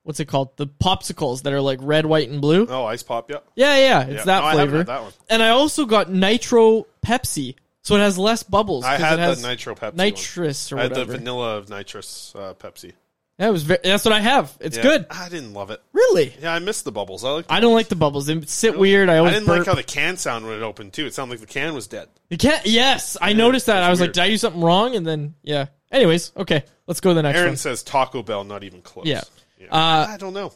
What's 0.04 0.20
it 0.20 0.26
called? 0.26 0.58
The 0.58 0.66
popsicles 0.66 1.44
that 1.44 1.54
are 1.54 1.62
like 1.62 1.78
red, 1.82 2.08
white, 2.08 2.28
and 2.28 2.42
blue. 2.42 2.66
oh, 2.68 2.86
ice 2.86 3.04
pop, 3.04 3.30
yeah. 3.30 3.38
Yeah, 3.56 3.78
yeah, 3.78 4.02
it's 4.02 4.12
Yeah. 4.14 4.24
that 4.26 4.40
No, 4.40 4.46
I 4.46 4.50
haven't 4.56 4.66
flavor. 4.70 4.78
had 4.80 4.88
that 4.88 5.02
one. 5.04 5.14
And 5.30 5.44
I 5.44 5.50
also 5.50 5.86
got 5.86 6.12
Nitro 6.12 6.88
Pepsi, 7.06 7.54
so 7.84 7.96
it 7.96 8.00
has 8.00 8.18
less 8.18 8.44
bubbles. 8.44 8.86
I 8.86 8.98
'cause 8.98 9.06
had 9.06 9.20
it 9.20 9.22
has 9.24 9.42
the 9.42 9.48
Nitro 9.48 9.76
Pepsi. 9.76 9.96
nitrous 9.96 10.72
or 10.72 10.80
I 10.80 10.84
had 10.84 10.92
whatever. 10.92 11.12
the 11.14 11.18
vanilla 11.20 11.58
of 11.58 11.70
nitrous 11.70 12.34
uh, 12.36 12.54
Pepsi. 12.60 12.94
That 13.38 13.52
was 13.52 13.64
very, 13.64 13.80
that's 13.84 14.06
what 14.06 14.14
I 14.14 14.20
have. 14.20 14.56
It's 14.60 14.78
Yeah. 14.78 14.84
good. 14.84 15.06
I 15.10 15.28
didn't 15.28 15.54
love 15.54 15.72
it. 15.72 15.82
Really? 15.94 16.32
Yeah, 16.40 16.54
I 16.54 16.60
missed 16.60 16.84
the 16.86 16.92
bubbles. 16.92 17.24
I 17.24 17.30
like. 17.32 17.46
I 17.50 17.60
don't 17.60 17.74
like 17.74 17.88
the 17.88 17.96
bubbles. 17.96 18.28
They 18.28 18.40
sit 18.42 18.78
weird. 18.78 19.10
I 19.10 19.18
always 19.18 19.34
didn't 19.34 19.48
burp. 19.48 19.60
like 19.60 19.68
how 19.68 19.74
the 19.74 19.82
can 19.84 20.18
sound 20.18 20.46
when 20.46 20.56
it 20.58 20.62
opened 20.62 20.94
too. 20.94 21.08
It 21.08 21.16
sounded 21.16 21.34
like 21.34 21.40
the 21.48 21.52
can 21.52 21.74
was 21.74 21.88
dead. 21.88 22.08
You 22.30 22.38
can't. 22.38 22.64
Yes, 22.68 23.18
I 23.20 23.34
noticed 23.34 23.66
that. 23.66 23.78
it's 23.80 23.88
I 23.88 23.90
was 23.90 24.00
like, 24.00 24.08
weird. 24.10 24.14
did 24.16 24.22
I 24.22 24.30
do 24.30 24.38
something 24.38 24.62
wrong? 24.62 24.96
And 24.96 25.08
then, 25.08 25.34
yeah. 25.42 25.68
Anyways, 25.92 26.34
okay, 26.38 26.64
let's 26.86 27.00
go 27.02 27.10
to 27.10 27.14
the 27.16 27.24
next 27.24 27.38
Aaron 27.38 27.52
one. 27.52 27.58
says 27.58 27.82
Taco 27.82 28.22
Bell, 28.22 28.44
not 28.44 28.64
even 28.64 28.82
close. 28.84 29.08
Yeah. 29.08 29.22
Yeah. 29.60 29.68
Uh, 29.72 30.06
I 30.08 30.18
don't 30.18 30.34
know. 30.34 30.54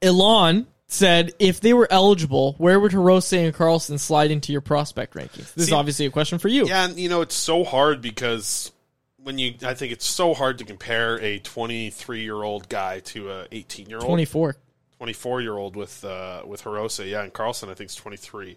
Elon 0.00 0.66
said, 0.94 1.32
if 1.38 1.60
they 1.60 1.74
were 1.74 1.88
eligible, 1.90 2.54
where 2.58 2.78
would 2.78 2.92
Hirose 2.92 3.36
and 3.36 3.54
Karlsson 3.54 3.98
slide 3.98 4.30
into 4.30 4.52
your 4.52 4.60
prospect 4.60 5.14
rankings? 5.14 5.52
This 5.54 5.66
is 5.66 5.72
obviously 5.72 6.06
a 6.06 6.10
question 6.10 6.38
for 6.38 6.48
you. 6.48 6.66
Yeah, 6.66 6.86
and 6.86 6.98
you 6.98 7.08
know 7.08 7.20
it's 7.20 7.34
so 7.34 7.64
hard 7.64 8.00
because 8.00 8.72
when 9.18 9.38
you, 9.38 9.54
I 9.64 9.74
think 9.74 9.92
it's 9.92 10.06
so 10.06 10.34
hard 10.34 10.58
to 10.58 10.64
compare 10.64 11.20
a 11.20 11.38
23 11.38 12.22
year 12.22 12.42
old 12.42 12.68
guy 12.68 13.00
to 13.00 13.30
a 13.30 13.46
18 13.50 13.88
year 13.88 13.98
old, 13.98 14.06
24. 14.06 14.56
24 14.98 15.42
year 15.42 15.56
old 15.56 15.76
with 15.76 16.04
uh, 16.04 16.42
with 16.46 16.62
Hirose. 16.62 17.10
Yeah, 17.10 17.22
and 17.22 17.32
Karlsson 17.32 17.70
I 17.70 17.74
think 17.74 17.90
is 17.90 17.96
23. 17.96 18.56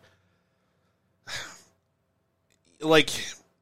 like 2.82 3.10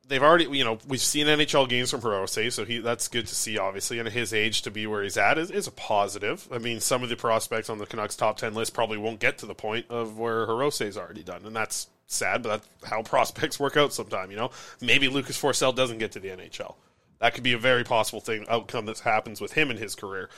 they've 0.08 0.22
already, 0.22 0.46
you 0.46 0.64
know, 0.64 0.80
we've 0.88 1.02
seen 1.02 1.28
NHL 1.28 1.68
games 1.68 1.92
from 1.92 2.02
Hirose, 2.02 2.52
so 2.52 2.66
he 2.66 2.80
that's 2.80 3.08
good 3.08 3.28
to 3.28 3.36
see. 3.36 3.58
Obviously, 3.58 4.00
and 4.00 4.08
his 4.10 4.34
age 4.34 4.62
to 4.64 4.72
be 4.72 4.88
where 4.88 5.04
he's 5.04 5.18
at 5.18 5.38
is, 5.38 5.52
is 5.52 5.68
a 5.68 5.72
positive. 5.72 6.48
I 6.52 6.58
mean, 6.58 6.80
some 6.80 7.04
of 7.04 7.10
the 7.10 7.16
prospects 7.16 7.70
on 7.70 7.78
the 7.78 7.86
Canucks 7.86 8.16
top 8.16 8.38
10 8.38 8.54
list 8.54 8.74
probably 8.74 8.98
won't 8.98 9.20
get 9.20 9.38
to 9.40 9.46
the 9.46 9.56
point 9.56 9.86
of 9.90 10.18
where 10.18 10.48
Hirose's 10.48 10.98
already 10.98 11.24
done, 11.24 11.46
and 11.46 11.56
that's 11.56 11.88
sad. 12.08 12.44
But 12.44 12.50
that's 12.50 12.90
how 12.90 13.02
prospects 13.04 13.60
work 13.60 13.78
out. 13.78 13.94
Sometime, 13.94 14.32
you 14.32 14.38
know, 14.38 14.52
maybe 14.82 15.08
Lucas 15.08 15.42
Forsell 15.42 15.76
doesn't 15.76 15.98
get 15.98 16.12
to 16.14 16.20
the 16.20 16.30
NHL. 16.30 16.76
That 17.20 17.34
could 17.34 17.44
be 17.44 17.54
a 17.54 17.58
very 17.58 17.84
possible 17.84 18.22
thing 18.22 18.46
outcome 18.50 18.86
that 18.88 19.00
happens 19.00 19.40
with 19.40 19.54
him 19.54 19.72
in 19.72 19.78
his 19.78 19.96
career. 19.96 20.30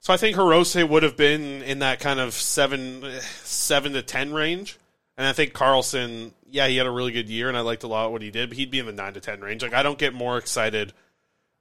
So 0.00 0.12
I 0.12 0.16
think 0.16 0.36
Hirose 0.36 0.88
would 0.88 1.02
have 1.02 1.16
been 1.16 1.62
in 1.62 1.80
that 1.80 2.00
kind 2.00 2.20
of 2.20 2.32
seven, 2.32 3.04
eh, 3.04 3.20
seven 3.42 3.92
to 3.94 4.02
ten 4.02 4.32
range, 4.32 4.78
and 5.18 5.26
I 5.26 5.32
think 5.32 5.52
Karlsson, 5.52 6.30
yeah, 6.48 6.68
he 6.68 6.76
had 6.76 6.86
a 6.86 6.90
really 6.90 7.10
good 7.10 7.28
year, 7.28 7.48
and 7.48 7.56
I 7.56 7.60
liked 7.60 7.82
a 7.82 7.88
lot 7.88 8.12
what 8.12 8.22
he 8.22 8.30
did, 8.30 8.48
but 8.48 8.56
he'd 8.56 8.70
be 8.70 8.78
in 8.78 8.86
the 8.86 8.92
nine 8.92 9.14
to 9.14 9.20
ten 9.20 9.40
range. 9.40 9.62
Like 9.62 9.74
I 9.74 9.82
don't 9.82 9.98
get 9.98 10.14
more 10.14 10.38
excited 10.38 10.94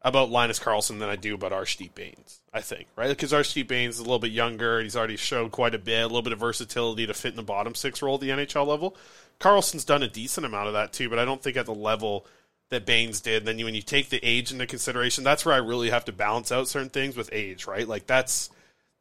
about 0.04 0.30
Linus 0.30 0.60
Karlsson 0.60 1.00
than 1.00 1.10
I 1.10 1.15
do 1.15 1.34
about 1.34 1.52
Arshdeep 1.52 1.96
Bains. 1.96 2.39
I 2.54 2.62
think 2.62 2.88
right 2.96 3.10
because 3.10 3.34
Arshdeep 3.34 3.67
Bains 3.67 3.96
is 3.96 4.00
a 4.00 4.04
little 4.04 4.20
bit 4.20 4.32
younger, 4.32 4.78
and 4.78 4.84
he's 4.84 4.96
already 4.96 5.17
showed 5.17 5.52
quite 5.52 5.74
a 5.74 5.80
bit, 5.80 6.04
a 6.04 6.08
little 6.08 6.22
bit 6.22 6.34
of 6.34 6.39
versatility 6.39 7.08
to 7.08 7.15
fit 7.15 7.32
in 7.32 7.36
the 7.36 7.43
bottom 7.43 7.74
six 7.74 8.02
role 8.02 8.15
at 8.15 8.22
the 8.22 8.30
NHL 8.30 8.67
level. 8.67 8.96
Karlsson's 9.39 9.84
done 9.84 10.04
a 10.04 10.08
decent 10.08 10.46
amount 10.46 10.67
of 10.67 10.74
that 10.74 10.93
too, 10.93 11.10
but 11.10 11.20
I 11.20 11.26
don't 11.26 11.41
think 11.41 11.58
at 11.58 11.65
the 11.65 11.74
level 11.74 12.28
that 12.70 12.86
Bains 12.86 13.22
did. 13.22 13.46
Then 13.46 13.58
you, 13.58 13.65
when 13.65 13.76
you 13.76 13.82
take 13.82 14.10
the 14.10 14.24
age 14.24 14.52
into 14.52 14.67
consideration, 14.67 15.24
that's 15.24 15.46
where 15.46 15.56
I 15.56 15.60
really 15.60 15.89
have 15.89 16.06
to 16.06 16.12
balance 16.12 16.52
out 16.52 16.67
certain 16.67 16.89
things 16.89 17.17
with 17.17 17.30
age, 17.32 17.65
right? 17.65 17.88
Like 17.88 18.06
that's 18.06 18.52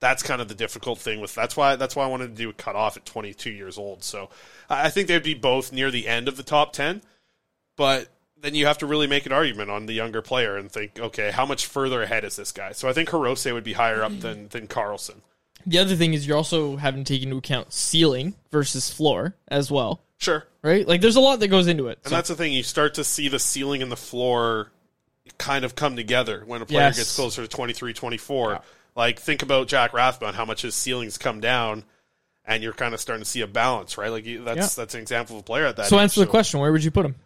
that's 0.01 0.23
kind 0.23 0.41
of 0.43 0.49
the 0.49 0.55
difficult 0.55 0.99
thing 0.99 1.21
with 1.21 1.35
that's 1.35 1.57
why 1.57 1.77
that's 1.77 1.97
why 1.97 2.05
I 2.05 2.09
wanted 2.09 2.29
to 2.37 2.43
do 2.43 2.51
a 2.51 2.53
cut 2.53 2.77
off 2.77 2.97
at 2.97 3.07
22 3.07 3.51
years 3.51 3.79
old. 3.79 4.05
So 4.05 4.29
I 4.69 4.91
think 4.91 5.09
they'd 5.09 5.23
be 5.23 5.35
both 5.35 5.73
near 5.73 5.91
the 5.91 6.07
end 6.07 6.29
of 6.29 6.37
the 6.37 6.43
top 6.43 6.73
10, 6.73 7.03
but 7.77 8.09
then 8.39 8.55
you 8.55 8.67
have 8.67 8.79
to 8.79 8.87
really 8.87 9.07
make 9.07 9.25
an 9.27 9.33
argument 9.33 9.71
on 9.71 9.87
the 9.87 9.95
younger 9.95 10.21
player 10.21 10.57
and 10.57 10.71
think, 10.71 11.01
okay, 11.01 11.31
how 11.31 11.47
much 11.47 11.67
further 11.67 12.03
ahead 12.03 12.25
is 12.25 12.37
this 12.37 12.53
guy? 12.53 12.73
So 12.73 12.89
I 12.89 12.93
think 12.93 13.09
Hirose 13.09 13.51
would 13.53 13.65
be 13.65 13.73
higher 13.73 14.03
up 14.03 14.21
than 14.21 14.49
than 14.49 14.69
Karlsson. 14.69 15.21
The 15.65 15.79
other 15.79 15.97
thing 15.97 16.13
is 16.15 16.27
you're 16.27 16.37
also 16.37 16.77
having 16.77 17.03
to 17.03 17.13
take 17.15 17.23
into 17.23 17.39
account 17.39 17.73
ceiling 17.73 18.35
versus 18.53 18.91
floor 18.91 19.35
as 19.49 19.71
well. 19.71 20.01
Sure. 20.19 20.47
Right? 20.63 20.87
Like 20.87 21.01
there's 21.01 21.17
a 21.17 21.21
lot 21.21 21.41
that 21.41 21.49
goes 21.49 21.67
into 21.67 21.89
it. 21.89 21.99
And 22.05 22.13
that's 22.13 22.29
the 22.29 22.37
thing, 22.37 22.53
you 22.53 22.63
start 22.63 22.95
to 22.95 23.05
see 23.05 23.29
the 23.29 23.39
ceiling 23.39 23.83
and 23.83 23.91
the 23.91 23.97
floor 23.97 24.71
kind 25.39 25.65
of 25.65 25.75
come 25.75 25.97
together 25.97 26.45
when 26.47 26.63
a 26.63 26.67
player 26.67 26.81
Yes. 26.81 26.99
gets 26.99 27.17
closer 27.17 27.43
to 27.43 27.49
23, 27.49 27.93
24. 27.95 28.61
Like 28.97 29.21
think 29.21 29.43
about 29.43 29.69
Jack 29.69 29.93
Rathbone, 29.93 30.35
how 30.35 30.45
much 30.45 30.63
his 30.63 30.75
ceilings 30.75 31.19
come 31.19 31.41
down 31.41 31.85
and 32.45 32.63
you're 32.63 32.73
kind 32.73 32.95
of 32.95 33.01
starting 33.01 33.23
to 33.25 33.29
see 33.31 33.43
a 33.43 33.47
balance, 33.47 33.99
right? 33.99 34.11
Like 34.11 34.25
you- 34.25 34.43
that's 34.45 34.57
Yeah. 34.57 34.83
that's 34.83 34.95
an 34.95 35.01
example 35.03 35.37
of 35.37 35.41
a 35.41 35.45
player 35.45 35.67
at 35.67 35.77
that 35.77 35.87
so 35.87 35.97
age. 35.97 36.03
answer 36.03 36.21
the 36.21 36.27
question, 36.27 36.61
where 36.61 36.73
would 36.73 36.83
you 36.85 36.91
put 36.91 37.05
him? 37.07 37.17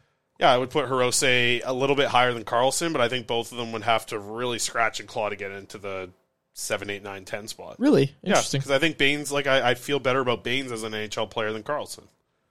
Yeah, 0.41 0.51
I 0.51 0.57
would 0.59 0.71
put 0.71 0.89
Hirose 0.89 1.61
a 1.65 1.73
little 1.73 1.95
bit 1.97 2.09
higher 2.09 2.33
than 2.33 2.45
Karlsson, 2.45 2.93
but 2.93 3.01
I 3.03 3.09
think 3.09 3.27
both 3.27 3.53
of 3.53 3.59
them 3.59 3.73
would 3.73 3.83
have 3.83 4.07
to 4.07 4.19
really 4.19 4.59
scratch 4.59 4.99
and 4.99 5.09
claw 5.09 5.29
to 5.29 5.37
get 5.37 5.51
into 5.51 5.77
the 5.79 6.11
seven, 6.55 6.89
eight, 6.91 7.03
nine, 7.03 7.25
ten 7.27 7.47
spot. 7.47 7.77
Really? 7.79 8.15
Yeah, 8.23 8.31
Interesting. 8.31 8.61
because 8.61 8.71
I 8.71 8.79
think 8.79 8.97
Bains, 8.99 9.31
like 9.31 9.47
I, 9.47 9.71
I 9.71 9.75
feel 9.75 9.99
better 10.01 10.21
about 10.21 10.43
Bains 10.43 10.73
as 10.73 10.83
an 10.83 10.93
NHL 10.93 11.29
player 11.31 11.53
than 11.53 11.63
Karlsson. 11.63 12.05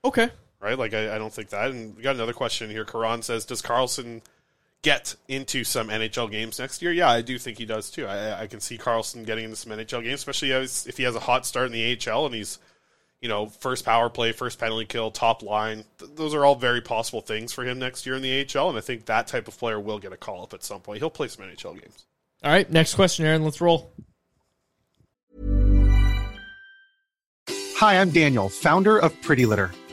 Okay. 0.04 0.30
Right? 0.60 0.78
Like 0.78 0.94
I, 0.94 1.16
I 1.16 1.18
don't 1.18 1.32
think 1.32 1.48
that. 1.50 1.70
And 1.72 1.96
we 1.96 2.02
got 2.02 2.14
another 2.14 2.32
question 2.32 2.70
here. 2.70 2.84
Karan 2.84 3.22
says, 3.22 3.44
"Does 3.44 3.60
Karlsson 3.60 4.22
get 4.82 5.14
into 5.28 5.64
some 5.64 5.88
NHL 5.88 6.30
games 6.30 6.58
next 6.58 6.82
year?" 6.82 6.92
Yeah, 6.92 7.10
I 7.10 7.22
do 7.22 7.38
think 7.38 7.58
he 7.58 7.66
does 7.66 7.90
too. 7.90 8.06
I, 8.06 8.42
I 8.42 8.46
can 8.46 8.60
see 8.60 8.78
Karlsson 8.78 9.26
getting 9.26 9.44
into 9.44 9.56
some 9.56 9.72
NHL 9.72 10.02
games, 10.02 10.20
especially 10.20 10.52
as, 10.52 10.86
if 10.86 10.96
he 10.96 11.02
has 11.04 11.14
a 11.14 11.20
hot 11.20 11.46
start 11.46 11.66
in 11.66 11.72
the 11.72 11.98
AHL 12.08 12.26
and 12.26 12.34
he's 12.34 12.58
you 13.20 13.28
know, 13.28 13.46
first 13.46 13.84
power 13.84 14.08
play, 14.08 14.32
first 14.32 14.58
penalty 14.58 14.86
kill, 14.86 15.10
top 15.10 15.42
line. 15.42 15.84
Th- 15.98 16.10
those 16.14 16.34
are 16.34 16.44
all 16.44 16.54
very 16.54 16.80
possible 16.80 17.20
things 17.20 17.52
for 17.52 17.64
him 17.64 17.78
next 17.78 18.06
year 18.06 18.16
in 18.16 18.22
the 18.22 18.46
AHL, 18.46 18.70
and 18.70 18.78
I 18.78 18.80
think 18.80 19.06
that 19.06 19.26
type 19.26 19.46
of 19.46 19.58
player 19.58 19.78
will 19.78 19.98
get 19.98 20.12
a 20.12 20.16
call 20.16 20.42
up 20.42 20.54
at 20.54 20.64
some 20.64 20.80
point. 20.80 20.98
He'll 20.98 21.10
play 21.10 21.28
some 21.28 21.44
NHL 21.44 21.80
games. 21.80 22.06
All 22.42 22.50
right, 22.50 22.70
next 22.70 22.94
question, 22.94 23.26
Aaron. 23.26 23.44
Let's 23.44 23.60
roll. 23.60 23.92
Hi, 27.48 27.98
I'm 28.00 28.10
Daniel, 28.10 28.48
founder 28.48 28.98
of 28.98 29.20
Pretty 29.22 29.46
Litter. 29.46 29.70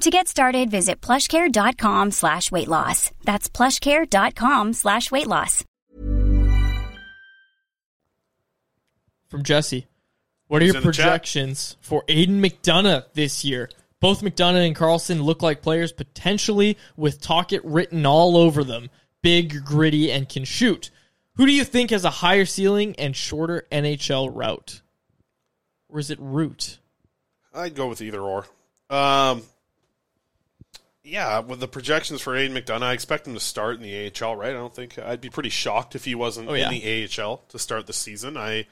To 0.00 0.10
get 0.10 0.28
started, 0.28 0.70
visit 0.70 1.00
plushcare.com 1.00 2.10
slash 2.10 2.50
weight 2.52 2.68
loss. 2.68 3.10
That's 3.24 3.48
plushcare.com 3.48 4.72
slash 4.74 5.10
weight 5.10 5.26
loss. 5.26 5.64
From 9.28 9.42
Jesse. 9.42 9.86
What 10.48 10.60
are 10.62 10.66
Who's 10.66 10.74
your 10.74 10.82
in 10.82 10.86
the 10.86 10.92
chat? 10.92 11.04
projections 11.06 11.76
for 11.80 12.04
Aidan 12.08 12.42
McDonough 12.42 13.04
this 13.14 13.44
year? 13.44 13.70
Both 14.00 14.20
McDonough 14.20 14.66
and 14.66 14.76
Karlsson 14.76 15.22
look 15.22 15.42
like 15.42 15.62
players 15.62 15.90
potentially 15.92 16.76
with 16.96 17.20
Tocchet 17.22 17.64
written 17.64 18.04
all 18.04 18.36
over 18.36 18.62
them. 18.62 18.90
Big, 19.22 19.64
gritty, 19.64 20.12
and 20.12 20.28
can 20.28 20.44
shoot. 20.44 20.90
Who 21.36 21.46
do 21.46 21.52
you 21.52 21.64
think 21.64 21.90
has 21.90 22.04
a 22.04 22.10
higher 22.10 22.44
ceiling 22.44 22.94
and 22.98 23.16
shorter 23.16 23.66
NHL 23.72 24.30
route? 24.34 24.82
Or 25.88 25.98
is 25.98 26.10
it 26.10 26.18
route? 26.20 26.78
I'd 27.54 27.74
go 27.74 27.88
with 27.88 28.02
either 28.02 28.20
or. 28.20 28.46
Um, 28.90 29.42
yeah, 31.04 31.38
with 31.40 31.60
the 31.60 31.68
projections 31.68 32.20
for 32.22 32.34
Aidan 32.34 32.56
McDonough, 32.56 32.82
I 32.82 32.92
expect 32.94 33.26
him 33.28 33.34
to 33.34 33.40
start 33.40 33.76
in 33.76 33.82
the 33.82 34.06
AHL, 34.22 34.36
right? 34.36 34.50
I 34.50 34.54
don't 34.54 34.74
think 34.74 34.98
I'd 34.98 35.20
be 35.20 35.28
pretty 35.30 35.50
shocked 35.50 35.94
if 35.94 36.04
he 36.06 36.14
wasn't 36.14 36.48
Oh, 36.48 36.54
yeah. 36.54 36.70
in 36.70 36.80
the 36.80 37.22
AHL 37.22 37.38
to 37.50 37.58
start 37.58 37.86
the 37.86 37.92
season. 37.92 38.36
I 38.36 38.66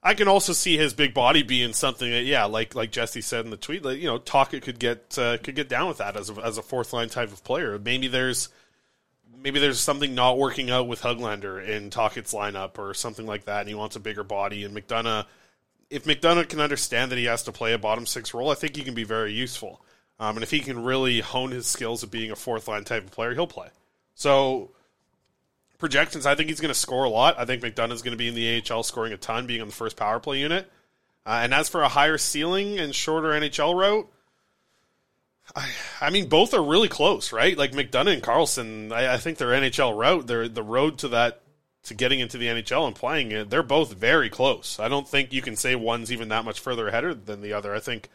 I 0.00 0.14
can 0.14 0.28
also 0.28 0.52
see 0.52 0.76
his 0.76 0.94
big 0.94 1.12
body 1.12 1.42
being 1.42 1.72
something 1.72 2.08
that, 2.08 2.22
yeah, 2.22 2.44
like 2.44 2.76
like 2.76 2.92
Jesse 2.92 3.20
said 3.20 3.44
in 3.44 3.50
the 3.50 3.56
tweet, 3.56 3.84
like, 3.84 3.98
you 3.98 4.06
know, 4.06 4.18
Tocchet 4.18 4.62
could 4.62 4.78
get 4.78 5.18
uh, 5.18 5.38
could 5.38 5.56
get 5.56 5.68
down 5.68 5.88
with 5.88 5.98
that 5.98 6.16
as 6.16 6.30
a, 6.30 6.34
as 6.34 6.56
a 6.58 6.62
fourth 6.62 6.92
line 6.92 7.08
type 7.08 7.32
of 7.32 7.42
player. 7.42 7.76
Maybe 7.78 8.06
there's 8.06 8.48
maybe 9.42 9.58
there's 9.58 9.80
something 9.80 10.14
not 10.14 10.38
working 10.38 10.70
out 10.70 10.86
with 10.86 11.02
Hoglander 11.02 11.66
in 11.66 11.90
Tocchet's 11.90 12.32
lineup 12.32 12.78
or 12.78 12.94
something 12.94 13.26
like 13.26 13.46
that, 13.46 13.60
and 13.60 13.68
he 13.68 13.74
wants 13.74 13.96
a 13.96 14.00
bigger 14.00 14.22
body. 14.22 14.62
And 14.64 14.72
McDonough, 14.76 15.26
if 15.90 16.04
McDonough 16.04 16.48
can 16.48 16.60
understand 16.60 17.10
that 17.10 17.18
he 17.18 17.24
has 17.24 17.42
to 17.44 17.52
play 17.52 17.72
a 17.72 17.78
bottom 17.78 18.06
six 18.06 18.32
role, 18.32 18.50
I 18.50 18.54
think 18.54 18.76
he 18.76 18.84
can 18.84 18.94
be 18.94 19.04
very 19.04 19.32
useful. 19.32 19.84
Um, 20.20 20.36
and 20.36 20.42
if 20.42 20.50
he 20.50 20.60
can 20.60 20.82
really 20.82 21.20
hone 21.20 21.50
his 21.50 21.66
skills 21.66 22.02
of 22.02 22.10
being 22.10 22.30
a 22.30 22.36
fourth 22.36 22.66
line 22.68 22.84
type 22.84 23.04
of 23.04 23.10
player, 23.12 23.34
he'll 23.34 23.46
play. 23.46 23.68
So 24.14 24.70
projections, 25.78 26.26
I 26.26 26.34
think 26.34 26.48
he's 26.48 26.60
going 26.60 26.74
to 26.74 26.78
score 26.78 27.04
a 27.04 27.08
lot. 27.08 27.36
I 27.38 27.44
think 27.44 27.62
McDonough's 27.62 28.02
going 28.02 28.12
to 28.12 28.18
be 28.18 28.28
in 28.28 28.34
the 28.34 28.62
AHL 28.68 28.82
scoring 28.82 29.12
a 29.12 29.16
ton, 29.16 29.46
being 29.46 29.60
on 29.60 29.68
the 29.68 29.74
first 29.74 29.96
power 29.96 30.18
play 30.18 30.40
unit. 30.40 30.70
Uh, 31.24 31.40
and 31.42 31.54
as 31.54 31.68
for 31.68 31.82
a 31.82 31.88
higher 31.88 32.18
ceiling 32.18 32.78
and 32.78 32.94
shorter 32.94 33.28
NHL 33.28 33.78
route, 33.78 34.10
I, 35.54 35.70
I 36.00 36.10
mean, 36.10 36.28
both 36.28 36.52
are 36.52 36.62
really 36.62 36.88
close, 36.88 37.32
right? 37.32 37.56
Like 37.56 37.72
McDonough 37.72 38.14
and 38.14 38.22
Karlsson, 38.22 38.92
I, 38.92 39.14
I 39.14 39.16
think 39.18 39.38
their 39.38 39.48
NHL 39.48 39.96
route, 39.96 40.26
their 40.26 40.48
the 40.48 40.62
road 40.62 40.98
to 40.98 41.08
that 41.08 41.40
to 41.84 41.94
getting 41.94 42.20
into 42.20 42.38
the 42.38 42.46
NHL 42.46 42.86
and 42.86 42.94
playing 42.94 43.32
it, 43.32 43.50
they're 43.50 43.62
both 43.62 43.94
very 43.94 44.28
close. 44.28 44.78
I 44.78 44.88
don't 44.88 45.08
think 45.08 45.32
you 45.32 45.40
can 45.40 45.56
say 45.56 45.74
one's 45.74 46.12
even 46.12 46.28
that 46.28 46.44
much 46.44 46.60
further 46.60 46.88
ahead 46.88 47.26
than 47.26 47.40
the 47.40 47.52
other. 47.52 47.74
I 47.74 47.80
think 47.80 48.08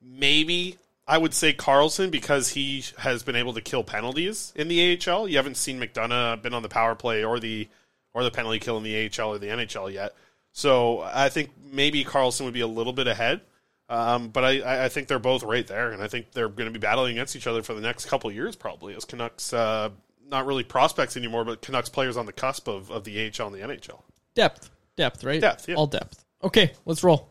maybe 0.00 0.76
I 1.08 1.18
would 1.18 1.34
say 1.34 1.52
Karlsson 1.52 2.10
because 2.10 2.48
he 2.50 2.84
has 2.98 3.22
been 3.22 3.36
able 3.36 3.52
to 3.54 3.60
kill 3.60 3.84
penalties 3.84 4.52
in 4.56 4.68
the 4.68 4.98
AHL. 5.06 5.28
You 5.28 5.36
haven't 5.36 5.56
seen 5.56 5.80
McDonough 5.80 6.42
been 6.42 6.54
on 6.54 6.62
the 6.62 6.68
power 6.68 6.94
play 6.94 7.22
or 7.24 7.38
the 7.38 7.68
or 8.12 8.24
the 8.24 8.30
penalty 8.30 8.58
kill 8.58 8.76
in 8.78 8.82
the 8.82 9.06
AHL 9.18 9.34
or 9.34 9.38
the 9.38 9.48
NHL 9.48 9.92
yet. 9.92 10.14
So 10.52 11.00
I 11.02 11.28
think 11.28 11.50
maybe 11.70 12.02
Karlsson 12.04 12.44
would 12.46 12.54
be 12.54 12.62
a 12.62 12.66
little 12.66 12.92
bit 12.94 13.06
ahead. 13.06 13.42
Um, 13.88 14.28
but 14.28 14.42
I- 14.44 14.86
I, 14.86 14.88
think 14.88 15.06
they're 15.06 15.18
both 15.20 15.44
right 15.44 15.64
there, 15.66 15.92
and 15.92 16.02
I 16.02 16.08
think 16.08 16.32
they're 16.32 16.48
going 16.48 16.66
to 16.66 16.76
be 16.76 16.80
battling 16.82 17.12
against 17.12 17.36
each 17.36 17.46
other 17.46 17.62
for 17.62 17.72
the 17.72 17.80
next 17.80 18.06
couple 18.06 18.28
of 18.28 18.34
years, 18.34 18.56
probably, 18.56 18.96
as 18.96 19.04
Canucks, 19.04 19.52
uh, 19.52 19.90
not 20.28 20.44
really 20.44 20.64
prospects 20.64 21.16
anymore, 21.16 21.44
but 21.44 21.62
Canucks 21.62 21.88
players 21.88 22.16
on 22.16 22.26
the 22.26 22.32
cusp 22.32 22.66
of, 22.66 22.90
of 22.90 23.04
the 23.04 23.30
AHL 23.30 23.46
and 23.46 23.54
the 23.54 23.60
NHL. 23.60 24.00
Depth. 24.34 24.70
Depth, 24.96 25.22
right? 25.22 25.40
Depth, 25.40 25.68
yeah. 25.68 25.76
All 25.76 25.86
depth. 25.86 26.24
Okay, 26.42 26.72
let's 26.84 27.04
roll. 27.04 27.30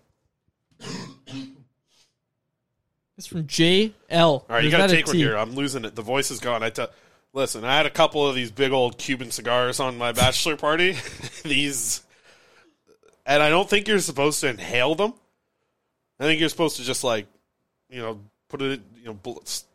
It's 3.18 3.28
from 3.28 3.46
JL. 3.46 3.92
All 4.12 4.46
right, 4.50 4.64
you 4.64 4.72
got 4.72 4.78
to 4.78 4.84
a 4.86 4.88
take 4.96 5.08
one 5.08 5.16
here. 5.16 5.38
I'm 5.38 5.52
losing 5.56 5.86
it. 5.86 5.96
The 5.96 6.02
voice 6.02 6.32
is 6.32 6.40
gone. 6.40 6.64
I 6.64 6.70
tell. 6.70 6.90
Listen, 7.34 7.66
I 7.66 7.76
had 7.76 7.86
a 7.86 7.90
couple 7.90 8.26
of 8.28 8.34
these 8.36 8.50
big 8.52 8.72
old 8.72 8.98
Cuban 8.98 9.30
cigars 9.32 9.80
on 9.80 9.98
my 9.98 10.12
bachelor 10.14 10.56
party. 10.56 10.96
these, 11.44 12.02
and 13.26 13.44
I 13.44 13.50
don't 13.50 13.70
think 13.70 13.88
you're 13.88 14.00
supposed 14.00 14.40
to 14.42 14.48
inhale 14.50 14.96
them. 14.96 15.14
I 16.20 16.24
think 16.24 16.40
you're 16.40 16.48
supposed 16.50 16.78
to 16.78 16.84
just 16.84 17.04
like, 17.04 17.28
you 17.90 18.02
know, 18.02 18.20
put 18.48 18.62
it, 18.62 18.82
you 19.00 19.06
know, 19.08 19.14
bl- 19.14 19.32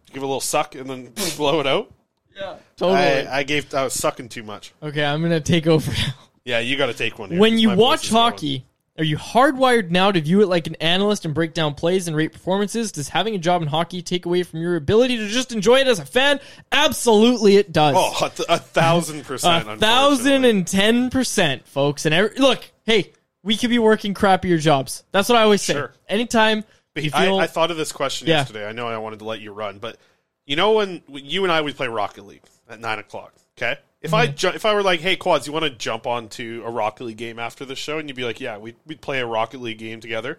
give 0.06 0.16
it 0.16 0.18
a 0.18 0.20
little 0.20 0.40
suck 0.40 0.74
and 0.74 0.88
then 0.88 1.12
blow 1.36 1.60
it 1.60 1.66
out. 1.66 1.92
Yeah, 2.34 2.56
totally. 2.76 2.98
I, 3.26 3.38
I 3.40 3.42
gave. 3.42 3.74
I 3.74 3.84
was 3.84 3.92
sucking 3.94 4.30
too 4.30 4.42
much. 4.42 4.72
Okay, 4.82 5.04
I'm 5.04 5.20
gonna 5.20 5.40
take 5.40 5.66
over 5.66 5.90
now. 5.92 6.14
Yeah, 6.44 6.60
you 6.60 6.78
got 6.78 6.86
to 6.86 6.94
take 6.94 7.18
one. 7.18 7.30
Here, 7.30 7.38
when 7.38 7.52
'cause 7.52 7.60
you 7.60 7.70
watch 7.70 8.04
is 8.04 8.10
going. 8.10 8.22
hockey, 8.32 8.64
are 9.00 9.04
you 9.04 9.16
hardwired 9.16 9.90
now 9.90 10.12
to 10.12 10.20
view 10.20 10.42
it 10.42 10.46
like 10.48 10.66
an 10.66 10.74
analyst 10.74 11.24
and 11.24 11.32
break 11.32 11.54
down 11.54 11.74
plays 11.74 12.06
and 12.06 12.14
rate 12.14 12.32
performances? 12.32 12.92
Does 12.92 13.08
having 13.08 13.34
a 13.34 13.38
job 13.38 13.62
in 13.62 13.68
hockey 13.68 14.02
take 14.02 14.26
away 14.26 14.42
from 14.42 14.60
your 14.60 14.76
ability 14.76 15.16
to 15.16 15.26
just 15.28 15.52
enjoy 15.52 15.76
it 15.80 15.86
as 15.86 15.98
a 15.98 16.04
fan? 16.04 16.38
Absolutely, 16.70 17.56
it 17.56 17.72
does. 17.72 17.94
Oh, 17.98 18.26
a, 18.26 18.28
th- 18.28 18.46
a 18.48 18.58
thousand 18.58 19.24
percent. 19.24 19.66
a 19.68 19.76
thousand 19.78 20.44
and 20.44 20.66
ten 20.66 21.08
percent, 21.08 21.66
folks. 21.66 22.04
And 22.04 22.14
every, 22.14 22.36
look, 22.36 22.62
hey, 22.84 23.10
we 23.42 23.56
could 23.56 23.70
be 23.70 23.78
working 23.78 24.12
crappier 24.12 24.60
jobs. 24.60 25.02
That's 25.12 25.30
what 25.30 25.38
I 25.38 25.42
always 25.44 25.62
say. 25.62 25.72
Sure. 25.72 25.94
Anytime 26.06 26.62
But 26.94 27.04
you 27.04 27.10
I, 27.14 27.30
I 27.38 27.46
thought 27.46 27.70
of 27.70 27.78
this 27.78 27.92
question 27.92 28.28
Yeah. 28.28 28.36
yesterday. 28.40 28.68
I 28.68 28.72
know 28.72 28.86
I 28.86 28.98
wanted 28.98 29.20
to 29.20 29.24
let 29.24 29.40
you 29.40 29.52
run, 29.52 29.78
but 29.78 29.96
you 30.44 30.56
know 30.56 30.72
when 30.72 31.02
when 31.06 31.24
you 31.24 31.42
and 31.44 31.50
I 31.52 31.60
would 31.62 31.74
play 31.74 31.88
Rocket 31.88 32.26
League 32.26 32.42
at 32.68 32.80
nine 32.80 32.98
o'clock. 32.98 33.32
Okay, 33.56 33.78
if 34.02 34.14
I 34.14 34.28
Mhm. 34.28 34.36
ju- 34.36 34.48
if 34.54 34.64
I 34.64 34.74
were 34.74 34.82
like, 34.82 35.00
hey 35.00 35.16
Quads, 35.16 35.46
you 35.46 35.52
want 35.52 35.64
to 35.64 35.70
jump 35.70 36.06
onto 36.06 36.62
a 36.64 36.70
Rocket 36.70 37.04
League 37.04 37.16
game 37.18 37.38
after 37.38 37.64
the 37.64 37.76
show, 37.76 37.98
and 37.98 38.08
you'd 38.08 38.16
be 38.16 38.24
like, 38.24 38.40
yeah, 38.40 38.56
we'd 38.58 38.76
we'd 38.86 39.00
play 39.00 39.20
a 39.20 39.26
Rocket 39.26 39.60
League 39.60 39.78
game 39.78 40.00
together. 40.00 40.38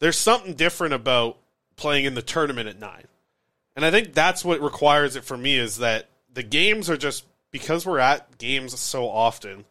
There's 0.00 0.18
something 0.18 0.54
different 0.54 0.94
about 0.94 1.38
playing 1.76 2.04
in 2.04 2.14
the 2.14 2.22
tournament 2.22 2.68
at 2.68 2.78
nine, 2.78 3.06
and 3.76 3.84
I 3.84 3.90
think 3.90 4.12
that's 4.12 4.44
what 4.44 4.60
requires 4.60 5.16
it 5.16 5.24
for 5.24 5.36
me 5.36 5.56
is 5.58 5.78
that 5.78 6.08
the 6.32 6.42
games 6.42 6.90
are 6.90 6.96
just 6.96 7.24
because 7.50 7.86
we're 7.86 7.98
at 8.00 8.38
games 8.38 8.78
so 8.78 9.08
often. 9.08 9.64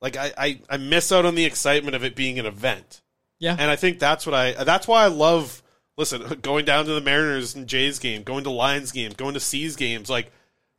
Like 0.00 0.16
I, 0.16 0.32
I, 0.36 0.60
I 0.68 0.76
miss 0.76 1.10
out 1.12 1.24
on 1.24 1.34
the 1.36 1.44
excitement 1.44 1.96
of 1.96 2.04
it 2.04 2.14
being 2.14 2.38
an 2.38 2.46
event. 2.46 3.00
Yeah. 3.38 3.56
And 3.58 3.70
I 3.70 3.76
think 3.76 3.98
that's 3.98 4.26
what 4.26 4.34
I 4.34 4.52
that's 4.64 4.86
why 4.86 5.04
I 5.04 5.08
love 5.08 5.62
listen, 5.96 6.22
going 6.42 6.64
down 6.66 6.84
to 6.84 6.92
the 6.92 7.00
Mariners 7.00 7.54
and 7.54 7.66
Jays 7.66 7.98
game, 7.98 8.22
going 8.22 8.44
to 8.44 8.50
Lions 8.50 8.92
game, 8.92 9.12
going 9.12 9.34
to 9.34 9.40
C's 9.40 9.76
games, 9.76 10.10
like 10.10 10.30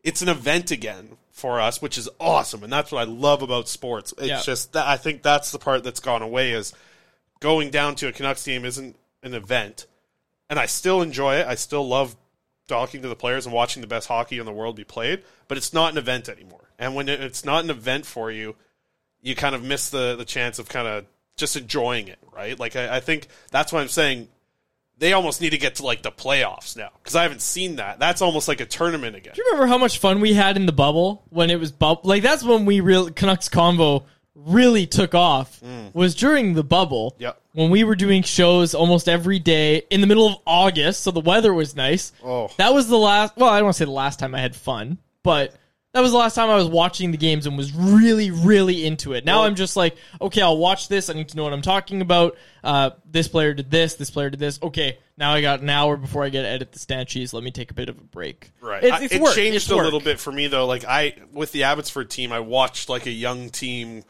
it's 0.04 0.22
an 0.22 0.30
event 0.30 0.72
again 0.72 1.18
for 1.32 1.60
us, 1.62 1.82
which 1.82 1.98
is 1.98 2.10
awesome. 2.20 2.64
And 2.64 2.72
that's 2.74 2.92
what 2.92 3.00
I 3.02 3.04
love 3.04 3.42
about 3.42 3.68
sports. 3.68 4.14
It's 4.18 4.28
Yeah. 4.28 4.42
just 4.42 4.74
that 4.74 4.88
I 4.88 4.98
think 4.98 5.22
that's 5.22 5.52
the 5.52 5.60
part 5.60 5.84
that's 5.84 6.00
gone 6.00 6.22
away 6.22 6.52
is 6.52 6.74
going 7.40 7.70
down 7.70 7.96
to 7.96 8.08
a 8.08 8.12
Canucks 8.12 8.44
game 8.46 8.66
isn't 8.66 8.96
an 9.24 9.34
event. 9.34 9.86
And 10.50 10.58
I 10.60 10.66
still 10.66 11.02
enjoy 11.02 11.36
it. 11.36 11.48
I 11.48 11.56
still 11.56 11.88
love 11.88 12.16
talking 12.68 13.02
to 13.02 13.08
the 13.08 13.16
players 13.16 13.46
and 13.46 13.54
watching 13.54 13.82
the 13.82 13.88
best 13.88 14.08
hockey 14.08 14.40
in 14.40 14.46
the 14.46 14.52
world 14.54 14.76
be 14.76 14.84
played, 14.84 15.24
but 15.48 15.58
it's 15.58 15.74
not 15.74 15.92
an 15.92 15.98
event 15.98 16.28
anymore. 16.28 16.70
And 16.80 16.96
when 16.96 17.08
it's 17.10 17.46
not 17.46 17.64
an 17.64 17.70
event 17.70 18.06
for 18.06 18.32
you, 18.32 18.56
you 19.22 19.36
kind 19.36 19.56
of 19.56 19.64
miss 19.64 19.90
the 19.90 20.16
the 20.16 20.26
chance 20.26 20.60
of 20.60 20.70
kind 20.70 20.88
of 20.88 21.06
just 21.38 21.56
enjoying 21.56 22.08
it, 22.08 22.20
right? 22.32 22.58
Like 22.60 22.76
I, 22.76 22.98
I 22.98 23.00
think 23.00 23.28
that's 23.52 23.72
why 23.72 23.82
I'm 23.82 23.88
saying 23.88 24.28
they 25.00 25.14
almost 25.14 25.42
need 25.42 25.52
to 25.52 25.58
get 25.58 25.76
to 25.76 25.84
like 25.84 26.02
the 26.02 26.12
playoffs 26.12 26.76
now 26.76 26.90
because 27.02 27.16
I 27.16 27.24
haven't 27.24 27.42
seen 27.42 27.76
that. 27.78 28.00
That's 28.00 28.22
almost 28.22 28.48
like 28.48 28.62
a 28.62 28.66
tournament 28.66 29.16
again. 29.16 29.34
Do 29.36 29.42
you 29.42 29.52
remember 29.52 29.68
how 29.68 29.78
much 29.78 30.00
fun 30.00 30.22
we 30.22 30.34
had 30.34 30.56
in 30.56 30.66
the 30.66 30.72
bubble 30.72 31.24
when 31.30 31.50
it 31.50 31.60
was 31.60 31.72
bubble? 31.72 32.02
Like 32.04 32.24
that's 32.24 32.44
when 32.44 32.66
we 32.66 32.80
real 32.80 33.10
Canucks 33.12 33.50
convo 33.50 34.06
really 34.36 34.86
took 34.86 35.14
off. 35.16 35.62
Was 35.94 36.16
during 36.16 36.54
the 36.54 36.64
bubble. 36.64 37.16
Mm. 37.18 37.22
Yep. 37.22 37.42
When 37.54 37.72
we 37.72 37.84
were 37.84 37.96
doing 37.96 38.22
shows 38.22 38.76
almost 38.76 39.10
every 39.10 39.40
day 39.40 39.84
in 39.90 40.02
the 40.02 40.08
middle 40.08 40.28
of 40.28 40.36
August, 40.46 41.02
so 41.02 41.12
the 41.12 41.22
weather 41.22 41.54
was 41.54 41.76
nice. 41.76 42.12
Oh. 42.24 42.52
That 42.58 42.74
was 42.74 42.88
the 42.88 42.98
last. 42.98 43.36
Well, 43.36 43.50
I 43.50 43.58
don't 43.58 43.66
want 43.66 43.76
to 43.76 43.80
say 43.80 43.86
the 43.86 43.92
last 43.92 44.20
time 44.20 44.36
I 44.36 44.40
had 44.40 44.56
fun, 44.56 45.00
but 45.24 45.56
that 45.98 46.02
was 46.04 46.12
the 46.12 46.18
last 46.20 46.36
time 46.36 46.48
I 46.52 46.56
was 46.56 46.68
watching 46.68 47.10
the 47.10 47.18
games 47.18 47.48
and 47.48 47.58
was 47.58 47.74
really, 47.74 48.30
really 48.30 48.86
into 48.86 49.14
it. 49.14 49.26
Now 49.26 49.46
I'm 49.46 49.56
just 49.56 49.76
like, 49.76 49.98
okay, 50.22 50.44
I'll 50.44 50.60
watch 50.60 50.90
this. 50.90 51.10
I 51.10 51.14
need 51.14 51.30
to 51.30 51.38
know 51.38 51.44
what 51.44 51.54
I'm 51.54 51.64
talking 51.64 52.02
about. 52.02 52.38
Uh, 52.64 52.92
this 53.04 53.28
player 53.28 53.56
did 53.56 53.72
this. 53.72 53.96
This 53.96 54.12
player 54.12 54.30
did 54.30 54.40
this. 54.40 54.60
Okay, 54.62 55.00
now 55.18 55.34
I 55.34 55.42
got 55.42 55.62
an 55.62 55.70
hour 55.72 55.98
before 55.98 56.24
I 56.24 56.30
get 56.30 56.44
to 56.44 56.48
edit 56.48 56.72
the 56.72 56.78
stand 56.78 57.08
cheese. 57.08 57.34
Let 57.34 57.42
me 57.44 57.50
take 57.50 57.72
a 57.72 57.74
bit 57.74 57.90
of 57.90 57.98
a 57.98 58.04
break. 58.04 58.52
Right. 58.62 58.84
It's, 58.84 59.02
it's 59.06 59.14
it 59.16 59.22
work. 59.24 59.34
changed 59.34 59.56
It's 59.56 59.72
a 59.72 59.76
work. 59.76 59.86
little 59.86 60.00
bit 60.00 60.20
for 60.20 60.32
me 60.32 60.46
though. 60.46 60.68
Like 60.68 60.86
I 60.86 61.16
with 61.34 61.52
the 61.52 61.64
Abbotsford 61.64 62.12
team, 62.12 62.32
I 62.32 62.42
watched 62.42 62.90
like 62.90 63.08
a 63.08 63.12
young 63.12 63.50
team 63.50 64.04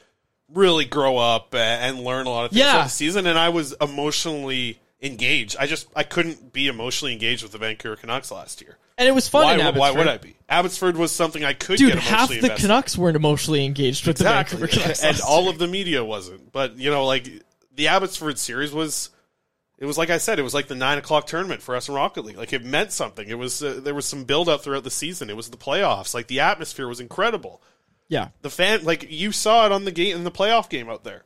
really 0.54 0.84
grow 0.84 1.16
up 1.18 1.56
and 1.56 2.02
learn 2.04 2.26
a 2.26 2.30
lot 2.30 2.46
of 2.46 2.52
things 2.52 2.60
Yeah. 2.66 2.84
the 2.84 2.90
season, 2.90 3.28
and 3.28 3.40
I 3.40 3.48
was 3.48 3.74
emotionally 3.80 4.82
engaged. 5.02 5.56
I 5.60 5.68
just 5.68 5.88
I 5.96 6.04
couldn't 6.04 6.52
be 6.52 6.68
emotionally 6.68 7.14
engaged 7.14 7.44
with 7.44 7.54
the 7.54 7.58
Vancouver 7.60 7.96
Canucks 7.96 8.30
last 8.30 8.62
year. 8.62 8.78
And 8.98 9.08
it 9.08 9.12
was 9.12 9.28
fun 9.28 9.60
Why, 9.60 9.70
why 9.72 9.92
would 9.92 10.08
I 10.08 10.18
be? 10.18 10.36
Abbotsford 10.50 10.98
was 10.98 11.12
something 11.12 11.44
I 11.46 11.54
could 11.54 11.78
Dude, 11.78 11.94
get 11.94 12.02
half 12.02 12.30
the 12.30 12.36
invested. 12.36 12.62
Canucks 12.62 12.98
weren't 12.98 13.16
emotionally 13.16 13.64
engaged 13.66 14.08
with 14.08 14.16
Exactly. 14.22 14.60
the 14.60 14.66
Vancouver 14.68 14.82
Canucks. 14.84 15.04
and 15.04 15.22
all 15.22 15.50
of 15.50 15.60
the 15.60 15.68
media 15.68 16.04
wasn't. 16.04 16.52
But 16.52 16.78
you 16.78 16.90
know, 16.90 17.06
like 17.06 17.30
the 17.76 17.90
Abbotsford 17.90 18.40
series 18.40 18.72
was, 18.72 19.10
it 19.78 19.86
was 19.86 19.98
like 19.98 20.10
I 20.10 20.18
said, 20.18 20.40
it 20.40 20.44
was 20.44 20.54
like 20.56 20.68
the 20.68 20.74
nine 20.76 20.98
o'clock 20.98 21.28
tournament 21.28 21.62
for 21.62 21.76
us 21.76 21.88
in 21.90 21.94
Rocket 21.96 22.26
League. 22.26 22.38
Like 22.38 22.54
it 22.54 22.64
meant 22.66 22.92
something. 22.92 23.28
It 23.30 23.38
was 23.38 23.62
uh, 23.62 23.80
there 23.84 23.94
was 23.94 24.06
some 24.08 24.24
build 24.24 24.50
up 24.50 24.64
throughout 24.64 24.84
the 24.84 24.90
season. 24.90 25.30
It 25.30 25.36
was 25.38 25.50
the 25.50 25.58
playoffs. 25.58 26.14
Like 26.16 26.28
the 26.28 26.40
atmosphere 26.40 26.88
was 26.88 27.00
incredible. 27.00 27.62
Yeah. 28.08 28.30
The 28.42 28.50
fan, 28.50 28.84
like 28.84 29.12
you 29.12 29.32
saw 29.32 29.66
it 29.68 29.72
on 29.72 29.86
the 29.86 29.92
game 29.92 30.16
in 30.16 30.24
the 30.24 30.32
playoff 30.32 30.70
game 30.70 30.90
out 30.90 31.04
there. 31.04 31.24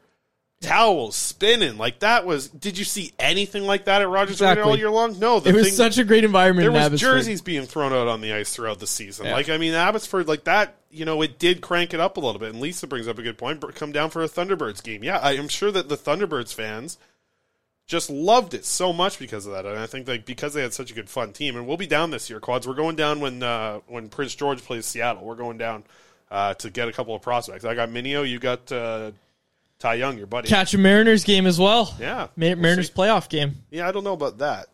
Towels 0.62 1.16
spinning 1.16 1.78
like 1.78 2.00
that 2.00 2.26
was. 2.26 2.48
Did 2.48 2.78
you 2.78 2.86
see 2.86 3.14
anything 3.18 3.64
like 3.64 3.86
that 3.86 4.02
at 4.02 4.08
Rogers 4.10 4.42
Arena 4.42 4.62
all 4.62 4.78
year 4.78 4.92
long? 4.92 5.18
No, 5.20 5.40
the 5.40 5.50
it 5.50 5.56
was 5.56 5.66
thing- 5.68 5.74
such 5.74 5.98
a 5.98 6.04
great 6.04 6.24
environment 6.24 6.64
there 6.64 6.72
was 6.72 6.86
Abbotsford. 6.86 7.00
jerseys 7.00 7.42
being 7.42 7.66
thrown 7.66 7.92
out 7.94 8.08
on 8.08 8.22
the 8.22 8.32
ice 8.34 8.54
throughout 8.56 8.80
the 8.80 8.86
season. 8.88 9.26
Yeah. 9.26 9.34
Like 9.34 9.50
I 9.50 9.58
mean, 9.58 9.74
Abbotsford, 9.74 10.28
like 10.28 10.44
that, 10.44 10.76
you 10.92 11.04
know, 11.04 11.22
it 11.24 11.40
did 11.40 11.62
crank 11.62 11.96
it 11.96 12.00
up 12.00 12.18
a 12.18 12.20
little 12.20 12.40
bit. 12.40 12.52
And 12.52 12.62
Lisa 12.62 12.86
brings 12.86 13.08
up 13.08 13.18
a 13.18 13.24
good 13.24 13.40
point. 13.40 13.64
Come 13.76 13.92
down 13.92 14.12
for 14.12 14.22
a 14.24 14.30
Thunderbirds 14.30 14.84
game. 14.84 15.04
Yeah, 15.04 15.18
I 15.18 15.34
am 15.34 15.48
sure 15.48 15.72
that 15.72 15.90
the 15.90 15.98
Thunderbirds 15.98 16.54
fans 16.54 17.00
just 17.88 18.10
loved 18.12 18.54
it 18.54 18.64
so 18.64 18.94
much 18.94 19.18
because 19.20 19.48
of 19.48 19.54
that. 19.54 19.66
And 19.66 19.80
I 19.80 19.88
think 19.88 20.08
like 20.08 20.26
because 20.26 20.54
they 20.54 20.62
had 20.62 20.74
such 20.74 20.92
a 20.92 20.94
good 20.94 21.10
fun 21.10 21.34
team. 21.34 21.56
And 21.58 21.66
we'll 21.68 21.78
be 21.78 21.88
down 21.88 22.12
this 22.12 22.30
year, 22.30 22.40
quads. 22.40 22.68
We're 22.68 22.76
going 22.76 22.96
down 22.96 23.20
when 23.20 23.42
uh, 23.42 23.80
when 23.88 24.10
Prince 24.10 24.36
George 24.36 24.64
plays 24.64 24.86
Seattle. 24.86 25.26
We're 25.26 25.36
going 25.36 25.58
down 25.58 25.84
uh, 26.30 26.54
to 26.54 26.70
get 26.70 26.88
a 26.88 26.92
couple 26.94 27.16
of 27.16 27.24
prospects. 27.24 27.66
I 27.66 27.74
got 27.74 27.90
Minio. 27.90 28.28
You 28.30 28.38
got 28.38 28.72
uh, 28.72 29.12
Ty 29.82 29.96
Young, 29.96 30.18
your 30.18 30.28
buddy. 30.28 30.48
Catch 30.48 30.76
a 30.76 30.78
Mariners 30.78 31.24
game 31.24 31.48
as 31.48 31.60
well. 31.60 31.96
Yeah, 32.00 32.28
Mariners 32.36 32.88
see. 32.88 32.94
playoff 32.94 33.28
game. 33.30 33.56
Yeah, 33.72 33.88
I 33.88 33.92
don't 33.92 34.04
know 34.04 34.14
about 34.14 34.38
that. 34.38 34.68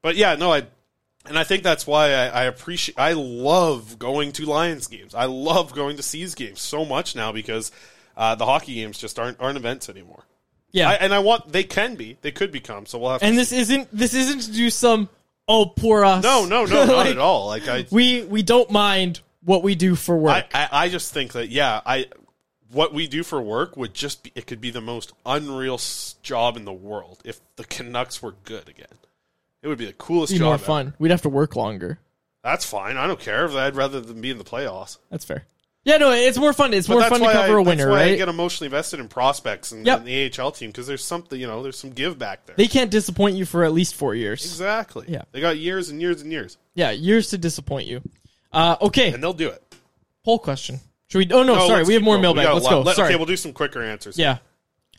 but 0.00 0.16
yeah, 0.16 0.34
no, 0.34 0.50
I 0.52 0.66
and 1.26 1.38
I 1.38 1.44
think 1.44 1.62
that's 1.62 1.86
why 1.86 2.12
I, 2.12 2.26
I 2.26 2.44
appreciate 2.44 2.98
I 2.98 3.12
love 3.12 3.98
going 3.98 4.32
to 4.32 4.46
Lions 4.46 4.86
games. 4.86 5.14
I 5.14 5.26
love 5.26 5.74
going 5.74 5.96
to 5.98 6.02
C's 6.02 6.34
games 6.34 6.60
so 6.60 6.86
much 6.86 7.14
now 7.14 7.32
because 7.32 7.70
uh, 8.16 8.34
the 8.34 8.46
hockey 8.46 8.74
games 8.74 8.98
just 8.98 9.18
aren't 9.18 9.38
aren't 9.40 9.58
events 9.58 9.90
anymore. 9.90 10.24
Yeah. 10.70 10.88
I, 10.88 10.94
and 10.94 11.12
I 11.12 11.18
want 11.18 11.52
they 11.52 11.64
can 11.64 11.94
be, 11.96 12.16
they 12.22 12.32
could 12.32 12.50
become. 12.50 12.86
So 12.86 12.98
we'll 12.98 13.12
have. 13.12 13.22
And 13.22 13.34
to 13.34 13.36
this 13.36 13.52
isn't 13.52 13.88
this 13.92 14.14
isn't 14.14 14.40
to 14.40 14.52
do 14.52 14.70
some 14.70 15.10
oh 15.46 15.66
poor 15.66 16.02
us. 16.02 16.24
No, 16.24 16.46
no, 16.46 16.64
no, 16.64 16.86
not 16.86 17.06
at 17.06 17.18
all. 17.18 17.48
Like 17.48 17.68
I, 17.68 17.86
We 17.90 18.24
we 18.24 18.42
don't 18.42 18.70
mind 18.70 19.20
what 19.44 19.62
we 19.62 19.74
do 19.74 19.94
for 19.96 20.16
work. 20.16 20.46
I, 20.54 20.62
I, 20.64 20.84
I 20.84 20.88
just 20.88 21.12
think 21.12 21.32
that 21.32 21.50
yeah, 21.50 21.82
I 21.84 22.06
what 22.72 22.92
we 22.94 23.06
do 23.06 23.22
for 23.22 23.40
work 23.40 23.76
would 23.76 23.94
just 23.94 24.22
be 24.24 24.32
it 24.34 24.46
could 24.46 24.60
be 24.60 24.70
the 24.70 24.80
most 24.80 25.12
unreal 25.26 25.80
job 26.22 26.56
in 26.56 26.64
the 26.64 26.72
world 26.72 27.20
if 27.24 27.40
the 27.56 27.64
Canucks 27.64 28.22
were 28.22 28.34
good 28.44 28.68
again. 28.68 28.86
It 29.62 29.68
would 29.68 29.78
be 29.78 29.86
the 29.86 29.92
coolest 29.92 30.32
Be 30.32 30.38
job. 30.38 30.44
more 30.46 30.54
ever. 30.54 30.64
fun. 30.64 30.94
We'd 30.98 31.10
have 31.12 31.22
to 31.22 31.28
work 31.28 31.54
longer. 31.54 32.00
That's 32.42 32.64
fine. 32.64 32.96
I 32.96 33.06
don't 33.06 33.20
care. 33.20 33.48
I'd 33.48 33.76
rather 33.76 34.00
than 34.00 34.20
be 34.20 34.30
in 34.30 34.38
the 34.38 34.44
playoffs. 34.44 34.98
That's 35.10 35.24
fair. 35.24 35.44
Yeah, 35.84 35.96
no, 35.96 36.10
it's 36.12 36.38
more 36.38 36.52
fun. 36.52 36.74
It's 36.74 36.86
But 36.86 36.94
more 36.94 37.00
that's 37.02 37.10
fun 37.10 37.20
to 37.20 37.26
why 37.26 37.32
cover 37.32 37.58
I, 37.58 37.60
a 37.60 37.62
winner, 37.64 37.84
that's 37.86 37.90
why 37.90 38.02
I 38.02 38.08
right? 38.10 38.16
get 38.18 38.28
emotionally 38.28 38.66
invested 38.66 39.00
in 39.00 39.08
prospects 39.08 39.72
and, 39.72 39.84
Yep. 39.86 39.98
and 39.98 40.06
the 40.06 40.40
AHL 40.40 40.52
team 40.52 40.70
because 40.70 40.86
there's 40.86 41.04
something, 41.04 41.40
you 41.40 41.46
know, 41.48 41.62
there's 41.62 41.76
some 41.78 41.90
give 41.90 42.18
back 42.18 42.46
there. 42.46 42.54
They 42.56 42.68
can't 42.68 42.90
disappoint 42.90 43.36
you 43.36 43.44
for 43.44 43.64
at 43.64 43.72
least 43.72 43.94
four 43.96 44.14
years. 44.14 44.44
Exactly. 44.44 45.06
Yeah. 45.08 45.22
They 45.32 45.40
got 45.40 45.58
years 45.58 45.88
and 45.90 46.00
years 46.00 46.22
and 46.22 46.30
years. 46.30 46.56
Yeah, 46.74 46.90
years 46.92 47.30
to 47.30 47.38
disappoint 47.38 47.88
you. 47.88 48.00
Uh, 48.52 48.76
okay. 48.80 49.12
And 49.12 49.20
they'll 49.22 49.32
do 49.32 49.48
it. 49.48 49.62
Poll 50.24 50.38
question. 50.38 50.78
Should 51.12 51.30
we? 51.30 51.34
Oh 51.34 51.42
no, 51.42 51.66
sorry, 51.66 51.84
we 51.84 51.92
have 51.92 52.02
more 52.02 52.14
going. 52.14 52.36
Mailbag. 52.36 52.54
Let's 52.54 52.68
go. 52.68 52.80
Let- 52.80 52.96
sorry. 52.96 53.10
Okay, 53.10 53.16
we'll 53.16 53.26
do 53.26 53.36
some 53.36 53.52
quicker 53.52 53.82
answers. 53.82 54.16
Yeah. 54.18 54.38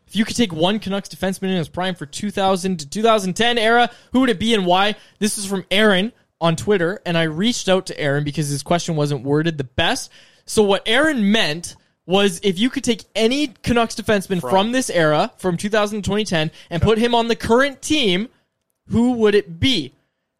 If 0.06 0.16
you 0.16 0.26
could 0.26 0.36
take 0.36 0.54
one 0.54 0.78
Canucks 0.78 1.10
defenseman 1.10 1.50
in 1.50 1.58
his 1.58 1.70
prime 1.70 1.96
for 1.96 2.06
2000 2.06 2.82
to 2.82 2.88
2010 2.88 3.58
era, 3.58 3.90
who 4.12 4.20
would 4.20 4.30
it 4.30 4.38
be 4.38 4.54
and 4.54 4.68
why? 4.68 4.96
This 5.18 5.40
is 5.40 5.48
from 5.48 5.66
Aaron 5.72 6.14
on 6.40 6.56
Twitter, 6.56 7.02
and 7.04 7.18
I 7.18 7.24
reached 7.24 7.68
out 7.68 7.88
to 7.88 8.00
Aaron 8.00 8.24
because 8.24 8.48
his 8.48 8.62
question 8.62 8.96
wasn't 8.96 9.24
worded 9.24 9.58
the 9.58 9.64
best. 9.64 10.12
So 10.46 10.62
what 10.62 10.84
Aaron 10.86 11.32
meant 11.32 11.76
was 12.06 12.40
if 12.44 12.60
you 12.60 12.70
could 12.70 12.84
take 12.84 13.06
any 13.16 13.48
Canucks 13.48 13.96
defenseman 13.96 14.40
from, 14.40 14.50
From. 14.52 14.72
this 14.72 14.92
era, 14.92 15.32
from 15.38 15.58
2000 15.58 16.04
to 16.04 16.08
2010, 16.08 16.52
and 16.70 16.80
put 16.80 17.00
him 17.00 17.16
on 17.16 17.28
the 17.28 17.36
current 17.36 17.82
team, 17.82 18.30
who 18.90 19.14
would 19.14 19.34
it 19.34 19.60
be? 19.60 19.94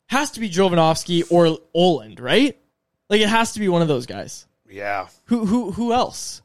Has 0.10 0.30
to 0.32 0.40
be 0.40 0.52
Jovanovski 0.52 1.24
or 1.32 1.58
Ohlund, 1.76 2.22
right? 2.22 2.60
Like 3.10 3.22
it 3.22 3.30
has 3.30 3.54
to 3.54 3.60
be 3.60 3.70
one 3.70 3.82
of 3.82 3.88
those 3.88 4.06
guys. 4.06 4.46
Yeah. 4.74 5.08
Who 5.26 5.46
who 5.46 5.72
who 5.72 5.94
else? 5.94 6.42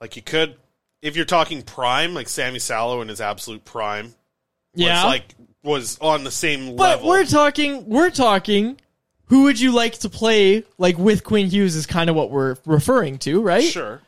Like 0.00 0.16
you 0.16 0.22
could, 0.22 0.56
if 1.00 1.14
you're 1.14 1.24
talking 1.24 1.62
prime, 1.62 2.14
like 2.14 2.28
Sami 2.28 2.58
Salo 2.58 3.00
in 3.00 3.08
his 3.08 3.20
absolute 3.20 3.64
prime. 3.64 4.14
Yeah. 4.74 5.04
Was 5.04 5.12
like 5.12 5.34
was 5.62 5.98
on 6.00 6.24
the 6.24 6.30
same 6.32 6.74
But 6.74 6.96
level. 6.96 7.08
we're 7.10 7.24
talking 7.26 7.88
we're 7.88 8.10
talking 8.10 8.80
who 9.26 9.44
would 9.44 9.60
you 9.60 9.70
like 9.72 9.98
to 10.00 10.08
play 10.08 10.64
like 10.78 10.98
with 10.98 11.22
Quinn 11.22 11.46
Hughes 11.46 11.76
is 11.76 11.86
kind 11.86 12.10
of 12.10 12.16
what 12.16 12.30
we're 12.30 12.56
referring 12.66 13.18
to, 13.18 13.40
right? 13.40 13.62
Sure. 13.62 14.00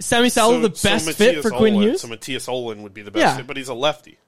Sami 0.00 0.28
Salo 0.28 0.60
the 0.60 0.68
best 0.68 1.06
so 1.06 1.12
fit 1.12 1.40
for 1.40 1.50
Quinn 1.50 1.74
Hughes? 1.74 2.02
So 2.02 2.08
Mattias 2.08 2.46
Ohlund 2.48 2.82
would 2.82 2.92
be 2.92 3.00
the 3.00 3.10
best 3.10 3.20
Yeah. 3.22 3.36
fit, 3.38 3.46
but 3.46 3.56
he's 3.56 3.68
a 3.68 3.74
lefty. 3.74 4.18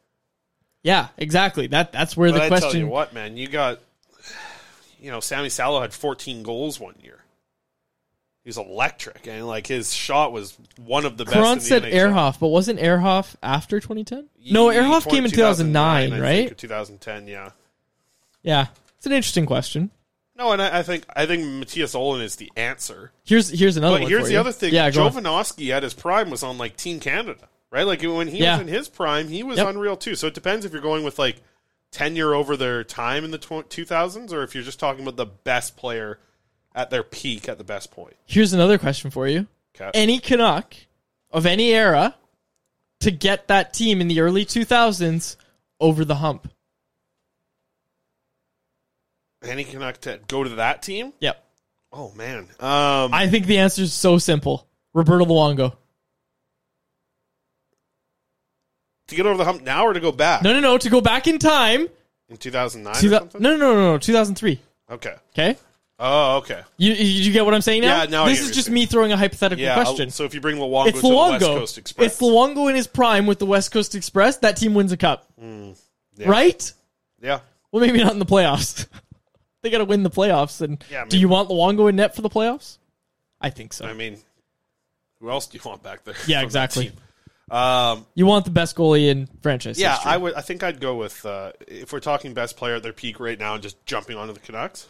Yeah, 0.83 1.09
exactly. 1.19 1.67
That 1.67 1.93
that's 1.93 2.17
where 2.17 2.31
but 2.31 2.39
the 2.39 2.45
I 2.45 2.49
question 2.49 2.71
tell 2.71 2.81
you 2.81 2.87
what, 2.87 3.13
man, 3.13 3.37
you 3.37 3.49
got, 3.49 3.81
you 5.01 5.11
know, 5.11 5.21
Sami 5.21 5.49
Salo 5.49 5.81
had 5.81 5.93
14 5.93 6.43
goals 6.43 6.79
one 6.81 6.95
year. 7.03 7.25
He 8.45 8.49
was 8.49 8.57
electric, 8.59 9.27
and 9.27 9.47
like 9.47 9.67
his 9.67 9.93
shot 9.93 10.33
was 10.33 10.57
one 10.79 11.05
of 11.05 11.17
the 11.19 11.25
best. 11.25 11.35
Karan 11.35 11.61
said 11.61 11.83
NHL. 11.83 11.93
Ehrhoff, 12.13 12.41
but 12.41 12.49
wasn't 12.49 12.79
Ehrhoff 12.81 13.35
after 13.43 13.79
2010? 13.81 14.29
No, 14.51 14.67
Ehrhoff 14.69 15.09
came 15.11 15.25
in 15.25 15.31
2009, 15.31 15.77
I 16.07 16.09
think, 16.11 16.23
right? 16.23 16.51
or 16.51 16.55
2010, 16.55 17.29
yeah. 17.29 17.51
Yeah, 18.43 18.67
it's 18.97 19.05
an 19.07 19.13
interesting 19.13 19.45
question. 19.45 19.91
No, 20.37 20.53
and 20.53 20.63
I, 20.63 20.79
I 20.79 20.83
think 20.83 21.05
I 21.15 21.27
think 21.27 21.43
Mattias 21.43 21.95
Ohlund 21.97 22.23
is 22.23 22.37
the 22.37 22.51
answer. 22.57 23.11
Here's 23.25 23.51
here's 23.51 23.77
another 23.77 23.97
But 23.97 24.03
one. 24.03 24.11
here's 24.11 24.23
for 24.23 24.27
the 24.29 24.33
you. 24.35 24.41
other 24.41 24.53
thing. 24.53 24.73
Yeah. 24.73 24.89
Jovanovski 24.91 25.71
at 25.71 25.83
his 25.83 25.95
prime 25.95 26.31
was 26.31 26.45
on 26.45 26.57
like 26.59 26.77
Team 26.77 27.01
Canada, 27.01 27.49
right? 27.73 27.83
Like 27.83 28.03
when 28.03 28.29
he 28.29 28.39
Yeah. 28.39 28.53
was 28.59 28.61
in 28.69 28.73
his 28.73 28.89
prime, 28.89 29.27
he 29.29 29.43
was 29.43 29.59
Yep. 29.59 29.67
unreal 29.71 29.97
too. 29.97 30.15
So 30.15 30.29
it 30.29 30.35
depends 30.35 30.65
if 30.65 30.73
you're 30.73 30.81
going 30.81 31.03
with 31.03 31.19
like 31.19 31.43
tenure 31.91 32.35
over 32.35 32.57
their 32.57 32.85
time 32.85 33.25
in 33.25 33.31
the 33.31 33.39
tw- 33.39 33.69
2000s, 33.69 34.33
or 34.33 34.43
if 34.43 34.55
you're 34.55 34.65
just 34.65 34.81
talking 34.81 35.03
about 35.03 35.17
the 35.17 35.27
best 35.27 35.77
player 35.77 36.19
at 36.75 36.91
their 36.91 37.03
peak 37.03 37.49
at 37.49 37.59
the 37.59 37.65
best 37.65 37.91
point. 37.91 38.15
Here's 38.27 38.53
another 38.53 38.79
question 38.79 39.11
for 39.11 39.27
you. 39.27 39.47
Okay. 39.75 39.91
Any 39.95 40.19
Canuck 40.19 40.75
of 41.31 41.47
any 41.47 41.73
era 41.73 42.15
to 43.01 43.11
get 43.11 43.49
that 43.49 43.73
team 43.73 44.01
in 44.01 44.09
the 44.09 44.21
early 44.21 44.45
2000s 44.45 45.37
over 45.81 46.05
the 46.05 46.17
hump? 46.17 46.51
Any 49.43 49.65
Canuck 49.65 50.01
to 50.03 50.21
go 50.27 50.43
to 50.43 50.51
that 50.51 50.83
team? 50.83 51.13
Yep. 51.21 51.45
Oh 51.93 52.13
man, 52.13 52.41
um, 52.61 53.15
I 53.15 53.29
think 53.31 53.47
the 53.47 53.59
answer 53.59 53.83
is 53.83 53.95
so 53.95 54.19
simple. 54.19 54.69
Roberto 54.93 55.25
Luongo. 55.25 55.75
To 59.09 59.17
get 59.17 59.27
over 59.27 59.37
the 59.37 59.45
hump 59.45 59.63
now 59.63 59.85
or 59.87 59.93
to 59.93 60.01
go 60.01 60.13
back 60.13 60.43
No, 60.43 60.53
no, 60.53 60.61
no. 60.61 60.79
To 60.79 60.89
go 60.91 61.01
back 61.01 61.27
in 61.27 61.39
time. 61.39 61.89
in 62.29 62.37
2009 62.37 62.95
Two 63.01 63.07
or 63.07 63.11
thou- 63.11 63.19
something? 63.21 63.43
no, 63.43 63.51
no, 63.57 63.57
no, 63.57 63.75
no, 63.75 63.93
no. 63.93 63.99
2003. 63.99 64.61
Okay. 64.91 65.15
Okay. 65.35 65.57
Oh, 66.01 66.37
okay. 66.39 66.63
You, 66.77 66.93
you 66.93 67.05
you 67.25 67.33
get 67.33 67.45
what 67.45 67.55
I'm 67.55 67.61
saying 67.61 67.83
now? 67.83 68.03
Yeah, 68.05 68.09
now 68.09 68.25
I 68.25 68.29
this 68.29 68.39
get 68.41 68.51
is 68.51 68.55
just 68.55 68.71
me 68.71 68.87
throwing 68.87 69.11
a 69.11 69.17
hypothetical 69.17 69.65
Yeah. 69.65 69.75
question. 69.75 70.11
So 70.11 70.25
if 70.25 70.33
you 70.33 70.41
bring 70.41 70.57
Luongo 70.57 70.87
it's 70.89 71.01
to 71.01 71.09
the 71.09 71.09
West 71.09 71.45
Luongo. 71.45 71.59
Coast 71.59 71.77
Express, 71.79 72.13
It's 72.13 72.21
Luongo 72.23 72.71
in 72.71 72.77
his 72.77 72.87
prime 72.87 73.27
with 73.27 73.41
the 73.41 73.47
West 73.47 73.73
Coast 73.73 73.97
Express. 73.97 74.37
That 74.39 74.57
team 74.57 74.75
wins 74.75 74.93
a 74.93 74.97
cup, 74.97 75.27
Mm, 75.43 75.77
yeah. 76.17 76.29
right? 76.29 76.73
Yeah. 77.21 77.41
Well, 77.73 77.85
maybe 77.85 77.99
not 78.03 78.13
in 78.13 78.21
the 78.21 78.27
playoffs. 78.27 78.87
they 79.63 79.71
got 79.71 79.79
to 79.79 79.85
win 79.85 80.05
the 80.05 80.11
playoffs. 80.11 80.61
And 80.61 80.83
Yeah, 80.89 81.05
do 81.07 81.19
you 81.19 81.29
want 81.29 81.49
Luongo 81.49 81.89
in 81.89 81.97
net 81.97 82.15
for 82.15 82.23
the 82.23 82.31
playoffs? 82.31 82.79
I 83.41 83.51
think 83.51 83.73
so. 83.73 83.85
I 83.85 83.93
mean, 83.93 84.19
who 85.21 85.31
else 85.31 85.49
do 85.49 85.59
you 85.59 85.63
want 85.69 85.83
back 85.83 86.05
there? 86.05 86.15
yeah, 86.29 86.39
that 86.39 86.45
exactly. 86.45 86.85
team? 86.91 86.93
Um, 87.51 88.07
You 88.15 88.27
want 88.27 88.45
the 88.45 88.51
best 88.51 88.77
goalie 88.77 89.09
in 89.09 89.29
franchise 89.43 89.79
yeah, 89.79 89.95
history. 89.95 90.11
I 90.11 90.17
would. 90.17 90.35
I 90.35 90.41
think 90.41 90.63
I'd 90.63 90.81
go 90.81 90.97
with 90.97 91.25
uh, 91.25 91.53
if 91.67 91.93
we're 91.93 92.01
talking 92.01 92.35
best 92.35 92.57
player 92.57 92.77
at 92.77 92.83
their 92.83 92.93
peak 92.93 93.21
right 93.21 93.39
now 93.39 93.55
and 93.55 93.63
just 93.63 93.85
jumping 93.87 94.17
onto 94.17 94.35
the 94.35 94.41
Canucks. 94.41 94.87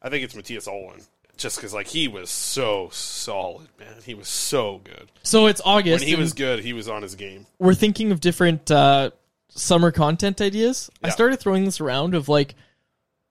I 0.00 0.08
think 0.08 0.24
it's 0.24 0.34
Mattias 0.34 0.66
Ohlund, 0.68 1.06
just 1.36 1.56
because 1.56 1.72
like 1.72 1.86
he 1.86 2.08
was 2.08 2.28
so 2.28 2.88
solid, 2.90 3.68
man. 3.78 3.94
He 4.04 4.14
was 4.14 4.28
so 4.28 4.80
good. 4.82 5.10
So 5.22 5.46
it's 5.46 5.60
August. 5.64 6.00
When 6.00 6.08
he 6.08 6.16
was 6.16 6.32
good, 6.32 6.60
he 6.60 6.72
was 6.72 6.88
on 6.88 7.02
his 7.02 7.14
game. 7.14 7.46
We're 7.58 7.74
thinking 7.74 8.10
of 8.10 8.20
different 8.20 8.70
uh, 8.70 9.10
summer 9.48 9.92
content 9.92 10.40
ideas. 10.40 10.90
I 11.02 11.10
started 11.10 11.38
throwing 11.38 11.64
this 11.64 11.80
around 11.80 12.14
of 12.14 12.28
like, 12.28 12.56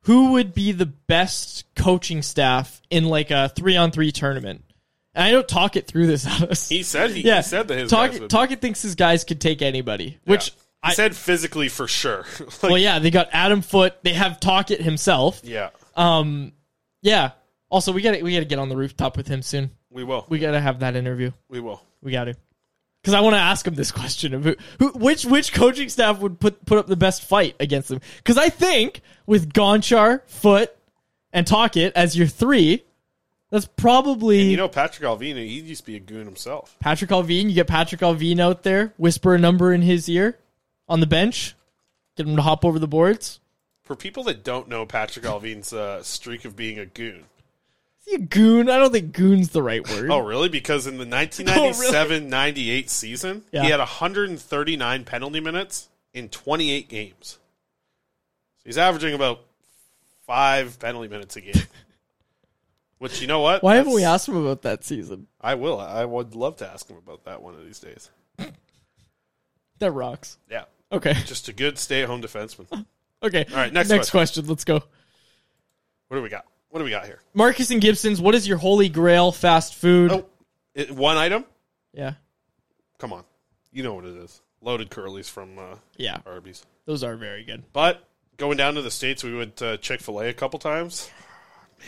who 0.04 0.32
would 0.32 0.54
be 0.54 0.72
the 0.72 0.86
best 0.86 1.66
coaching 1.76 2.22
staff 2.22 2.82
in 2.89 3.06
like 3.06 3.32
a 3.32 3.50
three 3.50 3.76
on 3.76 3.92
three 3.92 4.12
tournament? 4.12 4.64
And 5.14 5.26
I 5.26 5.32
know 5.32 5.41
Tocchet 5.41 5.88
threw 5.88 6.07
this 6.07 6.26
at 6.41 6.49
us. 6.51 6.70
He 6.70 6.84
said 6.84 7.12
he, 7.12 7.22
yeah, 7.22 7.38
he 7.38 7.43
said 7.43 7.68
that 7.68 7.78
his 7.78 7.91
guys 7.91 8.07
Tocchet, 8.09 8.22
would- 8.22 8.30
Tocchet 8.30 8.62
thinks 8.62 8.82
his 8.82 8.95
guys 8.95 9.24
could 9.24 9.41
take 9.41 9.62
anybody, 9.62 10.18
which 10.26 10.53
he 10.86 10.93
said 10.93 11.16
physically 11.16 11.68
for 11.70 11.88
sure. 11.88 12.26
Like, 12.39 12.64
well, 12.64 12.78
yeah, 12.78 12.99
they 12.99 13.12
got 13.12 13.30
Adam 13.32 13.62
Foote. 13.62 14.03
They 14.03 14.14
have 14.14 14.39
Tocchet 14.39 14.82
himself. 14.82 15.41
yeah, 15.43 15.70
Um, 15.95 16.53
yeah. 17.01 17.32
Also, 17.70 17.91
we 17.91 18.01
got 18.01 18.12
to 18.16 18.22
we 18.24 18.34
got 18.34 18.39
to 18.39 18.45
get 18.45 18.59
on 18.59 18.68
the 18.70 18.76
rooftop 18.76 19.16
with 19.18 19.28
him 19.28 19.41
soon. 19.41 19.72
we 19.89 20.03
will. 20.03 20.26
We 20.28 20.39
got 20.39 20.51
to 20.51 20.59
have 20.59 20.80
that 20.80 20.95
interview. 20.95 21.32
We 21.49 21.59
will. 21.62 21.82
We 22.01 22.12
got 22.12 22.26
to. 22.26 22.36
Because 23.01 23.14
I 23.16 23.22
want 23.22 23.34
to 23.34 23.39
ask 23.39 23.66
him 23.66 23.74
this 23.76 23.91
question 23.91 24.34
of 24.36 24.43
who, 24.43 24.55
who, 24.80 24.89
which 24.89 25.26
which 25.26 25.53
coaching 25.53 25.88
staff 25.89 26.20
would 26.20 26.39
put 26.39 26.64
put 26.66 26.78
up 26.78 26.88
the 26.88 26.95
best 26.97 27.24
fight 27.24 27.55
against 27.59 27.88
them? 27.89 27.99
Because 28.18 28.38
I 28.38 28.49
think 28.49 29.01
with 29.26 29.53
Gonchar, 29.53 30.22
Foote, 30.28 30.70
and 31.34 31.47
Tocchet 31.47 31.93
as 31.95 32.16
your 32.18 32.28
three, 32.28 32.84
that's 33.52 33.66
probably 33.68 34.41
You 34.49 34.58
know, 34.58 34.68
Patrick 34.68 35.08
Alvina, 35.08 35.45
he 35.45 35.60
used 35.60 35.82
to 35.82 35.86
be 35.86 35.95
a 35.97 35.99
goon 35.99 36.26
himself. 36.26 36.76
Patrik 36.84 37.10
Allvin. 37.10 37.49
You 37.49 37.54
get 37.54 37.68
Patrik 37.68 37.99
Allvin 37.99 38.39
out 38.39 38.64
there, 38.64 38.93
whisper 38.97 39.36
a 39.36 39.38
number 39.38 39.72
in 39.72 39.84
his 39.84 40.10
ear 40.10 40.39
on 40.89 40.99
the 41.02 41.06
bench, 41.08 41.54
get 42.18 42.26
him 42.28 42.36
to 42.38 42.41
hop 42.41 42.66
over 42.66 42.80
the 42.80 42.88
boards. 42.88 43.39
For 43.84 43.95
people 43.95 44.24
that 44.24 44.43
don't 44.43 44.68
know 44.70 44.86
Patrik 44.86 45.24
Allvin's 45.24 45.72
uh, 45.74 46.02
streak 46.02 46.45
of 46.45 46.56
being 46.56 46.80
a 46.80 46.86
goon, 46.86 47.26
Is 47.99 48.08
he 48.08 48.16
a 48.16 48.20
goon? 48.20 48.70
I 48.70 48.78
don't 48.80 48.91
think 48.91 49.12
goon's 49.12 49.49
the 49.49 49.62
right 49.62 49.88
word. 49.89 50.10
Oh, 50.10 50.20
really? 50.20 50.47
Because 50.49 50.88
in 50.88 50.97
the 50.97 51.06
1997-98 51.86 52.89
season, 52.89 53.43
Yeah. 53.52 53.64
he 53.64 53.70
had 53.70 53.80
139 53.80 55.04
penalty 55.04 55.39
minutes 55.39 55.89
in 56.14 56.30
28 56.30 56.88
games. 56.89 57.38
So 58.60 58.64
he's 58.66 58.78
averaging 58.78 59.14
about 59.14 59.41
five 60.26 60.80
penalty 60.80 61.08
minutes 61.10 61.36
a 61.36 61.41
game. 61.41 61.54
Which 63.02 63.20
you 63.20 63.26
know 63.26 63.39
what? 63.39 63.64
Why 63.64 63.78
haven't 63.78 63.95
we 63.95 64.04
asked 64.04 64.28
him 64.28 64.36
about 64.36 64.62
that 64.62 64.84
season? 64.84 65.26
I 65.41 65.56
will. 65.56 65.80
I 65.80 66.06
would 66.06 66.36
love 66.36 66.58
to 66.58 66.70
ask 66.72 66.88
him 66.88 66.97
about 66.97 67.24
that 67.26 67.41
one 67.41 67.56
of 67.56 67.66
these 67.66 67.80
days. 67.80 68.12
That 69.80 69.89
rocks. 69.91 70.38
Yeah. 70.52 70.66
Okay. 70.91 71.14
Just 71.26 71.47
a 71.47 71.54
good 71.54 71.80
stay-at-home 71.80 72.22
defenseman. 72.22 72.86
Okay. 73.24 73.45
All 73.52 73.56
right. 73.56 73.72
Next, 73.72 73.89
Next 73.89 74.10
question. 74.10 74.41
question. 74.45 74.45
Let's 74.47 74.64
go. 74.66 74.82
What 76.08 76.18
do 76.18 76.24
we 76.24 76.30
got? 76.30 76.45
What 76.70 76.80
do 76.80 76.86
we 76.86 76.89
got 76.89 77.06
here? 77.06 77.20
Marcus 77.36 77.70
and 77.70 77.80
Gibson's. 77.80 78.20
What 78.20 78.34
is 78.34 78.47
your 78.47 78.58
holy 78.58 78.89
grail 78.89 79.32
fast 79.32 79.76
food? 79.76 80.12
Oh, 80.12 80.26
it, 80.74 80.89
one 80.89 81.18
item. 81.18 81.45
Yeah. 81.93 82.14
Come 82.97 83.14
on, 83.14 83.24
you 83.72 83.84
know 83.84 83.93
what 83.93 84.06
it 84.06 84.16
is. 84.16 84.41
Loaded 84.62 84.89
curlies 84.89 85.30
from 85.30 85.60
uh, 85.60 85.76
Yeah. 85.97 86.18
Arby's. 86.26 86.66
Those 86.86 87.04
are 87.04 87.16
very 87.16 87.43
good. 87.43 87.64
But 87.74 88.04
going 88.38 88.58
down 88.58 88.74
to 88.74 88.82
the 88.82 88.89
states, 88.89 89.24
we 89.24 89.36
went 89.38 89.58
to 89.58 89.78
Chick 89.78 90.02
Fil 90.02 90.20
A 90.22 90.30
a 90.30 90.34
couple 90.34 90.58
times. 90.58 91.08
Man, 91.80 91.88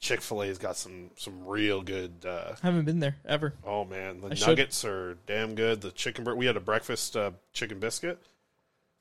Chick 0.00 0.20
Fil 0.20 0.44
A's 0.44 0.58
got 0.58 0.76
some 0.76 1.10
some 1.16 1.44
real 1.46 1.82
good. 1.82 2.24
Uh, 2.26 2.54
Haven't 2.62 2.84
been 2.84 3.00
there 3.00 3.16
ever. 3.26 3.54
oh 3.64 3.84
man, 3.84 4.20
the 4.20 4.28
I 4.28 4.34
should. 4.34 4.46
nuggets 4.48 4.84
are 4.84 5.18
damn 5.26 5.54
good. 5.54 5.80
The 5.80 5.90
chicken. 5.90 6.22
bur- 6.24 6.36
We 6.36 6.46
had 6.46 6.56
a 6.56 6.60
breakfast 6.60 7.16
uh, 7.16 7.32
chicken 7.52 7.78
biscuit. 7.80 8.22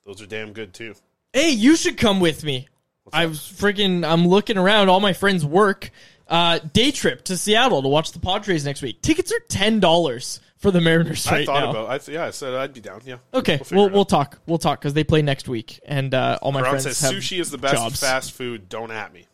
Those 0.05 0.21
are 0.21 0.25
damn 0.25 0.53
good 0.53 0.73
too. 0.73 0.95
Hey, 1.33 1.51
you 1.51 1.75
should 1.75 1.97
come 1.97 2.19
with 2.19 2.43
me. 2.43 2.67
I 3.13 3.25
was 3.27 3.39
freaking. 3.39 4.05
I'm 4.07 4.27
looking 4.27 4.57
around. 4.57 4.89
All 4.89 4.99
my 4.99 5.13
friends 5.13 5.45
work. 5.45 5.91
Uh, 6.27 6.59
day 6.73 6.91
trip 6.91 7.23
to 7.25 7.37
Seattle 7.37 7.81
to 7.83 7.87
watch 7.87 8.11
the 8.11 8.19
Padres 8.19 8.65
next 8.65 8.81
week. 8.81 9.01
Tickets 9.01 9.31
are 9.31 9.39
ten 9.47 9.79
dollars 9.79 10.41
for 10.57 10.71
the 10.71 10.81
Mariners 10.81 11.25
I 11.27 11.31
right 11.31 11.45
thought 11.45 11.63
now. 11.63 11.69
about. 11.69 11.89
I 11.89 11.99
th- 11.99 12.15
yeah, 12.15 12.25
I 12.25 12.31
said 12.31 12.53
I'd 12.55 12.73
be 12.73 12.81
down. 12.81 13.01
Yeah. 13.05 13.17
okay, 13.33 13.57
figure 13.59 13.77
we'll 13.77 13.89
we'll 13.91 14.03
talk. 14.05 14.39
We'll 14.47 14.57
talk 14.57 14.81
because 14.81 14.93
they 14.93 15.03
play 15.05 15.21
next 15.21 15.47
week, 15.47 15.79
and 15.85 16.13
uh, 16.13 16.39
all 16.41 16.51
my 16.51 16.61
Ron 16.61 16.71
friends 16.71 16.83
says 16.83 16.99
have 17.01 17.13
sushi 17.13 17.39
is 17.39 17.51
the 17.51 17.57
best 17.59 17.75
jobs. 17.75 17.99
fast 17.99 18.31
food. 18.33 18.67
Don't 18.67 18.91
at 18.91 19.13
me. 19.13 19.27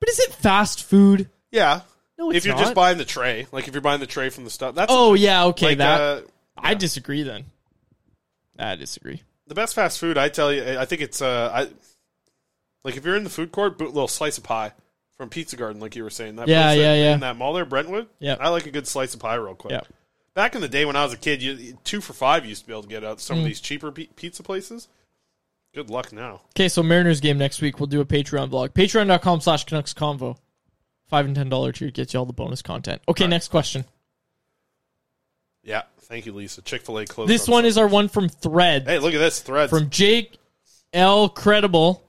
But 0.00 0.08
is 0.08 0.18
it 0.20 0.32
fast 0.34 0.84
food? 0.84 1.28
Yeah. 1.50 1.80
No, 2.18 2.30
it's 2.30 2.38
if 2.38 2.44
you're 2.46 2.54
not. 2.56 2.62
just 2.62 2.74
buying 2.74 2.98
the 2.98 3.04
tray, 3.04 3.46
like 3.52 3.68
if 3.68 3.74
you're 3.74 3.80
buying 3.80 4.00
the 4.00 4.06
tray 4.06 4.28
from 4.28 4.44
the 4.44 4.50
stuff, 4.50 4.74
that's 4.74 4.92
Oh 4.92 5.14
yeah, 5.14 5.44
okay. 5.46 5.66
like, 5.66 5.78
that 5.78 6.00
uh, 6.00 6.20
I 6.56 6.74
disagree. 6.74 7.22
Then 7.22 7.44
I 8.58 8.74
disagree. 8.76 9.22
the 9.46 9.54
best 9.54 9.74
fast 9.74 9.98
food. 10.00 10.18
I 10.18 10.28
tell 10.28 10.52
you, 10.52 10.78
I 10.78 10.84
think 10.84 11.00
it's 11.02 11.22
uh, 11.22 11.50
I 11.54 11.68
like 12.84 12.96
if 12.96 13.04
you're 13.04 13.16
in 13.16 13.24
the 13.24 13.30
food 13.30 13.52
court, 13.52 13.78
boot 13.78 13.88
little 13.94 14.08
slice 14.08 14.36
of 14.38 14.44
pie 14.44 14.72
from 15.16 15.28
Pizza 15.28 15.56
Garden, 15.56 15.80
like 15.80 15.94
you 15.96 16.02
were 16.02 16.10
saying. 16.10 16.36
That 16.36 16.48
Yeah, 16.48 16.68
place 16.68 16.78
yeah, 16.78 16.92
that- 16.94 16.98
yeah. 16.98 17.14
In 17.14 17.20
that 17.20 17.36
mall 17.36 17.52
there, 17.54 17.64
Brentwood. 17.64 18.08
Yeah. 18.18 18.36
I 18.40 18.48
like 18.48 18.66
a 18.66 18.70
good 18.72 18.86
slice 18.88 19.14
of 19.14 19.20
pie 19.20 19.34
real 19.36 19.54
quick. 19.54 19.72
Yeah. 19.72 19.80
Back 20.34 20.54
in 20.54 20.60
the 20.60 20.68
day 20.68 20.84
when 20.84 20.96
I 20.96 21.04
was 21.04 21.12
a 21.12 21.16
kid, 21.16 21.42
you 21.42 21.78
two 21.84 22.00
for 22.00 22.12
five 22.12 22.44
you 22.44 22.50
used 22.50 22.62
to 22.62 22.66
be 22.66 22.72
able 22.72 22.82
to 22.82 22.88
get 22.88 23.04
out 23.04 23.20
some 23.20 23.38
of 23.38 23.44
Mm. 23.44 23.48
these 23.48 23.60
cheaper 23.60 23.90
pi- 23.92 24.08
pizza 24.16 24.42
places. 24.42 24.88
Good 25.74 25.90
luck 25.90 26.12
now. 26.12 26.42
Okay, 26.56 26.68
so 26.68 26.82
Mariners 26.82 27.20
game 27.20 27.38
next 27.38 27.60
week. 27.60 27.78
We'll 27.78 27.86
do 27.86 28.00
a 28.00 28.04
Patreon 28.04 28.50
vlog. 28.50 28.70
Patreon.com 28.70 29.40
slash 29.40 29.64
Canucks 29.64 29.94
Convo. 29.94 30.36
Five 31.08 31.26
and 31.26 31.34
ten 31.34 31.48
dollar 31.48 31.72
tier 31.72 31.90
gets 31.90 32.12
you 32.12 32.20
all 32.20 32.26
the 32.26 32.32
bonus 32.32 32.62
content. 32.62 33.00
Okay, 33.08 33.26
next 33.26 33.48
question. 33.48 33.84
Yeah, 35.62 35.82
thank 36.00 36.26
you, 36.26 36.32
Lisa. 36.32 36.62
Chick 36.62 36.82
Fil 36.82 36.98
A 36.98 37.06
closed. 37.06 37.30
This 37.30 37.48
on 37.48 37.52
one 37.52 37.64
is 37.64 37.78
our 37.78 37.86
one 37.86 38.08
from 38.08 38.28
Thread. 38.28 38.86
Hey, 38.86 38.98
look 38.98 39.14
at 39.14 39.18
this 39.18 39.40
thread 39.40 39.70
From 39.70 39.90
Jake 39.90 40.38
L. 40.92 41.28
Credible. 41.28 42.04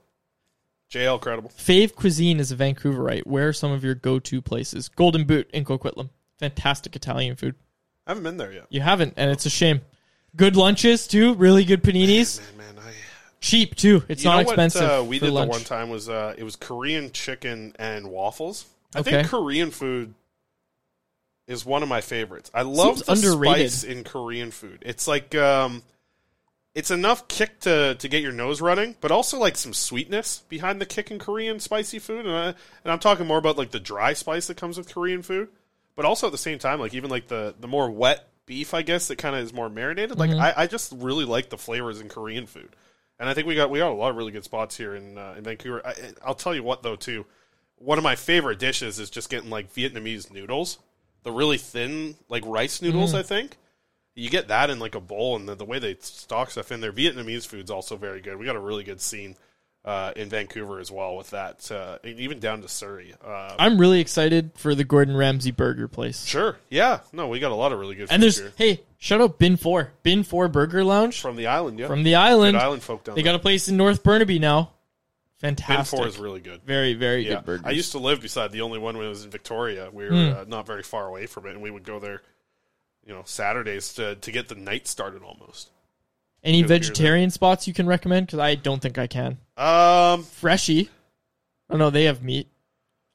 JL 0.90 1.20
Credible. 1.20 1.50
Fave 1.50 1.94
Cuisine 1.94 2.40
is 2.40 2.50
a 2.50 2.56
Vancouverite. 2.56 3.26
Where 3.26 3.48
are 3.48 3.52
some 3.52 3.70
of 3.70 3.84
your 3.84 3.94
go-to 3.94 4.42
places? 4.42 4.88
Golden 4.88 5.24
Boot 5.24 5.48
in 5.52 5.64
Coquitlam. 5.64 6.10
Fantastic 6.38 6.96
Italian 6.96 7.36
food. 7.36 7.54
I 8.06 8.10
haven't 8.10 8.24
been 8.24 8.38
there 8.38 8.52
yet. 8.52 8.66
You 8.70 8.80
haven't, 8.80 9.14
and 9.16 9.30
it's 9.30 9.46
a 9.46 9.50
shame. 9.50 9.82
Good 10.34 10.56
lunches 10.56 11.06
too. 11.06 11.34
Really 11.34 11.64
good 11.64 11.84
paninis. 11.84 12.40
Cheap 13.40 13.74
too. 13.74 14.02
It's 14.08 14.22
You 14.22 14.30
not 14.30 14.36
know 14.38 14.42
what, 14.44 14.52
expensive. 14.58 14.82
uh, 14.90 15.04
we 15.04 15.18
did 15.18 15.30
lunch. 15.30 15.46
the 15.48 15.50
one 15.50 15.64
time 15.64 15.88
was 15.90 16.08
uh, 16.08 16.34
it 16.36 16.44
was 16.44 16.56
Korean 16.56 17.10
chicken 17.12 17.74
and 17.78 18.08
waffles. 18.10 18.66
I 18.94 19.00
Okay. 19.00 19.10
think 19.12 19.28
Korean 19.28 19.70
food 19.70 20.14
is 21.46 21.64
one 21.64 21.82
of 21.82 21.88
my 21.88 22.00
favorites. 22.00 22.50
I 22.54 22.62
love 22.62 22.98
Seems 23.02 23.22
the 23.22 23.28
underrated. 23.30 23.70
spice 23.72 23.84
in 23.84 24.04
Korean 24.04 24.50
food. 24.50 24.82
It's 24.84 25.08
like 25.08 25.34
um, 25.34 25.82
it's 26.74 26.90
enough 26.90 27.28
kick 27.28 27.60
to 27.60 27.94
to 27.94 28.08
get 28.08 28.22
your 28.22 28.32
nose 28.32 28.60
running, 28.60 28.94
but 29.00 29.10
also 29.10 29.38
like 29.38 29.56
some 29.56 29.72
sweetness 29.72 30.42
behind 30.48 30.80
the 30.80 30.86
kick 30.86 31.10
in 31.10 31.18
Korean 31.18 31.60
spicy 31.60 31.98
food. 31.98 32.26
And, 32.26 32.34
I, 32.34 32.46
and 32.48 32.92
I'm 32.92 32.98
talking 32.98 33.26
more 33.26 33.38
about 33.38 33.56
like 33.56 33.70
the 33.70 33.80
dry 33.80 34.12
spice 34.12 34.48
that 34.48 34.56
comes 34.58 34.76
with 34.76 34.92
Korean 34.92 35.22
food, 35.22 35.48
but 35.96 36.04
also 36.04 36.26
at 36.26 36.32
the 36.32 36.38
same 36.38 36.58
time, 36.58 36.78
like 36.78 36.92
even 36.94 37.08
like 37.08 37.28
the 37.28 37.54
the 37.58 37.68
more 37.68 37.90
wet 37.90 38.28
beef, 38.44 38.74
I 38.74 38.82
guess 38.82 39.08
that 39.08 39.16
kind 39.16 39.34
of 39.34 39.42
is 39.42 39.52
more 39.54 39.70
marinated. 39.70 40.18
Like 40.18 40.30
Mhm. 40.30 40.40
I, 40.40 40.52
I 40.64 40.66
just 40.66 40.92
really 40.92 41.24
like 41.24 41.48
the 41.48 41.58
flavors 41.58 42.00
in 42.02 42.08
Korean 42.10 42.46
food. 42.46 42.68
And 43.20 43.28
I 43.28 43.34
think 43.34 43.46
we 43.46 43.54
got 43.54 43.68
we 43.68 43.78
got 43.78 43.92
a 43.92 43.94
lot 43.94 44.10
of 44.10 44.16
really 44.16 44.32
good 44.32 44.44
spots 44.44 44.78
here 44.78 44.94
in 44.96 45.18
uh, 45.18 45.34
in 45.36 45.44
Vancouver. 45.44 45.86
I, 45.86 45.94
I'll 46.24 46.34
tell 46.34 46.54
you 46.54 46.62
what 46.62 46.82
though 46.82 46.96
too, 46.96 47.26
one 47.76 47.98
of 47.98 48.02
my 48.02 48.16
favorite 48.16 48.58
dishes 48.58 48.98
is 48.98 49.10
just 49.10 49.28
getting 49.28 49.50
like 49.50 49.72
Vietnamese 49.72 50.32
noodles, 50.32 50.78
the 51.22 51.30
really 51.30 51.58
thin 51.58 52.16
like 52.30 52.42
rice 52.46 52.80
noodles. 52.80 53.12
Mm. 53.12 53.18
I 53.18 53.22
think 53.22 53.58
you 54.14 54.30
get 54.30 54.48
that 54.48 54.70
in 54.70 54.78
like 54.78 54.94
a 54.94 55.00
bowl, 55.00 55.36
and 55.36 55.46
the, 55.46 55.54
the 55.54 55.66
way 55.66 55.78
they 55.78 55.96
stock 56.00 56.50
stuff 56.50 56.72
in 56.72 56.80
there. 56.80 56.92
Vietnamese 56.92 57.46
food's 57.46 57.70
also 57.70 57.94
very 57.94 58.22
good. 58.22 58.38
We 58.38 58.46
got 58.46 58.56
a 58.56 58.60
really 58.60 58.84
good 58.84 59.02
scene 59.02 59.36
uh, 59.84 60.12
in 60.16 60.28
Vancouver 60.28 60.78
as 60.78 60.90
well 60.90 61.16
with 61.16 61.30
that, 61.30 61.70
uh, 61.72 61.98
and 62.04 62.18
even 62.20 62.38
down 62.38 62.60
to 62.62 62.68
Surrey. 62.68 63.14
Uh, 63.24 63.54
I'm 63.58 63.78
really 63.78 64.00
excited 64.00 64.50
for 64.54 64.74
the 64.74 64.84
Gordon 64.84 65.16
Ramsay 65.16 65.52
burger 65.52 65.88
place. 65.88 66.24
sure, 66.26 66.58
yeah, 66.68 67.00
no, 67.12 67.28
we 67.28 67.38
got 67.40 67.50
a 67.50 67.54
lot 67.54 67.72
of 67.72 67.78
really 67.78 67.94
good. 67.94 68.08
And 68.10 68.22
there's 68.22 68.38
here. 68.38 68.52
hey, 68.56 68.80
shout 68.98 69.20
out 69.20 69.38
Bin 69.38 69.56
Four, 69.56 69.92
Bin 70.02 70.22
Four 70.22 70.48
Burger 70.48 70.84
Lounge 70.84 71.20
from 71.20 71.36
the 71.36 71.46
island, 71.46 71.78
yeah, 71.78 71.86
from 71.86 72.02
the 72.02 72.14
island. 72.16 72.56
Good 72.56 72.62
island 72.62 72.82
folk 72.82 73.04
down 73.04 73.14
They 73.14 73.22
there. 73.22 73.32
got 73.32 73.36
a 73.40 73.42
place 73.42 73.68
in 73.68 73.76
North 73.78 74.02
Burnaby 74.02 74.38
now. 74.38 74.72
Fantastic. 75.38 75.96
Bin. 75.96 75.98
Four 76.00 76.06
is 76.08 76.18
really 76.18 76.40
good. 76.40 76.60
Very 76.66 76.92
very 76.92 77.26
Yeah. 77.26 77.36
good 77.36 77.44
burgers. 77.46 77.66
I 77.66 77.70
used 77.70 77.92
to 77.92 77.98
live 77.98 78.20
beside 78.20 78.52
the 78.52 78.60
only 78.60 78.78
one 78.78 78.98
when 78.98 79.06
it 79.06 79.08
was 79.08 79.24
in 79.24 79.30
Victoria. 79.30 79.88
We 79.90 80.04
were 80.04 80.10
Hmm. 80.10 80.38
uh, 80.40 80.44
not 80.46 80.66
very 80.66 80.82
far 80.82 81.06
away 81.06 81.24
from 81.24 81.46
it, 81.46 81.52
and 81.52 81.62
we 81.62 81.70
would 81.70 81.84
go 81.84 81.98
there, 81.98 82.20
you 83.06 83.14
know, 83.14 83.22
Saturdays 83.24 83.94
to 83.94 84.16
to 84.16 84.30
get 84.30 84.48
the 84.48 84.54
night 84.56 84.86
started 84.86 85.22
almost. 85.22 85.70
Any 86.44 86.62
vegetarian 86.62 87.30
spots 87.30 87.66
you 87.68 87.74
can 87.74 87.86
recommend? 87.86 88.26
Because 88.26 88.38
I 88.38 88.54
don't 88.54 88.80
think 88.80 88.96
I 88.98 89.06
can. 89.06 89.38
Um, 89.60 90.22
Freshy. 90.24 90.88
Oh 91.68 91.76
no, 91.76 91.90
they 91.90 92.04
have 92.04 92.22
meat. 92.22 92.48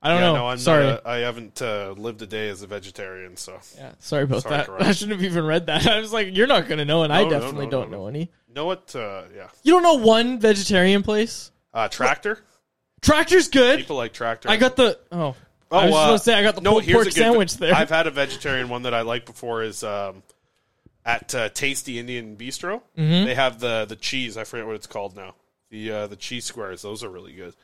I 0.01 0.09
don't 0.09 0.21
yeah, 0.21 0.27
know. 0.27 0.35
No, 0.35 0.47
I'm 0.49 0.59
Sorry. 0.59 0.85
Not 0.85 1.01
a, 1.03 1.09
I 1.09 1.17
haven't 1.17 1.61
uh, 1.63 1.95
lived 1.97 2.21
a 2.21 2.27
day 2.27 2.49
as 2.49 2.61
a 2.61 2.67
vegetarian, 2.67 3.37
so 3.37 3.59
yeah, 3.75 3.93
sorry 3.99 4.23
about 4.23 4.43
Sorry, 4.43 4.57
that. 4.57 4.67
Karan. 4.67 4.83
I 4.83 4.91
shouldn't 4.91 5.19
have 5.19 5.25
even 5.31 5.45
read 5.45 5.65
that. 5.65 5.87
I 5.91 5.99
was 5.99 6.13
like, 6.13 6.35
you're 6.35 6.45
not 6.45 6.67
gonna 6.67 6.85
know, 6.85 7.01
and 7.03 7.11
I 7.11 7.23
No, 7.23 7.29
no, 7.29 7.39
definitely 7.39 7.65
no, 7.65 7.71
don't 7.71 7.91
no, 7.91 7.97
know 7.97 8.03
no. 8.03 8.09
any. 8.09 8.31
Know 8.53 8.65
what? 8.65 8.95
Uh, 8.95 9.23
yeah, 9.35 9.47
You 9.63 9.73
don't 9.73 9.83
know 9.83 9.95
one 9.95 10.39
vegetarian 10.39 11.01
place? 11.01 11.51
uh, 11.73 11.87
tractor. 11.89 12.39
Tractor's 13.01 13.49
good. 13.49 13.79
People 13.79 13.97
like 13.97 14.13
tractor. 14.13 14.49
I 14.49 14.57
got 14.57 14.75
the 14.75 14.99
oh. 15.11 15.35
Oh, 15.71 15.77
I 15.77 15.85
was 15.87 15.95
uh, 15.95 16.05
gonna 16.05 16.19
say 16.19 16.33
I 16.35 16.43
got 16.43 16.55
the 16.55 16.61
no, 16.61 16.79
pork 16.79 17.11
sandwich 17.11 17.57
there. 17.57 17.73
I've 17.73 17.89
had 17.89 18.05
a 18.05 18.11
vegetarian 18.11 18.69
one 18.69 18.83
that 18.83 18.93
I 18.93 19.01
like 19.01 19.25
before 19.25 19.63
is 19.63 19.83
um, 19.83 20.21
at 21.03 21.33
uh, 21.33 21.49
Tasty 21.49 21.97
Indian 21.97 22.37
Bistro. 22.37 22.81
Mhm. 22.97 23.25
They 23.25 23.33
have 23.33 23.59
the 23.59 23.85
the 23.85 23.95
cheese. 23.95 24.37
I 24.37 24.43
forget 24.43 24.67
what 24.67 24.75
it's 24.75 24.87
called 24.87 25.15
now. 25.15 25.33
The 25.69 25.91
uh, 25.91 26.07
the 26.07 26.15
cheese 26.15 26.45
squares. 26.45 26.81
Those 26.81 27.03
are 27.03 27.09
really 27.09 27.33
good. 27.33 27.55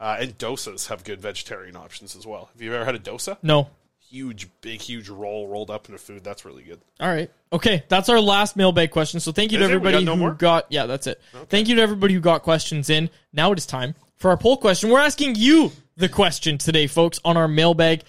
Uh, 0.00 0.16
and 0.20 0.38
dosas 0.38 0.88
have 0.88 1.02
good 1.02 1.20
vegetarian 1.20 1.74
options 1.76 2.14
as 2.14 2.26
well. 2.26 2.50
Have 2.52 2.62
you 2.62 2.72
ever 2.74 2.84
had 2.84 2.94
a 2.94 3.00
dosa? 3.00 3.36
No. 3.42 3.68
Huge, 4.10 4.48
big, 4.62 4.80
huge 4.80 5.08
roll 5.10 5.48
rolled 5.48 5.70
up 5.70 5.86
into 5.86 5.98
food. 5.98 6.24
That's 6.24 6.44
really 6.44 6.62
good. 6.62 6.80
All 6.98 7.08
right. 7.08 7.30
Okay, 7.52 7.82
that's 7.88 8.08
our 8.08 8.20
last 8.20 8.56
mailbag 8.56 8.90
question. 8.90 9.20
So 9.20 9.32
thank 9.32 9.52
you 9.52 9.58
to 9.58 9.64
Is 9.64 9.70
it? 9.70 9.74
Everybody 9.74 9.96
got 9.98 10.04
no 10.04 10.14
who 10.14 10.20
more? 10.20 10.30
got 10.32 10.66
yeah, 10.70 10.86
that's 10.86 11.06
it. 11.06 11.20
Thank 11.48 11.68
you 11.68 11.74
to 11.76 11.82
everybody 11.82 12.14
who 12.14 12.20
got 12.20 12.42
questions 12.42 12.88
in. 12.88 13.10
Now 13.32 13.52
it 13.52 13.58
is 13.58 13.66
time 13.66 13.94
for 14.16 14.30
our 14.30 14.36
poll 14.38 14.56
question. 14.56 14.90
We're 14.90 15.00
asking 15.00 15.34
you 15.34 15.72
the 15.96 16.08
question 16.08 16.56
today, 16.58 16.86
folks, 16.86 17.18
on 17.24 17.36
our 17.36 17.48
mailbag 17.48 18.02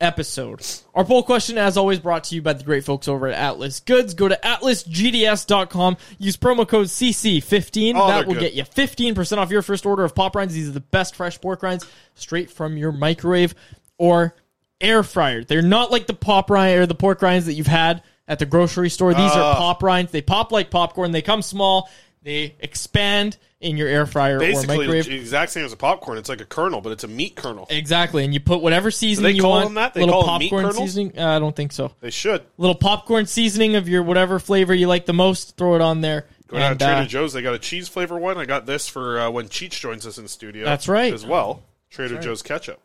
episode. 0.00 0.66
Our 0.94 1.04
poll 1.04 1.22
question, 1.22 1.58
as 1.58 1.76
always, 1.76 1.98
brought 1.98 2.24
to 2.24 2.34
you 2.34 2.42
by 2.42 2.52
the 2.54 2.64
great 2.64 2.84
folks 2.84 3.08
over 3.08 3.26
at 3.28 3.34
Atlas 3.34 3.80
Goods. 3.80 4.14
Go 4.14 4.28
to 4.28 4.38
atlasgds.com. 4.42 5.96
Use 6.18 6.36
promo 6.36 6.66
code 6.66 6.86
CC15. 6.86 7.92
Oh, 7.96 8.08
that 8.08 8.26
will 8.26 8.34
good. 8.34 8.40
get 8.40 8.54
you 8.54 8.64
15% 8.64 9.38
off 9.38 9.50
your 9.50 9.62
first 9.62 9.86
order 9.86 10.04
of 10.04 10.14
pop 10.14 10.34
rinds. 10.34 10.54
These 10.54 10.68
are 10.68 10.72
the 10.72 10.80
best 10.80 11.14
fresh 11.14 11.40
pork 11.40 11.62
rinds 11.62 11.86
straight 12.14 12.50
from 12.50 12.76
your 12.76 12.92
microwave 12.92 13.54
or 13.98 14.34
air 14.80 15.02
fryer. 15.02 15.44
They're 15.44 15.62
not 15.62 15.90
like 15.90 16.06
the 16.06 16.14
pop 16.14 16.50
rind 16.50 16.78
or 16.80 16.86
the 16.86 16.94
pork 16.94 17.20
rinds 17.22 17.46
that 17.46 17.54
you've 17.54 17.66
had 17.66 18.02
at 18.26 18.38
the 18.38 18.46
grocery 18.46 18.90
store. 18.90 19.12
These 19.12 19.32
are 19.32 19.54
Ah. 19.54 19.56
pop 19.56 19.82
rinds. 19.82 20.12
They 20.12 20.22
pop 20.22 20.52
like 20.52 20.70
popcorn. 20.70 21.12
They 21.12 21.22
come 21.22 21.42
small. 21.42 21.90
They 22.22 22.54
expand 22.60 23.38
in 23.60 23.76
your 23.76 23.88
air 23.88 24.06
fryer 24.06 24.36
or 24.36 24.40
Basically, 24.40 24.78
microwave. 24.78 25.06
the 25.06 25.16
exact 25.16 25.52
same 25.52 25.64
as 25.64 25.72
a 25.72 25.76
popcorn. 25.76 26.18
It's 26.18 26.28
like 26.28 26.40
a 26.40 26.46
kernel, 26.46 26.80
but 26.80 26.92
it's 26.92 27.04
a 27.04 27.08
meat 27.08 27.36
kernel. 27.36 27.66
Exactly, 27.70 28.24
and 28.24 28.32
you 28.32 28.40
put 28.40 28.60
whatever 28.62 28.90
seasoning 28.90 29.36
you 29.36 29.42
call 29.42 29.52
want. 29.52 29.66
them 29.66 29.74
that? 29.74 29.94
They 29.94 30.00
little 30.00 30.22
call 30.22 30.32
them 30.34 30.38
meat 30.40 30.50
popcorn 30.50 30.64
kernels? 30.64 30.78
seasoning. 30.78 31.18
Uh, 31.18 31.36
I 31.36 31.38
don't 31.38 31.54
think 31.54 31.72
so. 31.72 31.92
They 32.00 32.10
should. 32.10 32.42
Little 32.58 32.74
popcorn 32.74 33.26
seasoning 33.26 33.76
of 33.76 33.88
your 33.88 34.02
whatever 34.02 34.38
flavor 34.38 34.74
you 34.74 34.86
like 34.86 35.06
the 35.06 35.12
most. 35.12 35.56
Throw 35.56 35.74
it 35.76 35.80
on 35.80 36.00
there. 36.00 36.26
Go 36.48 36.58
down 36.58 36.72
and, 36.72 36.80
to 36.80 36.84
Trader 36.84 37.00
uh, 37.00 37.06
Joe's. 37.06 37.32
They 37.32 37.42
got 37.42 37.54
a 37.54 37.58
cheese 37.58 37.88
flavor 37.88 38.18
one. 38.18 38.36
I 38.36 38.44
got 38.44 38.66
this 38.66 38.88
for 38.88 39.20
uh, 39.20 39.30
when 39.30 39.48
Cheech 39.48 39.78
joins 39.80 40.06
us 40.06 40.18
in 40.18 40.26
studio. 40.26 40.64
That's 40.64 40.88
right. 40.88 41.12
As 41.12 41.24
well, 41.24 41.62
Trader. 41.90 42.18
Joe's 42.20 42.42
ketchup. 42.42 42.80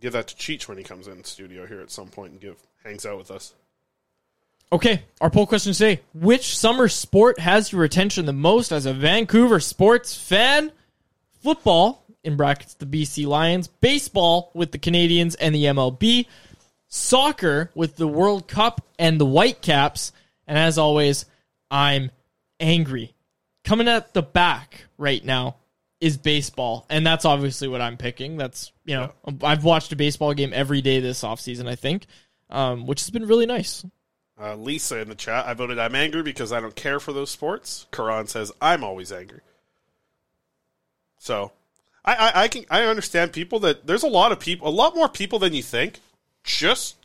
Give 0.00 0.12
that 0.12 0.28
to 0.28 0.34
Cheech 0.34 0.68
when 0.68 0.78
he 0.78 0.84
comes 0.84 1.08
in 1.08 1.24
studio 1.24 1.66
here 1.66 1.80
at 1.80 1.90
some 1.90 2.08
point 2.08 2.32
and 2.32 2.40
give 2.40 2.56
hangs 2.84 3.06
out 3.06 3.18
with 3.18 3.30
us. 3.30 3.54
Okay, 4.72 5.02
our 5.20 5.30
poll 5.30 5.46
question 5.46 5.72
today: 5.72 6.00
Which 6.14 6.56
summer 6.56 6.88
sport 6.88 7.38
has 7.38 7.70
your 7.70 7.84
attention 7.84 8.26
the 8.26 8.32
most 8.32 8.72
as 8.72 8.86
a 8.86 8.92
Vancouver 8.92 9.60
sports 9.60 10.16
fan? 10.16 10.72
Football 11.42 12.04
in 12.24 12.36
brackets 12.36 12.74
the 12.74 12.86
BC 12.86 13.26
Lions, 13.26 13.68
baseball 13.68 14.50
with 14.54 14.72
the 14.72 14.78
Canadians 14.78 15.34
and 15.34 15.54
the 15.54 15.64
MLB, 15.64 16.26
soccer 16.88 17.70
with 17.74 17.96
the 17.96 18.08
World 18.08 18.48
Cup 18.48 18.80
and 18.98 19.20
the 19.20 19.26
Whitecaps, 19.26 20.12
and 20.46 20.58
as 20.58 20.78
always, 20.78 21.26
I'm 21.70 22.10
angry. 22.58 23.14
Coming 23.62 23.88
at 23.88 24.14
the 24.14 24.22
back 24.22 24.86
right 24.98 25.24
now 25.24 25.56
is 26.00 26.16
baseball, 26.16 26.86
and 26.90 27.06
that's 27.06 27.24
obviously 27.24 27.68
what 27.68 27.80
I'm 27.80 27.96
picking. 27.96 28.36
That's 28.36 28.72
you 28.84 28.96
know 28.96 29.12
I've 29.42 29.64
watched 29.64 29.92
a 29.92 29.96
baseball 29.96 30.34
game 30.34 30.52
every 30.52 30.80
day 30.80 31.00
this 31.00 31.22
offseason, 31.22 31.68
I 31.68 31.76
think, 31.76 32.06
um, 32.50 32.86
which 32.86 33.00
has 33.02 33.10
been 33.10 33.26
really 33.26 33.46
nice. 33.46 33.84
Uh, 34.40 34.56
Lisa 34.56 34.98
in 34.98 35.08
the 35.08 35.14
chat. 35.14 35.46
I 35.46 35.54
voted 35.54 35.78
I'm 35.78 35.94
angry 35.94 36.22
because 36.22 36.52
I 36.52 36.60
don't 36.60 36.74
care 36.74 36.98
for 36.98 37.12
those 37.12 37.30
sports. 37.30 37.86
Karan 37.92 38.26
says 38.26 38.50
I'm 38.60 38.82
always 38.82 39.12
angry. 39.12 39.40
So, 41.18 41.52
I, 42.04 42.14
I 42.14 42.42
I 42.42 42.48
can 42.48 42.64
I 42.68 42.82
understand 42.82 43.32
people 43.32 43.60
that 43.60 43.86
there's 43.86 44.02
a 44.02 44.08
lot 44.08 44.32
of 44.32 44.40
people, 44.40 44.68
a 44.68 44.70
lot 44.70 44.96
more 44.96 45.08
people 45.08 45.38
than 45.38 45.54
you 45.54 45.62
think. 45.62 46.00
Just 46.42 46.96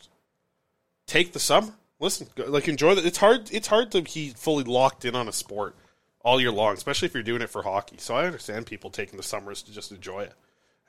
take 1.05 1.33
the 1.33 1.39
summer. 1.39 1.73
Listen, 1.99 2.27
like 2.35 2.67
enjoy 2.67 2.95
the. 2.95 3.05
It's 3.05 3.19
hard. 3.19 3.49
It's 3.51 3.67
hard 3.67 3.91
to 3.91 4.01
be 4.01 4.29
fully 4.29 4.63
locked 4.63 5.05
in 5.05 5.15
on 5.15 5.27
a 5.27 5.33
sport 5.33 5.75
all 6.21 6.41
year 6.41 6.51
long, 6.51 6.73
especially 6.73 7.05
if 7.05 7.13
you're 7.13 7.23
doing 7.23 7.41
it 7.41 7.49
for 7.49 7.63
hockey. 7.63 7.97
So 7.99 8.15
I 8.15 8.25
understand 8.25 8.65
people 8.65 8.89
taking 8.89 9.17
the 9.17 9.23
summers 9.23 9.61
to 9.63 9.71
just 9.71 9.91
enjoy 9.91 10.21
it. 10.21 10.33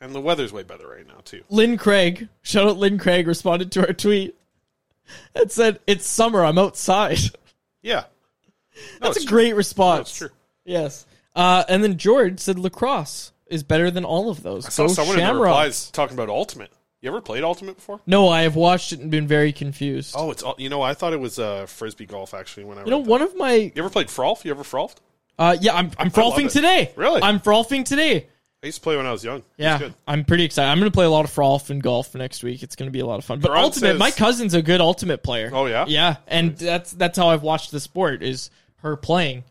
And 0.01 0.15
the 0.15 0.21
weather's 0.21 0.53
way 0.53 0.63
better 0.63 0.89
right 0.89 1.07
now 1.07 1.21
too. 1.25 1.43
Lynn 1.51 1.77
Craig, 1.77 2.29
shout 2.43 2.67
out 2.67 2.79
Lynn 2.79 2.99
Craig, 2.99 3.27
responded 3.27 3.71
to 3.73 3.87
our 3.87 3.93
tweet 3.93 4.35
and 5.35 5.51
said, 5.51 5.81
It's 5.87 6.07
summer, 6.07 6.45
I'm 6.45 6.59
outside. 6.59 7.19
Yeah, 7.83 8.05
That's 9.01 9.17
it's 9.17 9.25
a 9.25 9.29
true. 9.29 9.39
great 9.39 9.55
response. 9.55 10.21
No. 10.21 10.29
Yes. 10.67 11.07
Uh, 11.35 11.65
and 11.67 11.83
then 11.83 11.97
George 11.97 12.39
said 12.39 12.59
lacrosse 12.59 13.33
is 13.47 13.63
better 13.63 13.91
than 13.91 14.05
all 14.05 14.29
of 14.29 14.43
those. 14.43 14.67
I 14.67 14.69
saw 14.69 14.87
Go 14.87 14.93
someone 14.93 15.19
in 15.19 15.27
the 15.27 15.35
replies 15.35 15.91
talking 15.91 16.15
about 16.15 16.29
Ultimate. 16.29 16.71
You 17.01 17.09
ever 17.09 17.23
played 17.23 17.43
Ultimate 17.43 17.77
before? 17.77 18.01
No, 18.07 18.29
I 18.29 18.43
have 18.43 18.55
watched 18.57 18.93
it 18.93 19.01
and 19.01 19.11
been 19.11 19.27
very 19.27 19.53
confused. 19.53 20.15
Oh, 20.19 20.31
it's 20.31 20.43
all- 20.43 20.57
you 20.59 20.69
know 20.69 20.83
I 20.83 20.93
thought 20.93 21.15
it 21.15 21.21
was 21.21 21.39
uh, 21.39 21.65
frisbee 21.65 22.05
golf 22.05 22.35
actually. 22.35 22.65
When 22.65 22.77
I 22.77 22.85
you 22.85 22.91
know, 22.91 22.99
read 22.99 23.07
one 23.07 23.23
of 23.23 23.35
my 23.35 23.55
you 23.55 23.73
ever 23.77 23.89
played 23.89 24.09
frolf? 24.09 24.45
You 24.45 24.51
ever 24.51 24.63
frolfed? 24.63 24.97
uh, 25.39 25.57
yeah, 25.59 25.73
I'm 25.75 25.91
I'm 25.99 26.11
frolfing 26.11 26.53
today. 26.53 26.93
Really? 26.97 27.23
I'm 27.23 27.41
frolfing 27.41 27.87
today. 27.87 28.27
I 28.63 28.67
used 28.67 28.79
to 28.79 28.83
play 28.83 28.97
when 28.97 29.07
I 29.07 29.13
was 29.13 29.25
young. 29.25 29.37
Was 29.37 29.45
Yeah, 29.57 29.79
good. 29.79 29.95
I'm 30.07 30.25
pretty 30.25 30.45
excited. 30.45 30.69
I'm 30.71 30.79
going 30.79 30.91
to 30.91 30.95
play 30.95 31.07
a 31.07 31.11
lot 31.11 31.25
of 31.25 31.31
frolf 31.31 31.71
and 31.71 31.83
golf 31.83 32.15
next 32.15 32.43
week. 32.43 32.63
It's 32.63 32.77
going 32.77 32.89
to 32.89 32.93
be 32.93 33.01
a 33.01 33.07
lot 33.07 33.19
of 33.19 33.25
fun. 33.25 33.41
But 33.41 33.49
Karan 33.49 33.65
ultimate, 33.65 33.89
says- 33.93 33.99
my 33.99 34.11
cousin's 34.11 34.53
a 34.55 34.61
good 34.63 34.81
ultimate 34.83 35.23
player. 35.23 35.51
Oh, 35.53 35.65
yeah? 35.67 35.87
yeah, 35.89 36.17
and 36.27 36.57
that's 36.59 36.93
that's 36.93 37.17
how 37.17 37.29
I've 37.31 37.43
watched 37.43 37.71
the 37.71 37.81
sport 37.81 38.23
is 38.23 38.51
her 38.83 38.97
playing, 38.97 39.45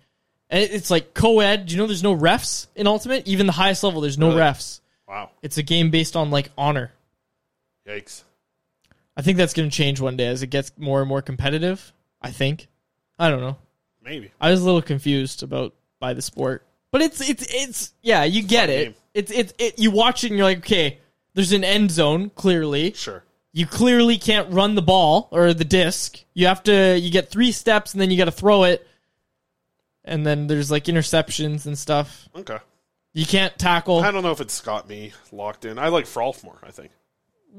and 0.50 0.62
it's 0.62 0.92
like 0.92 1.14
co-ed. 1.16 1.66
Do 1.66 1.74
you 1.74 1.78
know 1.82 1.88
there's 1.88 2.04
no 2.04 2.16
refs 2.16 2.68
in 2.76 2.86
ultimate? 2.86 3.28
Even 3.28 3.48
the 3.48 3.52
highest 3.54 3.84
level, 3.84 4.02
there's 4.02 4.18
no 4.20 4.30
Really? 4.30 4.42
refs. 4.42 4.80
Wow. 5.08 5.32
It's 5.42 5.58
a 5.58 5.64
game 5.64 5.90
based 5.90 6.16
on 6.16 6.30
like 6.30 6.52
honor. 6.58 6.92
Yikes. 7.88 8.22
I 9.18 9.24
think 9.24 9.38
that's 9.40 9.54
going 9.54 9.70
to 9.70 9.76
change 9.76 10.00
one 10.00 10.18
day 10.18 10.28
as 10.28 10.44
it 10.44 10.48
gets 10.48 10.72
more 10.78 11.00
and 11.02 11.10
more 11.10 11.22
competitive. 11.24 11.92
I 12.22 12.30
think. 12.30 12.68
I 13.18 13.30
don't 13.32 13.42
know. 13.42 13.58
Maybe. 14.04 14.32
I 14.40 14.52
was 14.52 14.62
a 14.62 14.66
little 14.66 14.82
confused 14.84 15.42
about 15.44 15.74
by 16.00 16.14
the 16.14 16.22
sport, 16.22 16.64
but 16.92 17.02
it's 17.02 17.28
it's 17.28 17.46
it's 17.50 17.94
yeah, 18.04 18.24
you 18.24 18.44
get 18.44 18.70
it. 18.70 18.96
It's 19.20 19.32
it's 19.32 19.54
it. 19.58 19.80
You 19.80 19.92
watch 19.92 20.24
it 20.24 20.28
and 20.28 20.38
you're 20.38 20.48
like, 20.48 20.60
okay, 20.60 21.00
there's 21.34 21.52
an 21.52 21.64
end 21.64 21.92
zone 21.92 22.32
clearly. 22.36 22.94
Sure. 22.94 23.24
You 23.52 23.66
clearly 23.66 24.18
can't 24.18 24.52
run 24.54 24.76
the 24.76 24.82
ball 24.82 25.28
or 25.32 25.54
the 25.54 25.66
disc. 25.66 26.24
You 26.34 26.48
have 26.48 26.64
to. 26.64 26.98
You 26.98 27.12
get 27.12 27.30
three 27.30 27.52
steps 27.52 27.94
and 27.94 28.00
then 28.00 28.12
you 28.12 28.18
got 28.18 28.26
to 28.26 28.32
throw 28.32 28.64
it, 28.64 28.88
and 30.06 30.26
then 30.26 30.48
there's 30.48 30.72
like 30.72 30.86
interceptions 30.86 31.66
and 31.66 31.78
stuff. 31.78 32.30
Okay. 32.36 32.60
You 33.14 33.26
can't 33.26 33.58
tackle. 33.58 34.00
I 34.00 34.12
don't 34.12 34.24
know 34.24 34.32
if 34.32 34.40
it's 34.40 34.62
got 34.62 34.88
me 34.88 35.12
locked 35.32 35.66
in. 35.66 35.78
I 35.80 35.90
like 35.90 36.06
Frolf 36.06 36.44
more, 36.44 36.60
I 36.64 36.72
think. 36.72 36.92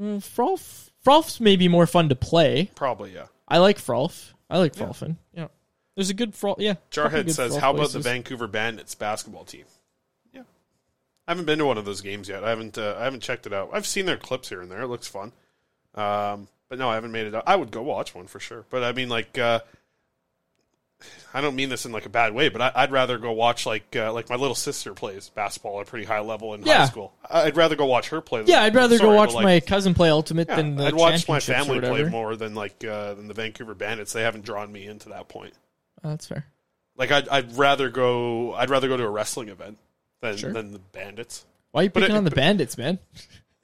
Mm, 0.00 0.18
Frolf, 0.18 0.90
Frolf's 1.04 1.40
maybe 1.40 1.68
more 1.68 1.86
fun 1.86 2.08
to 2.08 2.16
play. 2.16 2.70
Probably, 2.74 3.12
yeah. 3.12 3.26
I 3.48 3.58
like 3.58 3.78
Frolf. 3.78 4.32
I 4.48 4.58
like 4.58 4.74
Frolfin. 4.74 5.16
Yeah. 5.34 5.48
There's 5.96 6.08
a 6.08 6.14
good 6.14 6.32
Frolf. 6.32 6.56
Yeah. 6.58 6.74
Jarhead 6.90 7.30
says, 7.30 7.56
"How 7.56 7.70
about 7.70 7.78
places. 7.78 7.94
the 7.94 8.00
Vancouver 8.00 8.46
Bandits 8.46 8.94
basketball 8.94 9.44
team?" 9.44 9.64
Yeah, 11.26 11.28
I 11.28 11.30
haven't 11.32 11.44
been 11.44 11.58
to 11.58 11.66
one 11.66 11.78
of 11.78 11.84
those 11.84 12.00
games 12.00 12.28
yet. 12.28 12.44
I 12.44 12.50
haven't. 12.50 12.76
Uh, 12.78 12.96
I 12.98 13.04
haven't 13.04 13.20
checked 13.22 13.46
it 13.46 13.52
out. 13.52 13.70
I've 13.72 13.86
seen 13.86 14.06
their 14.06 14.16
clips 14.16 14.48
here 14.48 14.60
and 14.60 14.70
there. 14.70 14.82
It 14.82 14.88
looks 14.88 15.08
fun. 15.08 15.32
Um, 15.94 16.48
but 16.68 16.78
no, 16.78 16.88
I 16.88 16.94
haven't 16.94 17.12
made 17.12 17.26
it. 17.26 17.34
out. 17.34 17.44
I 17.46 17.56
would 17.56 17.70
go 17.70 17.82
watch 17.82 18.14
one 18.14 18.26
for 18.26 18.40
sure. 18.40 18.64
But 18.70 18.82
I 18.84 18.92
mean, 18.92 19.08
like, 19.08 19.38
uh, 19.38 19.60
I 21.34 21.40
don't 21.40 21.54
mean 21.56 21.68
this 21.68 21.86
in 21.86 21.92
like 21.92 22.06
a 22.06 22.10
bad 22.10 22.34
way, 22.34 22.48
but 22.48 22.60
I, 22.60 22.72
I'd 22.74 22.92
rather 22.92 23.18
go 23.18 23.32
watch 23.32 23.66
like 23.66 23.94
uh, 23.96 24.12
like 24.12 24.28
my 24.28 24.36
little 24.36 24.54
sister 24.54 24.94
plays 24.94 25.28
basketball 25.28 25.80
at 25.80 25.86
a 25.86 25.90
pretty 25.90 26.06
high 26.06 26.20
level 26.20 26.54
in 26.54 26.62
high 26.62 26.86
school. 26.86 27.12
I'd 27.28 27.56
rather 27.56 27.76
go 27.76 27.86
watch 27.86 28.08
her 28.10 28.20
play. 28.20 28.40
than- 28.40 28.48
Yeah, 28.48 28.62
I'd 28.62 28.74
rather 28.74 28.96
sorry, 28.98 29.10
go 29.10 29.16
watch 29.16 29.32
like, 29.34 29.44
my 29.44 29.60
cousin 29.60 29.94
play 29.94 30.10
Ultimate 30.10 30.48
yeah, 30.48 30.56
than 30.56 30.76
the 30.76 30.86
I'd 30.86 30.94
watch 30.94 31.28
my 31.28 31.40
family 31.40 31.80
play 31.80 32.04
more 32.04 32.36
than 32.36 32.54
like 32.54 32.84
uh, 32.84 33.14
than 33.14 33.28
the 33.28 33.34
Vancouver 33.34 33.74
Bandits. 33.74 34.12
They 34.12 34.22
haven't 34.22 34.44
drawn 34.44 34.70
me 34.72 34.86
into 34.86 35.10
that 35.10 35.28
point. 35.28 35.54
Oh, 36.02 36.10
that's 36.10 36.26
fair. 36.26 36.46
Like 36.96 37.10
I'd, 37.12 37.28
I'd 37.28 37.56
rather 37.56 37.88
go. 37.88 38.54
I'd 38.54 38.70
rather 38.70 38.88
go 38.88 38.96
to 38.96 39.04
a 39.04 39.10
wrestling 39.10 39.48
event 39.48 39.78
than 40.20 40.36
Sure. 40.36 40.52
than 40.52 40.72
the 40.72 40.78
Bandits. 40.78 41.44
Why 41.72 41.82
are 41.82 41.84
you 41.84 41.90
But 41.90 42.00
picking 42.00 42.14
it- 42.16 42.18
on 42.18 42.24
the 42.24 42.30
Bandits, 42.30 42.76
man? 42.78 42.98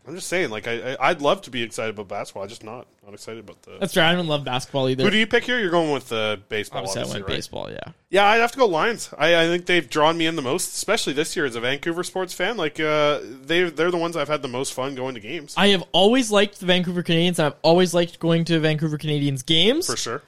I'm 0.09 0.15
just 0.15 0.29
saying. 0.29 0.51
Like 0.51 0.69
I, 0.69 0.93
I, 0.93 1.09
I'd 1.11 1.21
love 1.21 1.43
to 1.43 1.51
be 1.51 1.63
excited 1.65 1.91
about 1.91 2.07
basketball. 2.07 2.45
I'm 2.45 2.49
just 2.49 2.63
not. 2.63 2.87
Not 3.05 3.13
excited 3.15 3.41
about 3.41 3.61
the. 3.63 3.79
That's 3.81 3.93
fair. 3.93 4.05
I 4.05 4.13
don't 4.13 4.29
love 4.29 4.45
basketball 4.45 4.89
either. 4.89 5.03
Who 5.03 5.11
do 5.11 5.17
you 5.17 5.27
pick 5.27 5.43
here? 5.43 5.59
You're 5.59 5.73
going 5.73 5.91
with 5.91 6.13
uh, 6.13 6.37
baseball. 6.49 6.79
Obviously, 6.79 7.01
I 7.01 7.03
Obviously, 7.03 7.21
went 7.23 7.29
right? 7.29 7.37
baseball. 7.37 7.71
Yeah. 7.73 7.79
Yeah, 8.11 8.25
I'd 8.25 8.37
have 8.37 8.53
to 8.53 8.59
go 8.59 8.67
Lions. 8.67 9.13
I, 9.19 9.35
I 9.35 9.47
think 9.49 9.67
they've 9.67 9.89
drawn 9.91 10.17
me 10.17 10.27
in 10.27 10.37
the 10.37 10.43
most, 10.43 10.75
especially 10.75 11.13
this 11.13 11.35
year 11.35 11.45
as 11.45 11.57
a 11.57 11.61
Vancouver 11.61 12.05
sports 12.05 12.33
fan. 12.33 12.57
Like 12.57 12.79
uh, 12.79 13.19
they 13.25 13.65
they're 13.65 13.91
the 13.91 13.97
ones 13.97 14.17
I've 14.17 14.29
had 14.29 14.43
the 14.43 14.49
most 14.49 14.75
fun 14.75 14.95
going 14.95 15.15
to 15.17 15.21
games 15.21 15.55
I 15.57 15.69
have 15.69 15.83
always 15.91 16.31
liked 16.31 16.61
the 16.61 16.67
Vancouver 16.67 17.03
Canadians. 17.03 17.41
I've 17.41 17.57
always 17.63 17.93
liked 17.93 18.21
going 18.21 18.45
to 18.45 18.61
Vancouver 18.61 18.99
Canadians 18.99 19.43
games. 19.43 19.87
for 19.89 19.97
sure. 19.97 20.23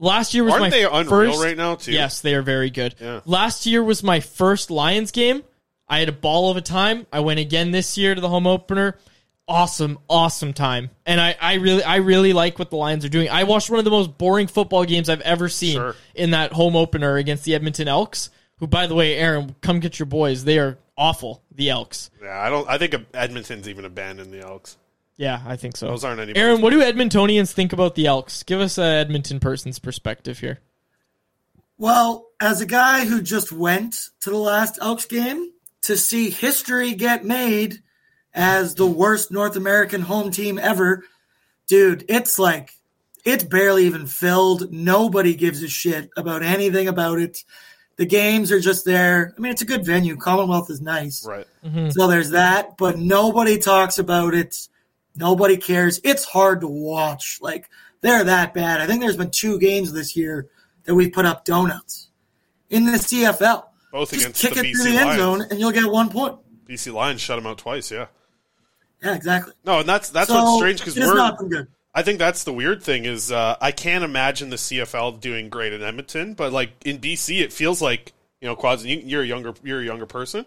Last 0.00 0.32
year 0.32 0.44
was 0.44 0.52
Aren't 0.52 0.62
my 0.66 0.70
they 0.70 0.84
unreal 0.84 1.32
first, 1.32 1.42
right 1.42 1.56
now, 1.56 1.74
too? 1.74 1.90
Yes, 1.90 2.20
they 2.20 2.36
are 2.36 2.42
very 2.42 2.70
good. 2.70 2.94
Yeah. 3.00 3.20
Last 3.24 3.66
year 3.66 3.82
was 3.82 4.04
my 4.04 4.20
first 4.20 4.70
Lions 4.70 5.10
game. 5.10 5.42
I 5.88 5.98
had 6.00 6.08
a 6.08 6.12
ball 6.12 6.50
of 6.50 6.56
a 6.56 6.60
time. 6.60 7.06
I 7.12 7.20
went 7.20 7.40
again 7.40 7.70
this 7.70 7.96
year 7.96 8.14
to 8.14 8.20
the 8.20 8.28
home 8.28 8.46
opener. 8.46 8.98
Awesome, 9.46 9.98
awesome 10.10 10.52
time. 10.52 10.90
And 11.06 11.18
I, 11.20 11.34
I 11.40 11.54
really 11.54 11.82
I 11.82 11.96
really 11.96 12.34
like 12.34 12.58
what 12.58 12.68
the 12.68 12.76
Lions 12.76 13.04
are 13.06 13.08
doing. 13.08 13.30
I 13.30 13.44
watched 13.44 13.70
one 13.70 13.78
of 13.78 13.84
the 13.86 13.90
most 13.90 14.18
boring 14.18 14.46
football 14.46 14.84
games 14.84 15.08
I've 15.08 15.22
ever 15.22 15.48
seen 15.48 15.74
Sure. 15.76 15.94
in 16.14 16.32
that 16.32 16.52
home 16.52 16.76
opener 16.76 17.16
against 17.16 17.44
the 17.44 17.54
Edmonton 17.54 17.88
Elks. 17.88 18.28
Who, 18.58 18.66
by 18.66 18.86
the 18.86 18.94
way, 18.94 19.16
Aaron, 19.16 19.54
come 19.62 19.80
get 19.80 19.98
your 19.98 20.06
boys. 20.06 20.44
They 20.44 20.58
are 20.58 20.76
awful. 20.98 21.42
The 21.54 21.70
Elks. 21.70 22.10
Yeah, 22.20 22.38
I 22.38 22.50
don't. 22.50 22.68
I 22.68 22.76
think 22.76 22.94
Edmonton's 23.14 23.68
even 23.68 23.84
abandoned 23.86 24.32
the 24.32 24.40
Elks. 24.40 24.76
Yeah, 25.16 25.40
I 25.46 25.56
think 25.56 25.76
so. 25.76 25.86
Those 25.88 26.04
aren't 26.04 26.20
any. 26.20 26.36
Aaron, 26.36 26.60
what 26.60 26.70
do 26.70 26.80
Edmontonians 26.80 27.50
think 27.52 27.72
about 27.72 27.94
the 27.94 28.06
Elks? 28.06 28.42
Give 28.42 28.60
us 28.60 28.76
a 28.78 28.82
Edmonton 28.84 29.40
person's 29.40 29.78
perspective 29.78 30.40
here. 30.40 30.58
Well, 31.78 32.26
as 32.40 32.60
a 32.60 32.66
guy 32.66 33.04
who 33.06 33.22
just 33.22 33.52
went 33.52 33.94
to 34.20 34.30
the 34.30 34.36
last 34.36 34.78
Elks 34.82 35.06
game 35.06 35.52
to 35.88 35.96
see 35.96 36.28
history 36.28 36.92
get 36.92 37.24
made 37.24 37.82
as 38.34 38.74
the 38.74 38.86
worst 38.86 39.30
North 39.30 39.56
American 39.56 40.02
home 40.02 40.30
team 40.30 40.58
ever, 40.58 41.02
dude, 41.66 42.04
it's 42.10 42.38
like 42.38 42.74
it's 43.24 43.42
barely 43.42 43.86
even 43.86 44.06
filled. 44.06 44.70
Nobody 44.70 45.34
gives 45.34 45.62
a 45.62 45.68
shit 45.68 46.10
about 46.14 46.42
anything 46.42 46.88
about 46.88 47.20
it. 47.20 47.42
The 47.96 48.04
games 48.04 48.52
are 48.52 48.60
just 48.60 48.84
there. 48.84 49.32
I 49.34 49.40
mean, 49.40 49.50
it's 49.50 49.62
a 49.62 49.64
good 49.66 49.82
venue. 49.82 50.14
Commonwealth 50.18 50.70
is 50.70 50.82
nice. 50.82 51.26
Right. 51.26 51.46
Mm-hmm. 51.64 51.88
So 51.88 52.06
there's 52.06 52.30
that, 52.30 52.76
but 52.76 52.98
nobody 52.98 53.56
talks 53.56 53.98
about 53.98 54.34
it. 54.34 54.68
Nobody 55.16 55.56
cares. 55.56 56.02
It's 56.04 56.26
hard 56.26 56.60
to 56.60 56.68
watch. 56.68 57.38
Like 57.40 57.70
they're 58.02 58.24
that 58.24 58.52
bad. 58.52 58.82
I 58.82 58.86
think 58.86 59.00
there's 59.00 59.16
been 59.16 59.30
two 59.30 59.58
games 59.58 59.94
this 59.94 60.14
year 60.14 60.50
that 60.84 60.94
we've 60.94 61.14
put 61.14 61.24
up 61.24 61.46
donuts 61.46 62.10
in 62.68 62.84
the 62.84 62.98
CFL. 62.98 63.67
Both 63.92 64.10
Just 64.10 64.22
against 64.22 64.40
kick 64.42 64.54
the 64.54 64.60
it 64.60 64.64
BC 64.66 64.72
through 64.74 64.92
the 64.92 64.98
end 64.98 65.06
Lions. 65.06 65.20
zone 65.20 65.42
and 65.50 65.60
you'll 65.60 65.72
get 65.72 65.90
one 65.90 66.08
point. 66.10 66.36
BC 66.68 66.92
Lions 66.92 67.20
shut 67.20 67.38
them 67.38 67.46
out 67.46 67.58
twice. 67.58 67.90
Yeah. 67.90 68.06
Yeah, 69.02 69.14
exactly. 69.14 69.52
No, 69.64 69.80
and 69.80 69.88
that's 69.88 70.10
that's 70.10 70.28
So, 70.28 70.34
what's 70.34 70.56
strange 70.58 70.78
because 70.80 70.96
it 70.96 71.00
has 71.00 71.10
we're. 71.10 71.16
not 71.16 71.38
been 71.38 71.48
good. 71.48 71.68
I 71.94 72.02
think 72.02 72.18
that's 72.18 72.44
the 72.44 72.52
weird 72.52 72.82
thing 72.82 73.06
is 73.06 73.32
uh, 73.32 73.56
I 73.60 73.72
can't 73.72 74.04
imagine 74.04 74.50
the 74.50 74.56
CFL 74.56 75.20
doing 75.20 75.48
great 75.48 75.72
in 75.72 75.82
Edmonton, 75.82 76.34
but 76.34 76.52
like 76.52 76.70
in 76.84 76.98
BC, 76.98 77.40
it 77.40 77.52
feels 77.52 77.80
like 77.80 78.12
you 78.40 78.46
know, 78.48 78.54
Quads. 78.56 78.84
You, 78.84 78.98
you're 79.04 79.22
a 79.22 79.26
younger 79.26 79.54
you're 79.62 79.80
a 79.80 79.84
younger 79.84 80.06
person. 80.06 80.44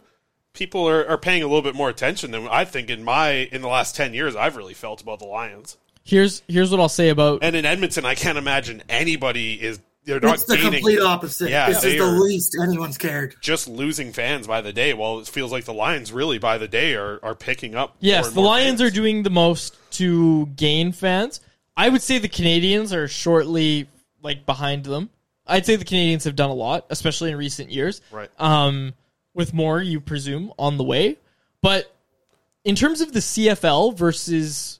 People 0.54 0.88
are, 0.88 1.08
are 1.08 1.18
paying 1.18 1.44
a 1.44 1.48
little 1.48 1.62
bit 1.62 1.76
more 1.76 1.90
attention 1.90 2.32
than 2.32 2.48
I 2.48 2.66
think 2.66 2.90
in 2.90 3.04
my 3.04 3.32
in 3.32 3.62
the 3.62 3.68
last 3.70 3.96
ten 3.96 4.14
years 4.14 4.36
I've 4.36 4.56
really 4.58 4.74
felt 4.74 5.02
about 5.02 5.20
the 5.20 5.26
Lions. 5.26 5.78
Here's 6.04 6.42
here's 6.48 6.72
what 6.72 6.80
I'll 6.80 6.90
say 6.90 7.10
about 7.10 7.40
And 7.42 7.56
in 7.56 7.66
Edmonton, 7.66 8.06
I 8.06 8.16
can't 8.16 8.38
imagine 8.38 8.84
anybody 8.90 9.54
is 9.62 9.80
they're 10.06 10.20
not 10.20 10.36
It's 10.36 10.46
the 10.46 10.56
gaining. 10.58 10.72
complete 10.74 11.00
opposite. 11.00 11.50
Yeah, 11.50 11.70
this 11.70 11.84
is 11.84 11.98
the 11.98 12.06
least 12.08 12.58
anyone's 12.62 12.98
cared. 12.98 13.36
just 13.42 13.68
losing 13.68 14.14
fans 14.14 14.48
by 14.48 14.62
the 14.62 14.74
day. 14.74 14.94
While 14.94 15.20
it 15.20 15.28
feels 15.28 15.52
like 15.52 15.66
the 15.66 15.74
Lions 15.74 16.12
really 16.12 16.38
by 16.40 16.58
the 16.58 16.68
day 16.68 16.96
are, 16.96 17.20
are 17.24 17.36
picking 17.36 17.76
up. 17.76 17.90
more 17.92 17.98
Yes, 18.00 18.28
and 18.28 18.36
the 18.36 18.42
more 18.42 18.50
Lions 18.52 18.80
fans. 18.80 18.82
are 18.82 18.90
doing 18.96 19.24
the 19.24 19.30
most 19.30 19.76
to 19.94 20.48
gain 20.56 20.92
fans. 20.92 21.40
I 21.78 21.90
would 21.90 22.02
say 22.02 22.18
the 22.18 22.28
Canadians 22.30 22.94
are 22.94 23.08
shortly 23.08 23.88
like 24.24 24.46
behind 24.46 24.84
them. 24.86 25.10
I'd 25.48 25.66
say 25.66 25.76
the 25.76 25.86
Canadians 25.86 26.24
have 26.26 26.36
done 26.36 26.50
a 26.50 26.54
lot, 26.54 26.86
especially 26.90 27.32
in 27.32 27.38
recent 27.38 27.72
years. 27.72 28.02
Right. 28.12 28.30
Um, 28.40 28.94
with 29.34 29.54
more, 29.54 29.82
you 29.82 30.00
presume, 30.00 30.52
on 30.60 30.78
the 30.78 30.84
way. 30.84 31.18
But 31.62 31.94
in 32.64 32.76
terms 32.76 33.02
of 33.02 33.12
the 33.14 33.20
CFL 33.20 33.96
versus 33.98 34.80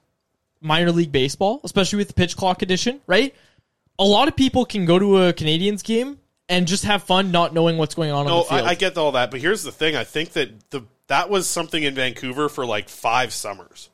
minor 0.62 0.92
league 0.92 1.12
baseball, 1.12 1.62
especially 1.64 1.98
with 1.98 2.08
the 2.10 2.14
pitch 2.14 2.36
clock 2.38 2.62
edition, 2.62 3.02
right? 3.08 3.34
A 4.02 4.06
lot 4.06 4.28
of 4.28 4.36
people 4.36 4.66
can 4.66 4.86
go 4.86 4.98
to 5.00 5.24
a 5.24 5.34
Canadians 5.34 5.84
game 5.84 6.18
and 6.50 6.68
just 6.68 6.84
have 6.86 7.04
fun 7.04 7.32
not 7.32 7.54
knowing 7.54 7.78
what's 7.78 7.96
going 7.96 8.12
on 8.12 8.26
on 8.26 8.26
No, 8.28 8.38
the 8.40 8.50
field. 8.50 8.62
I, 8.62 8.72
I 8.72 8.76
get 8.76 8.98
all 8.98 9.14
that, 9.14 9.32
but 9.32 9.40
here's 9.40 9.64
the 9.64 9.72
thing: 9.72 9.96
I 9.96 10.04
think 10.04 10.32
that 10.34 10.70
the 10.72 10.82
that 11.08 11.30
was 11.30 11.48
something 11.48 11.82
in 11.84 11.94
Vancouver 11.96 12.50
for 12.50 12.66
like 12.66 12.90
five 12.90 13.32
summers, 13.32 13.90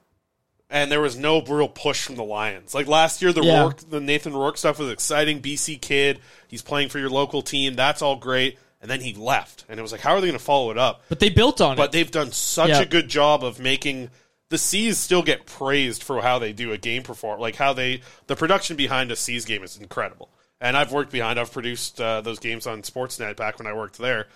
and 0.69 0.91
there 0.91 1.01
was 1.01 1.17
no 1.17 1.41
real 1.41 1.67
push 1.67 2.03
from 2.03 2.15
the 2.15 2.23
Lions. 2.23 2.73
Like 2.73 2.87
last 2.87 3.21
year, 3.21 3.33
the 3.33 3.43
Yeah. 3.43 3.61
Rourke, 3.63 3.89
the 3.89 3.99
Nathan 3.99 4.33
Rourke 4.33 4.57
stuff 4.57 4.79
was 4.79 4.89
exciting. 4.89 5.41
BC 5.41 5.81
kid, 5.81 6.19
he's 6.47 6.61
playing 6.61 6.89
for 6.89 6.99
your 6.99 7.09
local 7.09 7.41
team. 7.41 7.75
That's 7.75 8.01
all 8.01 8.15
great. 8.15 8.57
And 8.79 8.91
then 8.91 9.01
he 9.01 9.13
left, 9.13 9.65
and 9.67 9.79
it 9.79 9.81
was 9.81 9.91
like, 9.91 10.01
how 10.01 10.11
are 10.13 10.21
they 10.21 10.27
going 10.27 10.37
to 10.37 10.43
follow 10.43 10.69
it 10.69 10.77
up? 10.77 11.01
but 11.09 11.19
they 11.19 11.29
built 11.29 11.61
on 11.61 11.75
But 11.75 11.81
it. 11.81 11.85
But 11.87 11.91
they've 11.93 12.11
done 12.11 12.31
such 12.31 12.69
Yeah. 12.69 12.81
a 12.81 12.85
good 12.85 13.07
job 13.09 13.43
of 13.43 13.59
making 13.59 14.11
the 14.49 14.57
C's 14.57 14.97
still 14.97 15.23
get 15.23 15.45
praised 15.45 16.03
for 16.03 16.21
how 16.21 16.39
they 16.39 16.53
do 16.53 16.71
a 16.71 16.77
game 16.77 17.03
perform, 17.03 17.39
like 17.39 17.55
how 17.55 17.73
they 17.73 18.01
the 18.27 18.35
production 18.35 18.75
behind 18.77 19.11
a 19.11 19.15
C's 19.15 19.45
game 19.45 19.63
is 19.63 19.77
incredible. 19.77 20.29
And 20.59 20.75
I've 20.75 20.91
worked 20.91 21.11
behind, 21.11 21.39
I've 21.39 21.51
produced 21.51 22.01
uh, 22.01 22.21
those 22.21 22.39
games 22.39 22.65
on 22.65 22.81
Sportsnet 22.81 23.35
back 23.35 23.59
when 23.59 23.67
I 23.67 23.73
worked 23.73 23.97
there. 23.97 24.27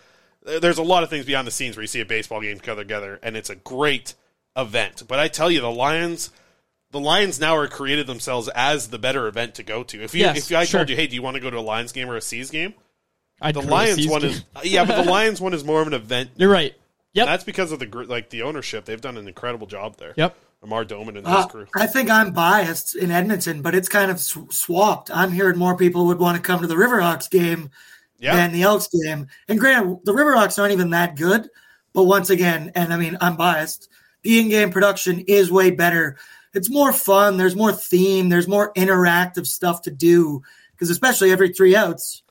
There- 0.44 0.60
There's 0.60 0.78
a 0.78 0.84
lot 0.84 1.02
of 1.04 1.10
things 1.10 1.26
behind 1.26 1.48
the 1.48 1.52
scenes 1.52 1.76
where 1.76 1.82
you 1.82 1.88
see 1.88 2.02
a 2.02 2.06
baseball 2.06 2.42
game 2.42 2.60
come 2.60 2.78
together, 2.78 3.20
and 3.24 3.36
it's 3.36 3.50
a 3.50 3.56
great 3.56 4.14
event. 4.56 5.04
But 5.08 5.18
I 5.20 5.28
tell 5.30 5.50
you, 5.50 5.62
the 5.62 5.72
Lions, 5.72 6.30
the 6.92 7.00
Lions 7.00 7.40
now 7.40 7.56
are 7.56 7.68
created 7.68 8.06
themselves 8.06 8.50
as 8.50 8.90
the 8.90 9.00
better 9.00 9.28
event 9.28 9.56
to 9.56 9.64
go 9.64 9.82
to. 9.84 10.04
If 10.04 10.14
you 10.14 10.22
Yes, 10.22 10.52
if 10.52 10.56
I 10.58 10.66
sure. 10.66 10.82
told 10.82 10.90
you, 10.90 10.96
hey, 10.96 11.08
do 11.08 11.16
you 11.16 11.22
want 11.24 11.36
to 11.36 11.42
go 11.42 11.50
to 11.50 11.58
a 11.58 11.60
Lions 11.62 11.92
game 11.92 12.10
or 12.10 12.18
a 12.18 12.22
C's 12.22 12.52
game? 12.52 12.74
I'd 13.42 13.56
the 13.56 13.62
go 13.62 13.68
to 13.68 13.72
a 13.72 13.76
Lions 13.76 14.08
one 14.08 14.22
game. 14.22 14.30
is 14.32 14.44
yeah, 14.64 14.86
but 14.86 15.04
the 15.04 15.10
Lions 15.10 15.42
one 15.42 15.54
is 15.56 15.64
more 15.64 15.82
of 15.82 15.88
an 15.88 15.94
event 15.94 16.30
You're 16.38 16.52
right. 16.52 16.76
Yep. 17.14 17.28
that's 17.28 17.44
because 17.44 17.72
of 17.72 17.80
the 17.80 17.88
like 18.08 18.30
the 18.30 18.44
ownership. 18.44 18.86
They've 18.86 19.02
done 19.02 19.18
an 19.18 19.28
incredible 19.28 19.68
job 19.68 19.98
there. 19.98 20.14
Yep. 20.16 20.36
Amar 20.64 20.86
Doman 20.86 21.18
and 21.18 21.26
Uh, 21.28 21.38
his 21.38 21.46
crew. 21.48 21.68
I 21.76 21.88
think 21.88 22.10
I'm 22.10 22.32
biased 22.34 22.96
in 22.96 23.10
Edmonton, 23.12 23.62
but 23.62 23.74
it's 23.76 23.90
kind 23.90 24.12
of 24.12 24.20
sw- 24.20 24.52
swapped. 24.52 25.10
I'm 25.12 25.32
hearing 25.32 25.58
more 25.58 25.76
people 25.76 26.06
would 26.06 26.20
want 26.20 26.38
to 26.38 26.42
come 26.42 26.62
to 26.62 26.68
the 26.68 26.76
Riverhawks 26.76 27.30
game 27.30 27.70
Yeah. 28.20 28.36
than 28.36 28.52
the 28.54 28.62
Elks 28.64 28.88
game. 28.88 29.28
And 29.50 29.60
granted, 29.60 30.00
the 30.06 30.14
Riverhawks 30.14 30.60
aren't 30.60 30.72
even 30.74 30.92
that 30.92 31.16
good, 31.16 31.50
but 31.94 32.04
once 32.04 32.30
again, 32.30 32.72
and 32.76 32.94
I 32.94 32.98
mean, 32.98 33.18
I'm 33.20 33.36
biased. 33.36 33.90
The 34.22 34.40
in-game 34.40 34.70
production 34.72 35.22
is 35.22 35.52
way 35.52 35.72
better. 35.72 36.18
It's 36.54 36.70
more 36.70 36.94
fun. 36.94 37.38
There's 37.38 37.56
more 37.56 37.72
theme. 37.74 38.30
There's 38.30 38.48
more 38.48 38.72
interactive 38.74 39.48
stuff 39.48 39.82
to 39.84 39.92
do 39.92 40.44
because 40.74 40.90
especially 40.92 41.32
every 41.32 41.50
three 41.54 41.76
outs, 41.76 42.22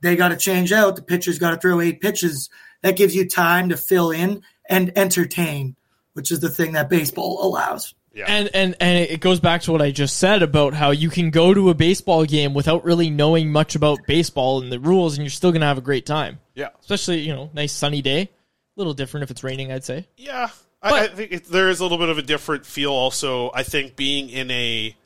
they 0.00 0.16
got 0.16 0.28
to 0.28 0.36
change 0.36 0.72
out. 0.72 0.96
The 0.96 1.02
pitcher's 1.02 1.38
got 1.38 1.50
to 1.50 1.56
throw 1.56 1.80
eight 1.80 2.00
pitches. 2.00 2.50
That 2.82 2.96
gives 2.96 3.14
you 3.14 3.28
time 3.28 3.68
to 3.68 3.76
fill 3.76 4.10
in 4.10 4.42
and 4.68 4.92
entertain, 4.96 5.76
which 6.14 6.30
is 6.30 6.40
the 6.40 6.48
thing 6.48 6.72
that 6.72 6.88
baseball 6.88 7.44
allows. 7.46 7.94
Yeah. 8.12 8.24
And 8.26 8.50
and 8.54 8.76
and 8.80 8.98
it 8.98 9.20
goes 9.20 9.38
back 9.38 9.62
to 9.62 9.72
what 9.72 9.80
I 9.80 9.92
just 9.92 10.16
said 10.16 10.42
about 10.42 10.74
how 10.74 10.90
you 10.90 11.10
can 11.10 11.30
go 11.30 11.54
to 11.54 11.70
a 11.70 11.74
baseball 11.74 12.24
game 12.24 12.54
without 12.54 12.84
really 12.84 13.08
knowing 13.08 13.52
much 13.52 13.76
about 13.76 14.00
baseball 14.06 14.60
and 14.60 14.72
the 14.72 14.80
rules, 14.80 15.16
and 15.16 15.24
you're 15.24 15.30
still 15.30 15.52
gonna 15.52 15.66
have 15.66 15.78
a 15.78 15.82
great 15.82 16.06
time. 16.06 16.40
Yeah. 16.54 16.70
Especially 16.80 17.20
you 17.20 17.32
know, 17.32 17.50
nice 17.54 17.72
sunny 17.72 18.02
day. 18.02 18.22
A 18.22 18.28
little 18.76 18.94
different 18.94 19.24
if 19.24 19.30
it's 19.30 19.44
raining, 19.44 19.70
I'd 19.70 19.84
say. 19.84 20.08
Yeah, 20.16 20.50
I, 20.82 21.04
I 21.04 21.06
think 21.08 21.32
it, 21.32 21.44
there 21.46 21.68
is 21.68 21.80
a 21.80 21.82
little 21.84 21.98
bit 21.98 22.08
of 22.08 22.18
a 22.18 22.22
different 22.22 22.66
feel. 22.66 22.92
Also, 22.92 23.50
I 23.54 23.62
think 23.62 23.94
being 23.94 24.28
in 24.28 24.50
a 24.50 24.96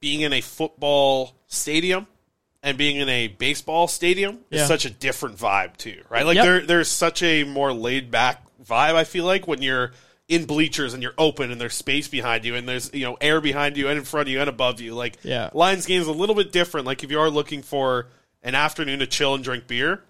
being 0.00 0.22
in 0.22 0.32
a 0.32 0.40
football 0.40 1.34
stadium 1.46 2.06
and 2.62 2.76
being 2.76 2.96
in 2.96 3.08
a 3.08 3.28
baseball 3.28 3.86
stadium 3.88 4.38
Yeah. 4.50 4.62
is 4.62 4.68
such 4.68 4.84
a 4.84 4.90
different 4.90 5.36
vibe 5.38 5.76
too, 5.76 6.02
right? 6.10 6.26
Like 6.26 6.36
Yep. 6.36 6.44
there, 6.44 6.60
there's 6.66 6.88
such 6.90 7.22
a 7.22 7.44
more 7.44 7.72
laid 7.72 8.10
back 8.10 8.44
vibe. 8.62 8.94
I 8.94 9.04
feel 9.04 9.24
like 9.24 9.46
when 9.46 9.62
you're 9.62 9.92
in 10.28 10.44
bleachers 10.44 10.92
and 10.92 11.02
you're 11.02 11.14
open 11.16 11.50
and 11.50 11.60
there's 11.60 11.74
space 11.74 12.06
behind 12.08 12.44
you 12.44 12.54
and 12.54 12.68
there's 12.68 12.92
you 12.92 13.04
know 13.04 13.16
air 13.20 13.40
behind 13.40 13.76
you 13.76 13.88
and 13.88 13.98
in 13.98 14.04
front 14.04 14.28
of 14.28 14.32
you 14.32 14.40
and 14.40 14.48
above 14.50 14.80
you. 14.80 14.94
Like 14.94 15.16
Yeah. 15.22 15.50
Lions 15.54 15.86
game 15.86 16.02
is 16.02 16.08
a 16.08 16.12
little 16.12 16.34
bit 16.34 16.52
different. 16.52 16.86
Like 16.86 17.02
if 17.04 17.10
you 17.10 17.18
are 17.20 17.30
looking 17.30 17.62
for 17.62 18.08
an 18.42 18.54
afternoon 18.54 18.98
to 18.98 19.06
chill 19.06 19.34
and 19.34 19.42
drink 19.42 19.66
beer, 19.66 20.02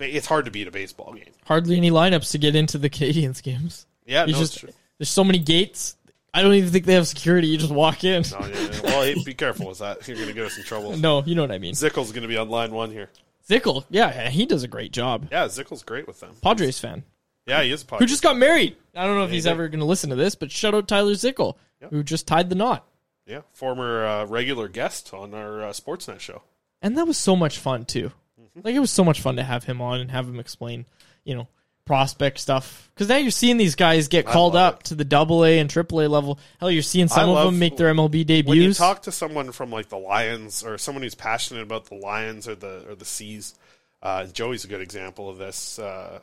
it's 0.00 0.26
hard 0.26 0.46
to 0.46 0.50
beat 0.50 0.66
a 0.66 0.70
baseball 0.72 1.12
game. 1.12 1.30
Hardly 1.44 1.76
any 1.76 1.90
lineups 1.92 2.32
to 2.32 2.38
get 2.38 2.56
into 2.56 2.76
the 2.78 2.88
Canadians 2.88 3.40
games. 3.40 3.86
Yeah, 4.04 4.24
no, 4.24 4.32
just 4.36 4.64
there's 4.98 5.08
so 5.08 5.22
many 5.22 5.38
gates. 5.38 5.94
I 6.34 6.42
don't 6.42 6.54
even 6.54 6.70
think 6.70 6.86
they 6.86 6.94
have 6.94 7.06
security. 7.06 7.48
You 7.48 7.58
just 7.58 7.72
walk 7.72 8.04
in. 8.04 8.24
Oh, 8.34 8.46
yeah, 8.46 8.56
yeah. 8.58 8.80
Well, 8.82 9.02
hey, 9.02 9.14
be 9.24 9.34
careful 9.34 9.68
with 9.68 9.78
that. 9.80 10.06
You're 10.08 10.16
going 10.16 10.28
to 10.28 10.34
get 10.34 10.46
us 10.46 10.56
in 10.56 10.64
trouble. 10.64 10.96
No, 10.96 11.22
you 11.24 11.34
know 11.34 11.42
what 11.42 11.52
I 11.52 11.58
mean. 11.58 11.74
Zickel's 11.74 12.10
going 12.12 12.22
to 12.22 12.28
be 12.28 12.36
on 12.38 12.48
line 12.48 12.70
one 12.72 12.90
here. 12.90 13.10
Zickel, 13.48 13.84
yeah, 13.90 14.30
he 14.30 14.46
does 14.46 14.62
a 14.62 14.68
great 14.68 14.92
job. 14.92 15.28
Yeah, 15.30 15.44
Zickel's 15.46 15.82
great 15.82 16.06
with 16.06 16.20
them. 16.20 16.34
Padres 16.40 16.78
fan. 16.78 17.02
Yeah, 17.46 17.62
he 17.62 17.72
is 17.72 17.84
a 17.90 17.96
Who 17.96 18.06
just 18.06 18.22
got 18.22 18.36
married. 18.36 18.76
I 18.94 19.04
don't 19.04 19.16
know 19.16 19.24
if 19.24 19.30
Yeah, 19.30 19.34
he's 19.34 19.44
he 19.44 19.48
did. 19.50 19.52
ever 19.54 19.68
going 19.68 19.80
to 19.80 19.84
listen 19.86 20.10
to 20.10 20.16
this, 20.16 20.34
but 20.36 20.50
shout 20.52 20.74
out 20.74 20.86
Tyler 20.88 21.12
Zickel, 21.12 21.56
who 21.90 22.02
just 22.04 22.26
tied 22.26 22.48
the 22.48 22.54
knot. 22.54 22.86
Yeah, 23.26 23.40
former 23.52 24.06
uh, 24.06 24.24
regular 24.26 24.68
guest 24.68 25.12
on 25.12 25.34
our 25.34 25.62
uh, 25.64 25.70
Sportsnet 25.72 26.20
show. 26.20 26.42
And 26.80 26.96
that 26.96 27.06
was 27.06 27.16
so 27.18 27.34
much 27.36 27.58
fun 27.58 27.84
too. 27.84 28.10
Mm-hmm. 28.40 28.60
Like 28.64 28.74
it 28.74 28.80
was 28.80 28.90
so 28.90 29.04
much 29.04 29.20
fun 29.20 29.36
to 29.36 29.42
have 29.42 29.64
him 29.64 29.80
on 29.80 30.00
and 30.00 30.10
have 30.10 30.28
him 30.28 30.38
explain, 30.40 30.86
you 31.24 31.34
know, 31.34 31.48
prospect 31.84 32.38
stuff. 32.38 32.90
Because 32.94 33.08
now 33.08 33.16
you're 33.16 33.30
seeing 33.30 33.56
these 33.56 33.74
guys 33.74 34.08
get 34.08 34.28
I 34.28 34.32
called 34.32 34.54
love 34.54 34.74
up 34.74 34.82
to 34.84 34.94
the 34.94 35.04
Double 35.04 35.44
A 35.44 35.58
and 35.58 35.68
Triple 35.68 36.00
A 36.02 36.08
level. 36.08 36.38
Hell, 36.60 36.70
you're 36.70 36.82
seeing 36.82 37.08
some 37.08 37.30
I 37.30 37.32
of 37.40 37.46
them 37.46 37.58
make 37.58 37.76
their 37.76 37.92
MLB 37.92 38.24
debuts. 38.26 38.48
When 38.48 38.58
you 38.58 38.72
talk 38.74 39.02
to 39.02 39.12
someone 39.12 39.52
from 39.52 39.70
like 39.70 39.88
the 39.88 39.98
Lions 39.98 40.62
or 40.62 40.78
someone 40.78 41.02
who's 41.02 41.14
passionate 41.14 41.62
about 41.62 41.86
the 41.86 41.96
Lions 41.96 42.46
or 42.48 42.54
the 42.54 42.84
or 42.88 42.94
the 42.94 43.04
C's, 43.04 43.54
uh, 44.02 44.26
Joey's 44.26 44.64
a 44.64 44.68
good 44.68 44.80
example 44.80 45.28
of 45.28 45.38
this. 45.38 45.78
Uh, 45.78 46.20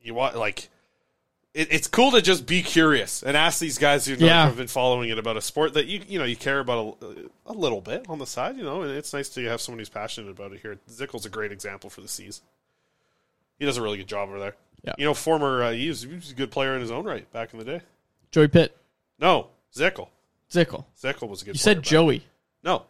you 0.00 0.14
want 0.14 0.36
like 0.36 0.68
it, 1.54 1.68
it's 1.70 1.86
cool 1.86 2.12
to 2.12 2.22
just 2.22 2.46
be 2.46 2.62
curious 2.62 3.22
and 3.22 3.36
ask 3.36 3.58
these 3.60 3.76
guys 3.78 4.06
who 4.06 4.14
Yeah. 4.14 4.46
have 4.46 4.56
been 4.56 4.68
following 4.68 5.10
it 5.10 5.18
about 5.18 5.36
a 5.36 5.42
sport 5.42 5.74
that 5.74 5.86
you 5.86 6.00
you 6.08 6.18
know 6.18 6.24
you 6.24 6.36
care 6.36 6.60
about 6.60 6.96
a, 7.02 7.50
a 7.50 7.52
little 7.52 7.80
bit 7.82 8.06
on 8.08 8.18
the 8.18 8.26
side, 8.26 8.56
you 8.56 8.62
know, 8.64 8.82
and 8.82 8.90
it's 8.92 9.12
nice 9.12 9.28
to 9.30 9.44
have 9.44 9.60
someone 9.60 9.78
who's 9.78 9.88
passionate 9.90 10.30
about 10.30 10.52
it 10.52 10.60
here. 10.60 10.78
Zickel's 10.90 11.26
a 11.26 11.30
great 11.30 11.52
example 11.52 11.90
for 11.90 12.00
the 12.00 12.08
C's. 12.08 12.40
He 13.62 13.66
does 13.66 13.76
a 13.76 13.82
really 13.82 13.98
good 13.98 14.08
job 14.08 14.28
over 14.28 14.40
there. 14.40 14.56
Yeah. 14.82 14.94
You 14.98 15.04
know, 15.04 15.14
former 15.14 15.62
uh, 15.62 15.70
he, 15.70 15.86
was, 15.86 16.02
he 16.02 16.12
was 16.12 16.32
a 16.32 16.34
good 16.34 16.50
player 16.50 16.74
in 16.74 16.80
his 16.80 16.90
own 16.90 17.04
right 17.04 17.32
back 17.32 17.52
in 17.52 17.60
the 17.60 17.64
day. 17.64 17.80
Joey 18.32 18.48
Pitt, 18.48 18.76
No, 19.20 19.50
Zickel. 19.72 20.08
Zickel. 20.50 20.84
Zickel 21.00 21.28
was 21.28 21.42
a 21.42 21.44
good. 21.44 21.54
You 21.54 21.60
said 21.60 21.76
back- 21.76 21.84
Joey. 21.84 22.24
No. 22.64 22.82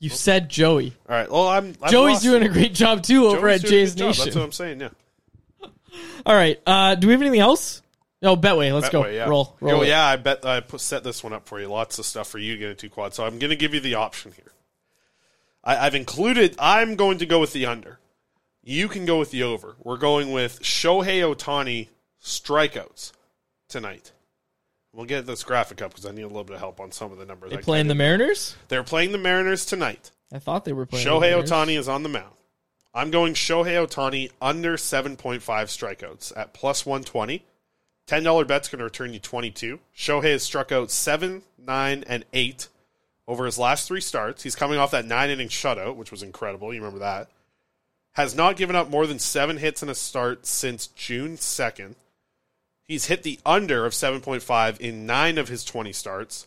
You 0.00 0.10
said 0.10 0.48
Joey. 0.48 0.94
All 1.08 1.14
right. 1.14 1.30
Well, 1.30 1.46
I'm. 1.46 1.74
I'm 1.80 1.92
Joey's 1.92 2.14
lost. 2.14 2.24
doing 2.24 2.42
a 2.42 2.48
great 2.48 2.74
job 2.74 3.04
too 3.04 3.26
over 3.26 3.48
Joey's 3.50 3.62
at 3.62 3.70
Jay's 3.70 3.94
good 3.94 3.98
job. 4.00 4.08
Nation. 4.08 4.24
That's 4.24 4.36
what 4.36 4.44
I'm 4.46 4.50
saying. 4.52 4.80
Yeah. 4.80 4.88
All 6.26 6.34
right. 6.34 6.60
Uh, 6.66 6.96
do 6.96 7.06
we 7.06 7.12
have 7.12 7.22
anything 7.22 7.38
else? 7.38 7.82
No, 8.20 8.36
Betway. 8.36 8.74
Let's 8.74 8.88
go. 8.88 9.06
Yeah. 9.06 9.28
Roll. 9.28 9.56
Roll. 9.60 9.82
Oh, 9.82 9.84
yeah. 9.84 10.04
I 10.04 10.16
bet 10.16 10.44
I 10.44 10.58
put, 10.58 10.80
set 10.80 11.04
this 11.04 11.22
one 11.22 11.34
up 11.34 11.46
for 11.46 11.60
you. 11.60 11.68
Lots 11.68 12.00
of 12.00 12.04
stuff 12.04 12.26
for 12.26 12.38
you 12.38 12.54
to 12.54 12.58
get 12.58 12.70
into 12.70 12.88
quad. 12.88 13.14
So 13.14 13.24
I'm 13.24 13.38
going 13.38 13.50
to 13.50 13.56
give 13.56 13.74
you 13.74 13.80
the 13.80 13.94
option 13.94 14.32
here. 14.32 14.50
I, 15.62 15.86
I've 15.86 15.94
included. 15.94 16.56
I'm 16.58 16.96
going 16.96 17.18
to 17.18 17.26
go 17.26 17.38
with 17.38 17.52
the 17.52 17.66
under. 17.66 18.00
You 18.68 18.88
can 18.88 19.04
go 19.04 19.20
with 19.20 19.30
the 19.30 19.44
over. 19.44 19.76
We're 19.84 19.96
going 19.96 20.32
with 20.32 20.60
Shohei 20.60 21.22
Ohtani 21.22 21.86
strikeouts 22.20 23.12
tonight. 23.68 24.10
We'll 24.92 25.06
get 25.06 25.24
this 25.24 25.44
graphic 25.44 25.80
up 25.82 25.90
because 25.92 26.04
I 26.04 26.10
need 26.10 26.22
a 26.22 26.26
little 26.26 26.42
bit 26.42 26.54
of 26.54 26.58
help 26.58 26.80
on 26.80 26.90
some 26.90 27.12
of 27.12 27.18
the 27.18 27.24
numbers. 27.24 27.52
They 27.52 27.58
I 27.58 27.60
playing 27.60 27.86
the 27.86 27.94
Mariners? 27.94 28.56
They're 28.66 28.82
playing 28.82 29.12
the 29.12 29.18
Mariners 29.18 29.64
tonight. 29.64 30.10
I 30.32 30.40
thought 30.40 30.64
they 30.64 30.72
were 30.72 30.84
playing. 30.84 31.04
the 31.04 31.10
Shohei. 31.10 31.40
Ohtani 31.40 31.78
is 31.78 31.86
on 31.86 32.02
the 32.02 32.08
mound. 32.08 32.34
I'm 32.92 33.12
going 33.12 33.34
Shohei 33.34 33.86
Ohtani 33.86 34.32
under 34.42 34.76
7.5 34.76 35.40
strikeouts 35.40 36.36
at 36.36 36.52
plus 36.52 36.84
120. 36.84 37.44
$10 38.08 38.48
bet's 38.48 38.68
going 38.68 38.78
to 38.78 38.84
return 38.84 39.12
you 39.12 39.20
22. 39.20 39.78
Shohei 39.96 40.32
has 40.32 40.42
struck 40.42 40.72
out 40.72 40.90
7, 40.90 41.42
9, 41.56 42.04
and 42.08 42.24
8 42.32 42.66
over 43.28 43.44
his 43.44 43.58
last 43.58 43.86
three 43.86 44.00
starts. 44.00 44.42
He's 44.42 44.56
coming 44.56 44.78
off 44.78 44.90
that 44.90 45.06
nine 45.06 45.30
inning 45.30 45.48
shutout, 45.48 45.94
which 45.94 46.10
was 46.10 46.24
incredible. 46.24 46.74
You 46.74 46.80
remember 46.80 47.00
that. 47.00 47.28
Has 48.16 48.34
not 48.34 48.56
given 48.56 48.74
up 48.74 48.88
more 48.88 49.06
than 49.06 49.18
seven 49.18 49.58
hits 49.58 49.82
in 49.82 49.90
a 49.90 49.94
start 49.94 50.46
since 50.46 50.86
June 50.86 51.36
2nd. 51.36 51.96
He's 52.88 53.06
hit 53.06 53.22
the 53.22 53.38
under 53.44 53.84
of 53.84 53.92
7.5 53.92 54.80
in 54.80 55.04
nine 55.04 55.36
of 55.36 55.48
his 55.48 55.64
20 55.64 55.92
starts. 55.92 56.46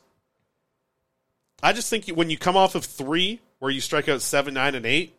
I 1.62 1.74
just 1.74 1.90
think 1.90 2.08
when 2.08 2.32
you 2.32 2.38
come 2.38 2.58
off 2.58 2.74
of 2.74 2.86
three, 2.86 3.40
where 3.60 3.70
you 3.70 3.82
strike 3.82 4.10
out 4.10 4.24
seven, 4.24 4.56
nine, 4.56 4.74
and 4.74 4.86
eight, 4.86 5.16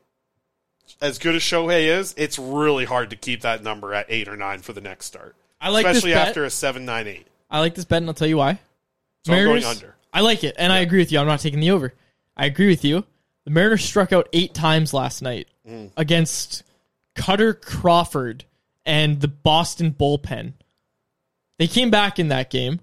as 1.00 1.18
good 1.18 1.36
as 1.36 1.42
Shohei 1.42 1.98
is, 1.98 2.14
it's 2.16 2.38
really 2.38 2.84
hard 2.84 3.10
to 3.10 3.16
keep 3.16 3.42
that 3.42 3.62
number 3.62 3.94
at 3.94 4.06
eight 4.08 4.26
or 4.26 4.36
nine 4.36 4.58
for 4.60 4.72
the 4.72 4.80
next 4.80 5.06
start. 5.06 5.36
I 5.60 5.68
like 5.68 5.84
this 5.84 5.98
especially 5.98 6.14
after 6.14 6.44
a 6.44 6.50
seven, 6.50 6.84
nine, 6.84 7.06
eight. 7.06 7.26
I 7.48 7.60
like 7.60 7.76
this 7.76 7.84
bet, 7.84 7.98
and 7.98 8.08
I'll 8.08 8.14
tell 8.14 8.26
you 8.26 8.38
why. 8.38 8.58
So 9.24 9.34
I'm 9.34 9.44
going 9.44 9.64
under. 9.64 9.94
I 10.12 10.22
like 10.22 10.42
it, 10.42 10.56
and 10.58 10.72
I 10.72 10.78
agree 10.78 10.98
with 10.98 11.12
you. 11.12 11.20
I'm 11.20 11.26
not 11.26 11.40
taking 11.40 11.60
the 11.60 11.70
over. 11.70 11.94
I 12.36 12.46
agree 12.46 12.68
with 12.68 12.84
you. 12.84 13.04
The 13.50 13.54
Mariners 13.54 13.84
struck 13.84 14.12
out 14.12 14.28
eight 14.32 14.54
times 14.54 14.94
last 14.94 15.22
night 15.22 15.48
Mm. 15.68 15.90
against 15.96 16.62
Kutter 17.16 17.52
Crawford 17.60 18.44
and 18.86 19.20
the 19.20 19.26
Boston 19.26 19.92
bullpen. 19.92 20.52
They 21.58 21.66
came 21.66 21.90
back 21.90 22.20
in 22.20 22.28
that 22.28 22.48
game, 22.48 22.78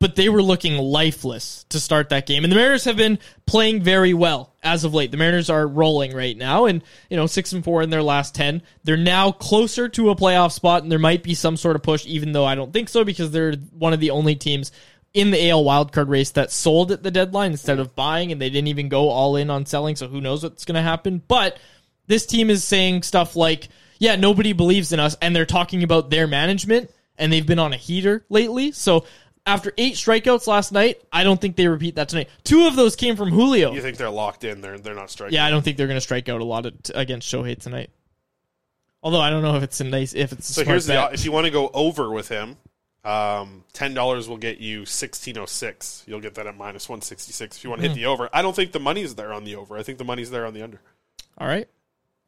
but 0.00 0.16
they 0.16 0.30
were 0.30 0.42
looking 0.42 0.78
lifeless 0.78 1.66
to 1.68 1.78
start 1.78 2.08
that 2.08 2.24
game. 2.26 2.44
And 2.44 2.50
the 2.50 2.56
Mariners 2.56 2.84
have 2.84 2.96
been 2.96 3.18
playing 3.44 3.82
very 3.82 4.14
well 4.14 4.54
as 4.62 4.84
of 4.84 4.94
late. 4.94 5.10
The 5.10 5.18
Mariners 5.18 5.50
are 5.50 5.66
rolling 5.66 6.14
right 6.16 6.36
now, 6.36 6.64
and 6.64 6.82
you 7.10 7.16
know 7.18 7.26
six 7.26 7.52
and 7.52 7.62
four 7.62 7.82
in 7.82 7.90
their 7.90 8.02
last 8.02 8.34
ten. 8.34 8.62
They're 8.84 8.96
now 8.96 9.32
closer 9.32 9.86
to 9.90 10.08
a 10.08 10.16
playoff 10.16 10.52
spot, 10.52 10.82
and 10.82 10.90
there 10.90 10.98
might 10.98 11.24
be 11.24 11.34
some 11.34 11.58
sort 11.58 11.76
of 11.76 11.82
push, 11.82 12.06
even 12.06 12.32
though 12.32 12.46
I 12.46 12.54
don't 12.54 12.72
think 12.72 12.88
so, 12.88 13.04
because 13.04 13.32
they're 13.32 13.52
one 13.78 13.92
of 13.92 14.00
the 14.00 14.10
only 14.12 14.34
teams 14.34 14.72
in 15.16 15.30
the 15.30 15.48
AL 15.48 15.64
wildcard 15.64 16.10
race 16.10 16.32
that 16.32 16.52
sold 16.52 16.92
at 16.92 17.02
the 17.02 17.10
deadline 17.10 17.52
instead 17.52 17.78
of 17.78 17.96
buying, 17.96 18.32
and 18.32 18.40
they 18.40 18.50
didn't 18.50 18.68
even 18.68 18.90
go 18.90 19.08
all 19.08 19.36
in 19.36 19.48
on 19.48 19.64
selling. 19.64 19.96
So 19.96 20.08
who 20.08 20.20
knows 20.20 20.42
what's 20.42 20.66
going 20.66 20.74
to 20.74 20.82
happen? 20.82 21.22
But 21.26 21.58
this 22.06 22.26
team 22.26 22.50
is 22.50 22.62
saying 22.62 23.02
stuff 23.02 23.34
like, 23.34 23.68
"Yeah, 23.98 24.16
nobody 24.16 24.52
believes 24.52 24.92
in 24.92 25.00
us," 25.00 25.16
and 25.22 25.34
they're 25.34 25.46
talking 25.46 25.82
about 25.82 26.10
their 26.10 26.26
management, 26.26 26.90
and 27.16 27.32
they've 27.32 27.46
been 27.46 27.58
on 27.58 27.72
a 27.72 27.76
heater 27.76 28.26
lately. 28.28 28.72
So 28.72 29.06
after 29.46 29.72
eight 29.78 29.94
strikeouts 29.94 30.46
last 30.46 30.70
night, 30.70 31.00
I 31.10 31.24
don't 31.24 31.40
think 31.40 31.56
they 31.56 31.66
repeat 31.66 31.94
that 31.94 32.10
tonight. 32.10 32.28
Two 32.44 32.66
of 32.66 32.76
those 32.76 32.94
came 32.94 33.16
from 33.16 33.30
Julio. 33.30 33.72
You 33.72 33.80
think 33.80 33.96
they're 33.96 34.10
locked 34.10 34.44
in? 34.44 34.60
They're 34.60 34.78
they're 34.78 34.94
not 34.94 35.10
striking. 35.10 35.34
Yeah, 35.34 35.46
I 35.46 35.50
don't 35.50 35.62
think 35.62 35.78
they're 35.78 35.86
going 35.86 35.96
to 35.96 36.02
strike 36.02 36.28
out 36.28 36.42
a 36.42 36.44
lot 36.44 36.66
of, 36.66 36.74
against 36.94 37.32
Shohei 37.32 37.58
tonight. 37.58 37.88
Although 39.02 39.20
I 39.20 39.30
don't 39.30 39.42
know 39.42 39.56
if 39.56 39.62
it's 39.62 39.80
a 39.80 39.84
nice 39.84 40.14
if 40.14 40.32
it's 40.32 40.50
a 40.50 40.52
So 40.52 40.64
here's 40.66 40.84
the 40.84 41.08
if 41.10 41.24
you 41.24 41.32
want 41.32 41.46
to 41.46 41.50
go 41.50 41.70
over 41.72 42.10
with 42.10 42.28
him, 42.28 42.58
um, 43.06 43.64
ten 43.72 43.94
dollars 43.94 44.28
will 44.28 44.36
get 44.36 44.58
you 44.58 44.84
sixteen 44.84 45.38
oh 45.38 45.46
six. 45.46 46.02
You'll 46.06 46.20
get 46.20 46.34
that 46.34 46.46
at 46.46 46.56
minus 46.56 46.88
one 46.88 47.00
sixty 47.02 47.32
six 47.32 47.56
if 47.58 47.64
you 47.64 47.70
want 47.70 47.82
to 47.82 47.88
Hmm. 47.88 47.94
hit 47.94 48.00
the 48.00 48.06
over. 48.06 48.28
I 48.32 48.42
don't 48.42 48.54
think 48.56 48.72
the 48.72 48.80
money's 48.80 49.14
there 49.14 49.32
on 49.32 49.44
the 49.44 49.56
over. 49.56 49.76
I 49.78 49.82
think 49.82 49.98
the 49.98 50.04
money's 50.04 50.30
there 50.30 50.44
on 50.46 50.54
the 50.54 50.62
under. 50.62 50.80
All 51.38 51.46
right, 51.46 51.68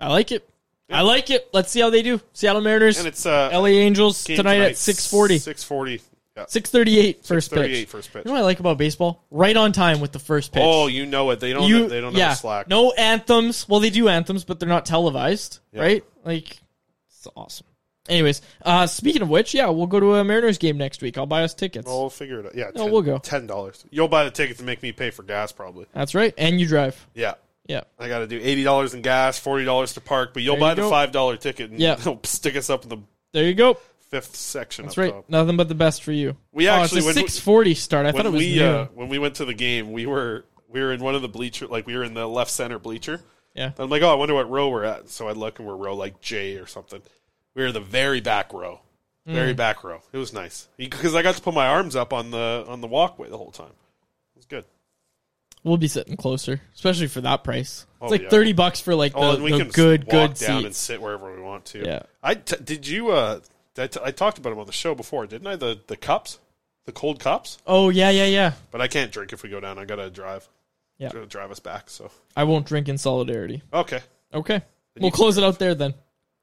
I 0.01 0.09
like 0.09 0.31
it. 0.33 0.49
I 0.91 1.03
like 1.03 1.29
it. 1.31 1.49
Let's 1.53 1.71
see 1.71 1.81
how 1.81 1.91
they 1.91 2.01
do. 2.03 2.19
Seattle 2.33 2.63
Mariners 2.63 2.99
And 2.99 3.07
it's 3.07 3.27
uh, 3.27 3.51
LA 3.53 3.67
Angels 3.67 4.25
game 4.25 4.39
tonight, 4.39 4.61
at 4.61 4.77
six 4.79 5.07
forty. 5.11 5.39
Six 5.39 5.63
forty. 5.65 6.01
Yeah. 6.37 6.45
638 6.47 7.25
first 7.27 7.51
6:38 7.51 7.67
pitch. 7.67 7.89
first 7.89 8.13
pitch. 8.13 8.25
You 8.25 8.29
know 8.29 8.35
what 8.35 8.43
I 8.43 8.45
like 8.45 8.61
about 8.61 8.79
baseball? 8.79 9.25
Right 9.33 9.57
on 9.57 9.73
time 9.73 9.99
with 9.99 10.13
the 10.13 10.21
first 10.21 10.53
pitch. 10.53 10.63
Oh, 10.65 10.87
you 10.87 11.05
know 11.05 11.29
it. 11.31 11.41
They 11.41 11.53
don't. 11.53 11.69
You- 11.69 11.89
they 11.89 12.01
don't 12.01 12.15
yeah, 12.15 12.29
have 12.29 12.39
slack. 12.39 12.69
No 12.69 12.93
anthems. 12.93 13.69
Well, 13.69 13.81
they 13.81 13.91
do 13.91 14.09
anthems, 14.09 14.45
but 14.45 14.61
they're 14.61 14.69
not 14.69 14.87
televised, 14.87 15.59
Yeah. 15.73 15.81
right? 15.83 16.05
Like, 16.25 16.61
it's 17.09 17.27
awesome. 17.35 17.67
Anyways, 18.09 18.41
uh, 18.63 18.87
speaking 18.87 19.23
of 19.23 19.29
which, 19.29 19.55
yeah, 19.55 19.69
we'll 19.69 19.87
go 19.87 20.01
to 20.01 20.15
a 20.15 20.25
Mariners 20.25 20.59
game 20.59 20.79
next 20.79 21.03
week. 21.03 21.19
I'll 21.19 21.27
buy 21.27 21.43
us 21.45 21.55
tickets. 21.55 21.87
Well, 21.87 22.01
we'll 22.01 22.11
figure 22.11 22.41
it 22.41 22.47
out. 22.47 22.55
Yeah, 22.55 22.71
No, 22.75 22.87
we'll 22.87 23.03
go. 23.03 23.19
Ten 23.19 23.47
dollars. 23.47 23.85
You'll 23.91 24.09
buy 24.09 24.25
the 24.25 24.31
ticket 24.31 24.59
to 24.59 24.65
make 24.65 24.83
me 24.83 24.93
pay 24.93 25.11
for 25.11 25.23
gas, 25.23 25.53
probably. 25.53 25.87
That's 25.93 26.15
right. 26.15 26.33
And 26.39 26.61
you 26.61 26.67
drive. 26.67 27.07
Yeah. 27.15 27.35
Yeah. 27.67 27.83
I 27.99 28.09
got 28.09 28.21
to 28.21 28.27
do 28.27 28.41
eighty 28.43 28.65
dollars 28.65 28.95
in 28.95 29.03
gas, 29.03 29.39
forty 29.39 29.65
dollars 29.65 29.93
to 29.95 30.01
park, 30.01 30.31
but 30.33 30.43
you'll 30.43 30.55
There 30.57 30.61
buy 30.61 30.71
you 30.71 30.77
the 30.77 30.83
go. 30.83 30.91
five 30.91 31.13
dollar 31.13 31.37
ticket 31.37 31.71
and 31.71 31.79
Yeah. 31.79 31.95
they'll 31.99 32.21
stick 32.25 32.57
us 32.57 32.71
up 32.71 32.83
in 32.85 32.89
the 32.89 32.99
There 33.33 33.45
you 33.45 33.55
go. 33.55 33.77
fifth 34.11 34.35
section. 34.37 34.87
That's 34.87 34.97
up 34.97 35.03
right. 35.03 35.13
top. 35.13 35.29
Nothing 35.29 35.57
but 35.59 35.69
the 35.69 35.75
best 35.75 36.03
for 36.03 36.13
you. 36.13 36.35
We 36.51 36.67
oh, 36.69 36.73
actually 36.73 36.99
it's 37.01 37.07
a 37.09 37.09
we- 37.09 37.13
six 37.29 37.39
forty 37.39 37.75
start. 37.75 38.07
I 38.07 38.13
when 38.13 38.23
thought 38.23 38.27
it 38.27 38.33
was 38.33 38.41
we 38.41 38.57
noon. 38.57 38.75
uh, 38.75 38.87
when 38.95 39.09
we 39.11 39.19
went 39.19 39.35
to 39.37 39.45
the 39.45 39.53
game, 39.55 39.93
we 39.93 40.07
were 40.07 40.47
we 40.71 40.81
were 40.81 40.93
in 40.95 41.01
one 41.03 41.15
of 41.15 41.21
the 41.23 41.29
bleacher, 41.29 41.67
like 41.67 41.87
we 41.87 41.95
were 41.97 42.05
in 42.05 42.15
the 42.15 42.27
left 42.27 42.51
center 42.51 42.79
bleacher. 42.79 43.21
Yeah. 43.55 43.73
I'm 43.79 43.91
like, 43.91 44.03
oh, 44.03 44.11
I 44.11 44.15
wonder 44.15 44.35
what 44.35 44.49
row 44.49 44.69
we're 44.71 44.85
at. 44.85 45.09
So 45.11 45.29
I 45.29 45.33
look 45.33 45.59
and 45.59 45.67
we're 45.67 45.77
row 45.77 45.95
like 45.95 46.21
J 46.21 46.57
or 46.57 46.67
something. 46.67 47.03
We 47.59 47.65
were 47.65 47.73
the 47.73 47.81
very 47.81 48.21
back 48.21 48.53
row. 48.53 48.79
very 49.27 49.53
Mm. 49.53 49.57
back 49.57 49.83
row. 49.83 50.01
It 50.13 50.17
was 50.17 50.33
nice 50.33 50.69
because 50.77 51.15
I 51.17 51.23
got 51.23 51.35
to 51.35 51.43
put 51.43 51.53
my 51.53 51.67
arms 51.67 51.97
up 51.97 52.13
on 52.13 52.31
the 52.31 52.65
on 52.69 52.81
the 52.81 52.87
walkway 52.87 53.29
the 53.29 53.37
whole 53.37 53.51
time. 53.51 53.67
It 54.35 54.37
was 54.37 54.47
good. 54.47 54.65
We'll 55.65 55.77
be 55.77 55.89
sitting 55.89 56.17
closer, 56.17 56.61
especially 56.77 57.09
for 57.09 57.21
that 57.23 57.43
price. 57.43 57.85
It's 57.85 57.87
Oh, 58.01 58.07
like 58.07 58.23
yeah. 58.23 58.29
thirty 58.29 58.53
bucks 58.53 58.81
for 58.81 58.95
like 58.95 59.13
oh, 59.17 59.31
the, 59.31 59.35
and 59.35 59.43
we 59.43 59.51
the 59.53 59.59
can 59.59 59.69
good, 59.71 60.05
walk 60.05 60.11
good 60.13 60.35
down 60.35 60.65
and 60.67 60.75
sit 60.75 61.03
wherever 61.03 61.35
we 61.35 61.43
want 61.43 61.65
to. 61.67 61.85
Yeah. 61.85 62.03
I 62.23 62.37
t- 62.37 62.57
did 62.63 62.87
you 62.87 63.11
uh 63.11 63.41
I, 63.77 63.87
t- 63.89 64.01
I 64.03 64.13
talked 64.13 64.39
about 64.39 64.51
them 64.51 64.61
on 64.61 64.67
the 64.67 64.73
show 64.73 64.95
before, 64.95 65.27
didn't 65.27 65.49
I? 65.49 65.57
The 65.57 65.81
the 65.89 65.97
cups, 65.97 66.39
the 66.87 66.93
cold 66.93 67.19
cups. 67.19 67.59
Oh 67.67 67.89
yeah, 67.91 68.11
yeah, 68.11 68.27
yeah. 68.27 68.53
But 68.71 68.81
I 68.81 68.87
can't 68.89 69.11
drink 69.11 69.33
if 69.33 69.43
we 69.43 69.51
go 69.51 69.59
down. 69.61 69.79
I 69.81 69.85
gotta 69.85 70.11
drive. 70.11 70.49
Yeah. 70.97 71.11
Gotta 71.13 71.27
drive 71.27 71.51
us 71.51 71.61
back. 71.61 71.91
So 71.91 72.11
I 72.37 72.45
won't 72.45 72.67
drink 72.67 72.89
in 72.89 72.97
solidarity. 72.99 73.63
okay. 73.75 74.01
Okay. 74.33 74.63
We'll 74.99 75.11
close 75.11 75.37
it 75.39 75.45
out 75.45 75.59
there 75.59 75.75
then. 75.75 75.95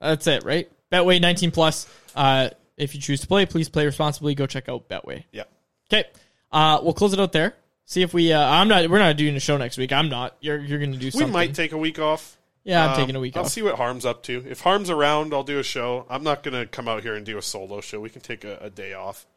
That's 0.02 0.28
it, 0.28 0.44
right? 0.44 0.70
Betway 0.92 1.22
19 1.22 1.52
plus. 1.52 1.88
Uh, 2.16 2.50
if 2.78 2.94
you 2.96 3.02
choose 3.02 3.22
to 3.22 3.28
play, 3.28 3.46
please 3.46 3.70
play 3.70 3.86
responsibly. 3.86 4.36
Go 4.36 4.46
check 4.46 4.68
out 4.70 4.88
Betway. 4.90 5.24
Yeah. 5.32 5.44
Okay. 5.92 6.08
Uh, 6.52 6.80
we'll 6.84 6.94
close 6.94 7.14
it 7.14 7.20
out 7.20 7.32
there. 7.32 7.56
See 7.86 8.02
if 8.02 8.14
we. 8.14 8.32
Uh, 8.34 8.40
I'm 8.46 8.68
not. 8.68 8.90
We're 8.90 9.00
not 9.00 9.16
doing 9.18 9.36
a 9.36 9.40
show 9.40 9.58
next 9.58 9.78
week. 9.78 9.92
I'm 9.94 10.10
not. 10.10 10.36
You're. 10.42 10.60
You're 10.60 10.80
going 10.80 10.92
to 10.94 10.98
do 10.98 11.12
Something. 11.12 11.28
We 11.28 11.34
might 11.34 11.54
take 11.54 11.72
a 11.72 11.78
week 11.78 12.00
off. 12.00 12.38
Yeah, 12.64 12.84
I'm 12.84 12.92
Um, 12.92 12.96
taking 12.98 13.16
a 13.16 13.20
week 13.20 13.38
off. 13.38 13.44
I'll 13.44 13.50
see 13.50 13.62
what 13.62 13.76
Harm's 13.76 14.06
up 14.08 14.24
to. 14.24 14.44
If 14.50 14.62
Harm's 14.62 14.90
around, 14.90 15.34
I'll 15.36 15.44
do 15.44 15.60
a 15.60 15.64
show. 15.64 16.06
I'm 16.10 16.24
not 16.24 16.42
going 16.42 16.56
to 16.60 16.66
come 16.66 16.88
out 16.88 17.04
here 17.04 17.14
and 17.14 17.24
do 17.24 17.38
a 17.38 17.42
solo 17.44 17.80
show. 17.80 18.00
We 18.00 18.10
can 18.10 18.22
take 18.22 18.44
a, 18.44 18.58
a 18.60 18.70
day 18.72 18.94
off 18.94 19.28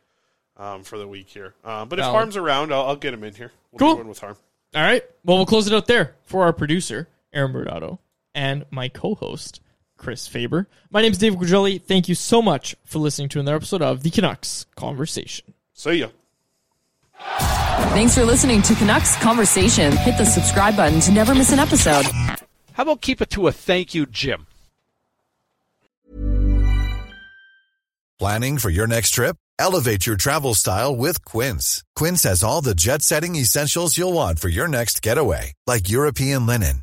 um, 0.56 0.82
for 0.82 0.96
the 0.96 1.06
week 1.06 1.28
here. 1.28 1.52
Um, 1.62 1.90
but 1.90 1.98
if 1.98 2.04
Valid. 2.04 2.16
Harm's 2.16 2.36
around, 2.38 2.72
I'll, 2.72 2.86
I'll 2.86 2.96
get 2.96 3.12
him 3.12 3.22
in 3.24 3.34
here. 3.34 3.52
We'll 3.72 3.96
Cool. 3.96 4.04
with 4.04 4.18
Harm. 4.20 4.38
All 4.74 4.82
right. 4.82 5.02
Well, 5.24 5.36
we'll 5.36 5.44
close 5.46 5.66
it 5.66 5.74
out 5.74 5.86
there 5.86 6.14
for 6.24 6.44
our 6.44 6.54
producer, 6.54 7.06
Aaron 7.34 7.52
Burdotto, 7.52 7.98
and 8.34 8.64
my 8.70 8.88
co-host, 8.88 9.60
Chris 9.98 10.26
Faber. 10.26 10.68
My 10.90 11.02
name 11.02 11.12
is 11.12 11.18
David 11.18 11.38
Quadrelli. 11.38 11.82
Thank 11.82 12.08
you 12.08 12.14
so 12.14 12.40
much 12.40 12.74
for 12.84 12.98
listening 12.98 13.28
to 13.30 13.40
another 13.40 13.56
episode 13.56 13.82
of 13.82 14.02
the 14.02 14.10
Canucks 14.10 14.64
Conversation. 14.76 15.52
See 15.74 15.96
ya. 15.96 16.08
Thanks 17.18 18.14
for 18.14 18.24
listening 18.24 18.62
to 18.62 18.74
Canucks 18.74 19.16
Conversation. 19.16 19.94
Hit 19.96 20.16
the 20.16 20.24
subscribe 20.24 20.76
button 20.76 21.00
to 21.00 21.12
never 21.12 21.34
miss 21.34 21.52
an 21.52 21.58
episode. 21.58 22.06
How 22.72 22.84
about 22.84 23.00
keep 23.00 23.20
it 23.20 23.30
to 23.30 23.48
a 23.48 23.52
thank 23.52 23.94
you, 23.94 24.06
Jim? 24.06 24.46
Planning 28.18 28.58
for 28.58 28.70
your 28.70 28.86
next 28.86 29.10
trip? 29.10 29.36
Elevate 29.60 30.06
your 30.06 30.16
travel 30.16 30.54
style 30.54 30.94
with 30.94 31.24
Quince. 31.24 31.82
Quince 31.94 32.22
has 32.22 32.42
all 32.44 32.60
the 32.60 32.74
jet 32.74 33.02
setting 33.02 33.36
essentials 33.36 33.98
you'll 33.98 34.12
want 34.12 34.38
for 34.38 34.48
your 34.48 34.68
next 34.68 35.02
getaway, 35.02 35.52
like 35.66 35.88
European 35.88 36.46
linen, 36.46 36.82